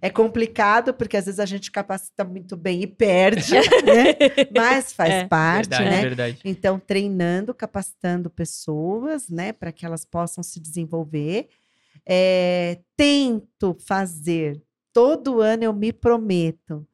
[0.00, 4.14] é complicado, porque às vezes a gente capacita muito bem e perde, né?
[4.54, 5.28] Mas faz É.
[5.28, 6.00] parte, verdade, né?
[6.02, 6.38] verdade.
[6.44, 11.48] Então, treinando, capacitando pessoas, né, para que elas possam se desenvolver.
[12.06, 14.60] É, tento fazer,
[14.92, 16.86] todo ano eu me prometo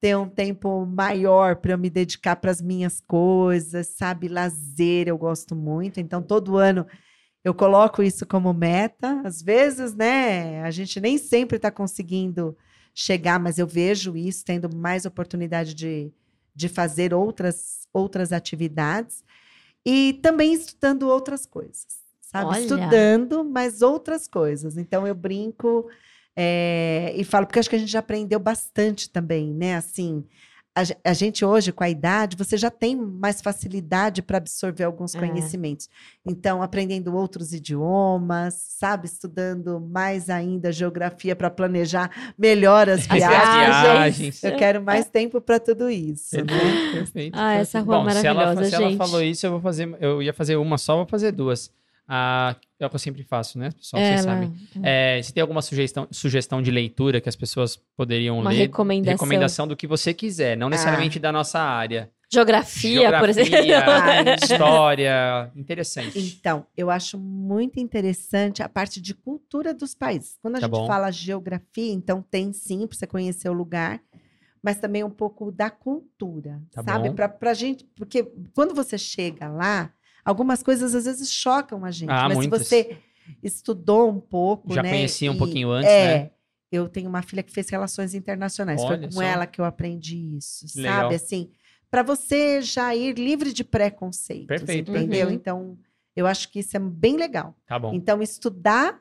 [0.00, 4.28] ter um tempo maior para eu me dedicar para as minhas coisas, sabe?
[4.28, 5.98] Lazer, eu gosto muito.
[5.98, 6.86] Então, todo ano
[7.44, 9.20] eu coloco isso como meta.
[9.24, 12.56] Às vezes, né, a gente nem sempre está conseguindo
[12.94, 16.10] chegar, mas eu vejo isso, tendo mais oportunidade de,
[16.54, 19.22] de fazer outras, outras atividades.
[19.84, 21.86] E também estudando outras coisas,
[22.22, 22.46] sabe?
[22.46, 22.60] Olha.
[22.60, 24.78] Estudando, mas outras coisas.
[24.78, 25.86] Então, eu brinco
[26.34, 29.76] é, e falo, porque acho que a gente já aprendeu bastante também, né?
[29.76, 30.24] Assim,
[30.74, 34.84] a, ge- a gente hoje, com a idade, você já tem mais facilidade para absorver
[34.84, 35.18] alguns É.
[35.18, 35.88] conhecimentos.
[36.26, 39.06] Então, aprendendo outros idiomas, sabe?
[39.06, 43.82] Estudando mais ainda geografia para planejar melhor as As viagens.
[43.82, 44.42] viagens.
[44.44, 46.42] Eu quero mais tempo para tudo isso, né?
[46.44, 47.38] Perfeito, perfeito.
[47.38, 47.86] Ah, essa perfeito.
[47.86, 48.98] rua Bom, se ela- maravilhosa, se ela, gente.
[48.98, 49.96] falou isso, eu vou fazer.
[50.00, 51.70] Eu ia fazer uma só, vou fazer duas.
[52.06, 54.02] Ah, é o que eu sempre faço, né, pessoal?
[54.02, 54.54] É, Vocês ela- sabem.
[54.82, 59.12] É, se tem alguma sugestão, sugestão de leitura que as pessoas poderiam Uma ler, recomendação.
[59.14, 62.10] recomendação do que você quiser, não necessariamente da nossa área.
[62.32, 63.50] Geografia, por exemplo.
[63.52, 66.18] Geografia, história, interessante.
[66.18, 70.36] Então, eu acho muito interessante a parte de cultura dos países.
[70.42, 70.86] Quando a Tá gente bom.
[70.86, 74.00] fala geografia, então tem sim para você conhecer o lugar,
[74.62, 77.10] mas também um pouco da cultura, Tá sabe?
[77.12, 78.24] Para gente, porque
[78.54, 79.92] quando você chega lá,
[80.24, 82.66] algumas coisas às vezes chocam a gente, Ah, mas muitas.
[82.66, 82.96] se você
[83.42, 84.90] estudou um pouco, Já né?
[84.90, 86.30] conhecia um e- pouquinho antes, é, né?
[86.72, 88.80] Eu tenho uma filha que fez relações internacionais.
[88.82, 89.22] Olha Foi com só.
[89.22, 91.02] ela que eu aprendi isso, Legal.
[91.02, 91.14] sabe?
[91.14, 91.50] Assim,
[91.90, 95.08] para você já ir livre de preconceitos, Perfeito, entendeu?
[95.28, 95.32] perfeito.
[95.40, 95.78] Então,
[96.16, 97.56] eu acho que isso é bem legal.
[97.66, 97.92] Tá bom.
[97.94, 99.00] Então, estudar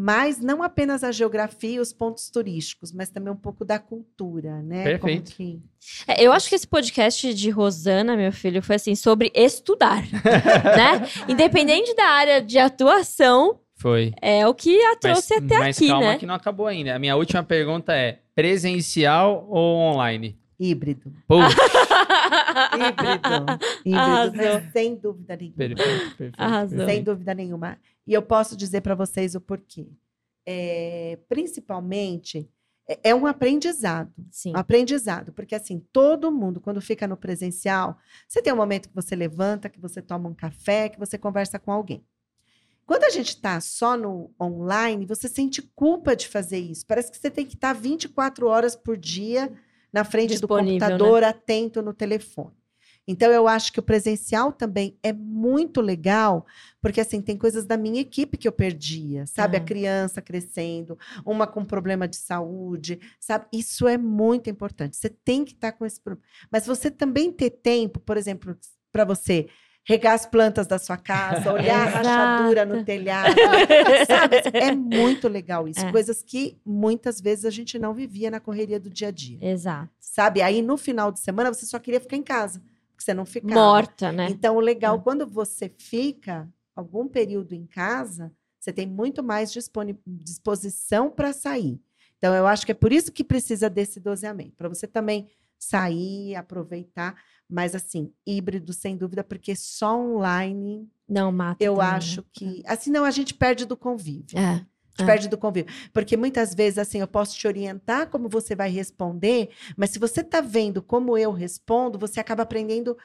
[0.00, 4.62] mais não apenas a geografia e os pontos turísticos, mas também um pouco da cultura,
[4.62, 4.96] né?
[4.98, 5.32] Como Perfeito.
[5.32, 5.60] que-
[6.06, 11.08] É, eu acho que esse podcast de Rosana, meu filho, foi assim, sobre estudar, né?
[11.28, 14.12] Independente da área de atuação, Foi.
[14.22, 16.18] é o que a trouxe mas, até mas aqui, calma né?
[16.18, 16.94] que não acabou ainda.
[16.94, 20.38] A minha última pergunta é: presencial ou online?
[20.58, 21.12] Híbrido.
[21.26, 21.54] Putz,
[22.74, 23.46] Híbrido.
[23.84, 24.36] Híbrido, Arrasou.
[24.36, 25.56] mas sem dúvida nenhuma.
[25.56, 26.34] perfeito, perfeito.
[26.36, 26.78] Arrasou.
[26.78, 26.90] perfeito.
[26.96, 27.78] Sem dúvida nenhuma.
[28.06, 29.86] E eu posso dizer para vocês o porquê.
[30.46, 32.50] É, principalmente,
[32.88, 34.12] é, é um aprendizado.
[34.30, 34.52] Sim.
[34.54, 38.94] Um aprendizado, porque assim, todo mundo, quando fica no presencial, você tem um momento que
[38.94, 42.02] você levanta, que você toma um café, que você conversa com alguém.
[42.86, 46.86] Quando a gente está só no online, você sente culpa de fazer isso.
[46.86, 49.52] Parece que você tem que estar 24 horas por dia
[49.92, 52.56] na frente Disponível, do computador, atento no telefone.
[53.10, 56.44] Então, eu acho que o presencial também é muito legal,
[56.78, 59.56] porque assim, tem coisas da minha equipe que eu perdia, sabe?
[59.56, 59.64] Aham.
[59.64, 63.46] A criança crescendo, uma com problema de saúde, sabe?
[63.50, 64.94] Isso é muito importante.
[64.98, 66.26] Você tem que estar com esse problema.
[66.52, 68.54] Mas você também ter tempo, por exemplo,
[68.92, 69.48] para você
[69.88, 73.34] regar as plantas da sua casa, olhar a rachadura no telhado,
[74.06, 74.36] sabe?
[74.52, 75.80] É muito legal isso.
[75.80, 75.90] É.
[75.90, 79.88] Coisas que muitas vezes a gente não vivia na correria do dia a dia, Exato.
[79.98, 80.42] sabe?
[80.42, 82.60] Aí no final de semana você só queria ficar em casa,
[82.90, 83.54] porque você não ficava.
[83.54, 84.28] Morta, né?
[84.30, 85.00] Então, o legal, É.
[85.00, 86.46] quando você fica
[86.76, 89.50] algum período em casa, você tem muito mais
[90.06, 91.80] disposição para sair.
[92.18, 95.28] Então, eu acho que é por isso que precisa desse doseamento, para você também
[95.58, 97.14] sair, aproveitar,
[97.48, 101.62] mas assim, híbrido sem dúvida, porque só online Não, mata.
[101.62, 101.96] eu também, né?
[101.96, 102.62] acho que.
[102.66, 104.38] Assim, não, a gente perde do convívio.
[104.38, 104.40] É.
[104.42, 104.66] A gente
[105.00, 105.04] É.
[105.06, 105.72] perde do convívio.
[105.92, 110.20] Porque muitas vezes, assim, eu posso te orientar como você vai responder, mas se você
[110.22, 112.96] está vendo como eu respondo, você acaba aprendendo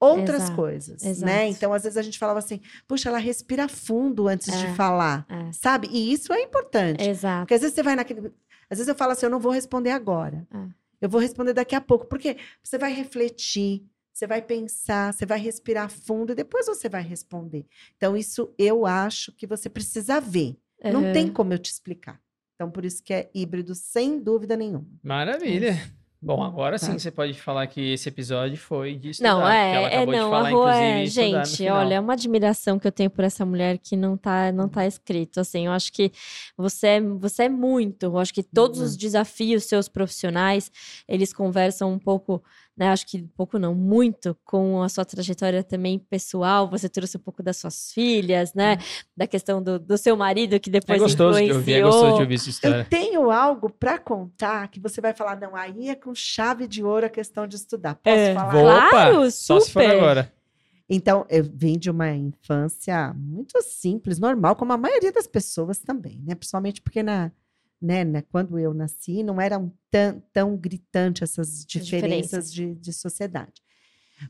[0.00, 1.26] outras Exato, coisas, exato.
[1.26, 1.46] né?
[1.48, 5.24] Então, às vezes a gente falava assim, puxa, ela respira fundo antes É, de falar,
[5.28, 5.52] é.
[5.52, 5.88] sabe?
[5.92, 7.08] E isso é importante.
[7.08, 7.42] Exato.
[7.42, 8.32] Porque às vezes você vai naquele.
[8.68, 10.44] Às vezes eu falo assim, eu não vou responder agora.
[10.52, 10.81] É.
[11.02, 12.06] Eu vou responder daqui a pouco.
[12.06, 17.02] Porque você vai refletir, você vai pensar, você vai respirar fundo e depois você vai
[17.02, 17.66] responder.
[17.96, 20.56] Então, isso eu acho que você precisa ver.
[20.84, 21.12] Não Uhum.
[21.12, 22.20] tem como eu te explicar.
[22.54, 24.86] Então, por isso que é híbrido, sem dúvida nenhuma.
[25.02, 25.74] Maravilha.
[26.24, 26.86] Bom, agora Tá.
[26.86, 29.30] sim você pode falar que esse episódio foi de estudar.
[29.30, 31.94] Não, que ela é, é acabou de não, falar, a Rô inclusive, é, gente, olha,
[31.94, 35.40] é uma admiração que eu tenho por essa mulher que não tá, não tá escrito,
[35.40, 36.12] assim, eu acho que
[36.56, 38.98] você é, você é muito, eu acho que todos os Uhum.
[38.98, 40.70] desafios seus profissionais,
[41.08, 42.40] eles conversam um pouco,
[42.76, 47.20] né, acho que pouco não, muito com a sua trajetória também pessoal, você trouxe um
[47.20, 48.78] pouco das suas filhas, né,
[49.16, 50.76] da questão do, do seu marido que Uhum.
[50.76, 52.86] É depois gostoso de ouvir, é gostoso de ouvir essa Eu história.
[52.88, 57.06] tenho algo para contar que você vai falar, não, aí é com chave de ouro
[57.06, 57.94] a questão de estudar.
[57.96, 58.52] Posso É, falar?
[58.52, 59.96] Vou- Claro, Opa, Só se for super.
[59.96, 60.32] agora.
[60.88, 66.20] Então, eu vim de uma infância muito simples, normal, como a maioria das pessoas também,
[66.26, 66.34] né?
[66.34, 67.30] Principalmente porque na,
[67.82, 72.52] né, na- quando eu nasci, não eram tão, tão gritantes essas diferenças diferenças.
[72.52, 73.60] de, de sociedade.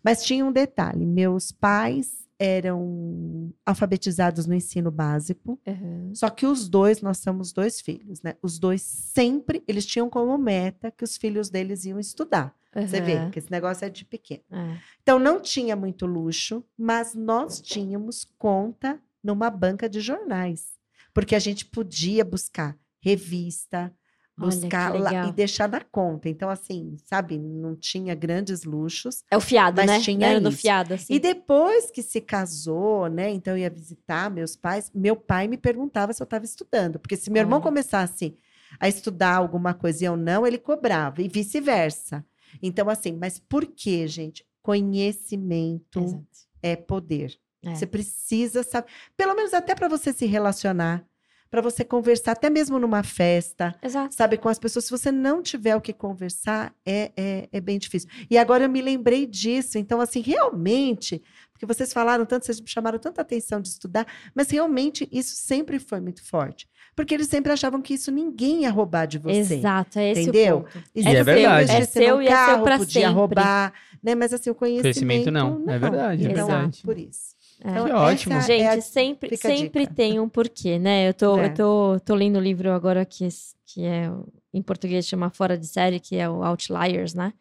[0.03, 6.13] Mas tinha um detalhe: meus pais eram alfabetizados no ensino básico, Uhum.
[6.15, 8.35] só que os dois, nós somos dois filhos, né?
[8.43, 12.53] Os dois sempre, eles tinham como meta que os filhos deles iam estudar.
[12.75, 13.31] Você vê Uhum.
[13.31, 14.43] que esse negócio é de pequeno.
[14.51, 14.77] É.
[15.03, 20.73] Então não tinha muito luxo, mas nós tínhamos conta numa banca de jornais,
[21.15, 23.93] porque a gente podia buscar revista,
[24.35, 26.29] que buscar lá e deixar na conta.
[26.29, 29.25] Então assim, sabe, não tinha grandes luxos.
[29.31, 30.01] É o fiado, Mas né?
[30.01, 30.59] tinha Era isso.
[30.59, 31.13] fiado, assim.
[31.13, 33.31] E depois que se casou, né?
[33.31, 34.91] Então eu ia visitar meus pais.
[34.95, 38.37] Meu pai me perguntava se eu estava estudando, porque se meu irmão começasse
[38.81, 42.25] a estudar alguma coisa e eu não, ele cobrava e vice-versa.
[42.63, 44.47] Então assim, mas por quê, gente?
[44.63, 46.27] Conhecimento Exato.
[46.63, 47.37] é poder.
[47.65, 47.75] É.
[47.75, 51.05] Você precisa saber, pelo menos até para você se relacionar,
[51.53, 54.15] para você conversar, até mesmo numa festa, Exato.
[54.15, 54.87] sabe, com as pessoas.
[54.87, 58.09] Se você não tiver o que conversar, é, é, é bem difícil.
[58.31, 59.77] E agora eu me lembrei disso.
[59.77, 61.23] Então, assim, realmente,
[61.53, 65.79] porque vocês falaram tanto, vocês me chamaram tanta atenção de estudar, mas realmente isso sempre
[65.79, 66.67] foi muito forte.
[66.97, 69.57] Porque eles sempre achavam que isso ninguém ia roubar de você.
[69.57, 70.57] Exato, é esse entendeu?
[70.57, 70.79] o ponto.
[70.95, 71.71] E Existe é verdade.
[71.71, 73.15] É se num seu e é seu carro, pra podia sempre.
[73.15, 74.15] roubar, né?
[74.15, 76.83] Mas assim, o conhecimento, Conhecimento não, é verdade, é Então, verdade.
[76.83, 77.42] por isso.
[77.65, 77.71] É.
[77.71, 78.35] Então, Que essa ótimo.
[78.35, 79.95] é Gente, a- sempre, fica a sempre dica.
[79.95, 81.09] tem um porquê, né?
[81.09, 81.47] Eu tô, É.
[81.47, 83.29] eu tô, tô lendo o livro agora que,
[83.67, 84.11] que é,
[84.53, 87.33] em português chama Fora de Série, que é o Outliers, né?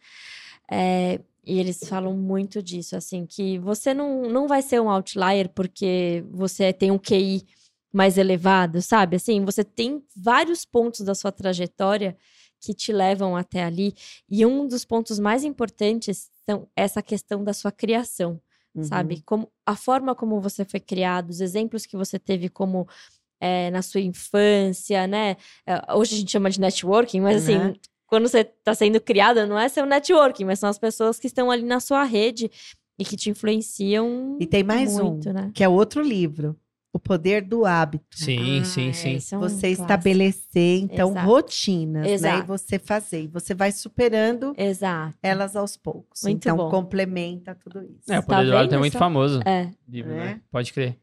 [0.69, 5.49] É, e eles falam muito disso, assim, que você não, não vai ser um outlier
[5.49, 7.43] porque você tem um QI
[7.91, 9.15] mais elevado, sabe?
[9.17, 12.15] Assim, você tem vários pontos da sua trajetória
[12.63, 13.93] que te levam até ali.
[14.29, 18.39] E um dos pontos mais importantes são essa questão da sua criação
[18.75, 18.83] Uhum.
[18.83, 19.21] sabe?
[19.25, 22.87] Como a forma como você foi criado, os exemplos que você teve como
[23.39, 25.35] é, na sua infância, né?
[25.65, 27.73] É, Hoje a gente chama de networking, mas assim, Né?
[28.07, 31.49] quando você está sendo criado, não é seu networking, mas são as pessoas que estão
[31.49, 32.51] ali na sua rede
[32.99, 35.51] e que te influenciam E tem mais muito, um, né?
[35.53, 36.55] que é outro livro,
[36.93, 38.05] O Poder do Hábito.
[38.11, 39.09] Sim, Ah, sim, é, sim.
[39.31, 39.81] é um Você clássico.
[39.81, 41.25] estabelecer, então, Exato.
[41.27, 42.09] rotinas, né?
[42.09, 42.47] E Exato.
[42.47, 43.23] você fazer.
[43.23, 45.17] E você vai superando Exato.
[45.23, 46.21] elas aos poucos.
[46.23, 46.69] Muito então, bom.
[46.69, 48.11] complementa tudo isso.
[48.11, 49.39] É, o Tá Poder do Hábito é muito famoso.
[49.45, 49.71] É.
[49.87, 50.15] livro, É.
[50.17, 50.41] né?
[50.51, 50.97] Pode crer.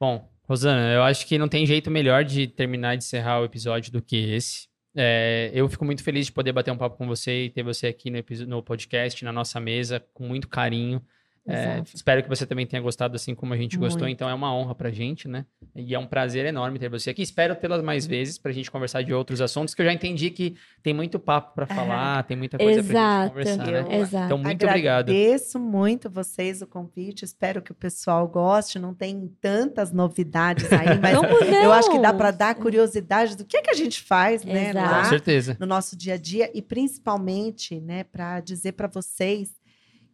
[0.00, 3.92] Bom, Rosana, eu acho que não tem jeito melhor de terminar de encerrar o episódio
[3.92, 4.66] do que esse.
[4.94, 7.86] É, eu fico muito feliz de poder bater um papo com você e ter você
[7.86, 11.02] aqui no, no podcast, na nossa mesa, com muito carinho.
[11.44, 14.02] É, espero que você também tenha gostado assim como a gente gostou.
[14.02, 14.14] Muito.
[14.14, 15.44] Então é uma honra pra gente, né?
[15.74, 17.20] E é um prazer enorme ter você aqui.
[17.20, 20.54] Espero tê-las mais vezes pra gente conversar de outros assuntos, que eu já entendi que
[20.82, 23.22] tem muito papo pra falar, tem muita coisa pra Exato.
[23.22, 23.98] gente conversar, né?
[23.98, 24.24] Exato.
[24.26, 25.08] Então, muito obrigado.
[25.10, 27.24] Agradeço muito vocês o convite.
[27.24, 28.78] Espero que o pessoal goste.
[28.78, 31.16] Não tem tantas novidades aí, mas
[31.64, 34.70] eu acho que dá para dar curiosidade do que, é que a gente faz, né?
[34.70, 34.88] Exato.
[34.88, 35.56] Com Lá certeza.
[35.58, 39.50] no nosso dia a dia e principalmente, né, para dizer para vocês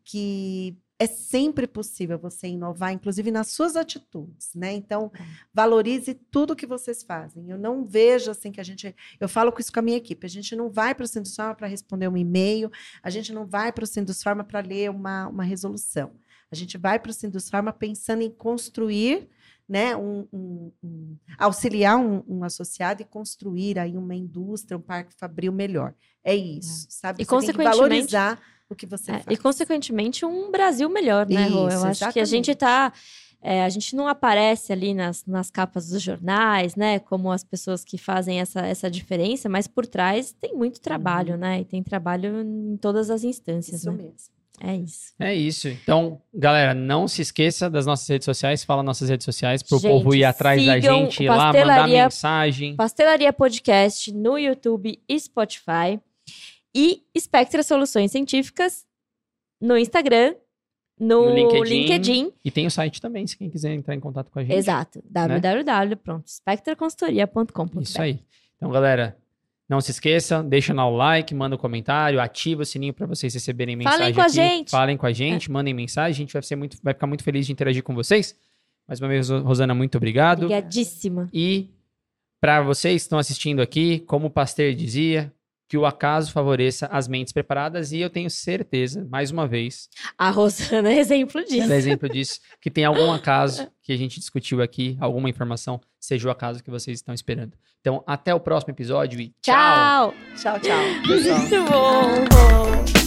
[0.04, 4.72] que é sempre possível você inovar, inclusive nas suas atitudes, né?
[4.72, 5.12] Então,
[5.54, 7.48] valorize tudo que vocês fazem.
[7.50, 10.26] Eu não vejo assim que a gente, eu falo com isso com a minha equipe.
[10.26, 12.70] A gente não vai para o Sindusfarma para responder um e-mail,
[13.02, 16.10] a gente não vai para o Sindusfarma para ler uma, uma resolução.
[16.50, 19.28] A gente vai para o Sindusfarma pensando em construir
[19.68, 25.12] né, um, um- um- auxiliar um, um associado e construir aí uma indústria, um parque
[25.14, 25.94] fabril melhor.
[26.24, 27.22] É isso, sabe?
[27.22, 29.26] E, Você tem que consequentemente- valorizar o que você É, faz.
[29.30, 31.62] e, consequentemente, um Brasil melhor, né, Rô?
[31.68, 32.92] Eu Isso, acho que a gente tá.
[33.40, 36.98] é, a gente não aparece ali nas, nas capas dos jornais, né?
[36.98, 41.60] Como as pessoas que fazem essa, essa diferença, mas por trás tem muito trabalho, né?
[41.60, 43.96] E tem trabalho em todas as instâncias, Isso né?
[44.02, 44.38] mesmo.
[44.60, 45.12] É isso.
[45.20, 45.68] É isso.
[45.68, 48.64] Então, galera, não se esqueça das nossas redes sociais.
[48.64, 52.74] Fala nossas redes sociais para o povo ir atrás da gente, ir lá, mandar mensagem.
[52.74, 56.00] Pastelaria Podcast no YouTube e Spotify.
[56.78, 58.86] E Spectra Soluções Científicas
[59.60, 60.34] no Instagram,
[61.00, 61.64] no, No LinkedIn.
[61.64, 62.32] LinkedIn.
[62.44, 64.54] E tem o site também, se quem quiser entrar em contato com a gente.
[64.56, 65.02] Exato.
[65.10, 68.20] www.spectraconsultoria.com.br Isso aí.
[68.56, 69.16] Então, galera,
[69.68, 73.34] não se esqueça, deixa lá o like, manda um comentário, ativa o sininho para vocês
[73.34, 74.34] receberem Falem mensagem com a aqui.
[74.34, 74.68] gente.
[74.68, 74.70] É.
[74.70, 77.46] Falem com a gente, mandem mensagem, a gente vai, ser muito, vai ficar muito feliz
[77.46, 78.34] de interagir com vocês.
[78.86, 80.44] Mais uma vez, Rosana, muito obrigado.
[80.44, 81.28] Obrigadíssima.
[81.32, 81.68] E
[82.40, 85.32] para vocês que estão assistindo aqui, como o Pasteur dizia,
[85.68, 90.30] que o acaso favoreça as mentes preparadas e eu tenho certeza, mais uma vez, A
[90.30, 91.62] Rosana é exemplo disso.
[91.62, 95.80] ela é exemplo disso, que tem algum acaso que a gente discutiu aqui, alguma informação,
[96.00, 97.52] seja o acaso que vocês estão esperando.
[97.80, 100.14] Então, até o próximo episódio e tchau!
[100.36, 100.58] Tchau.
[100.58, 101.38] Tchau, tchau, pessoal.
[101.38, 102.97] Muito bom.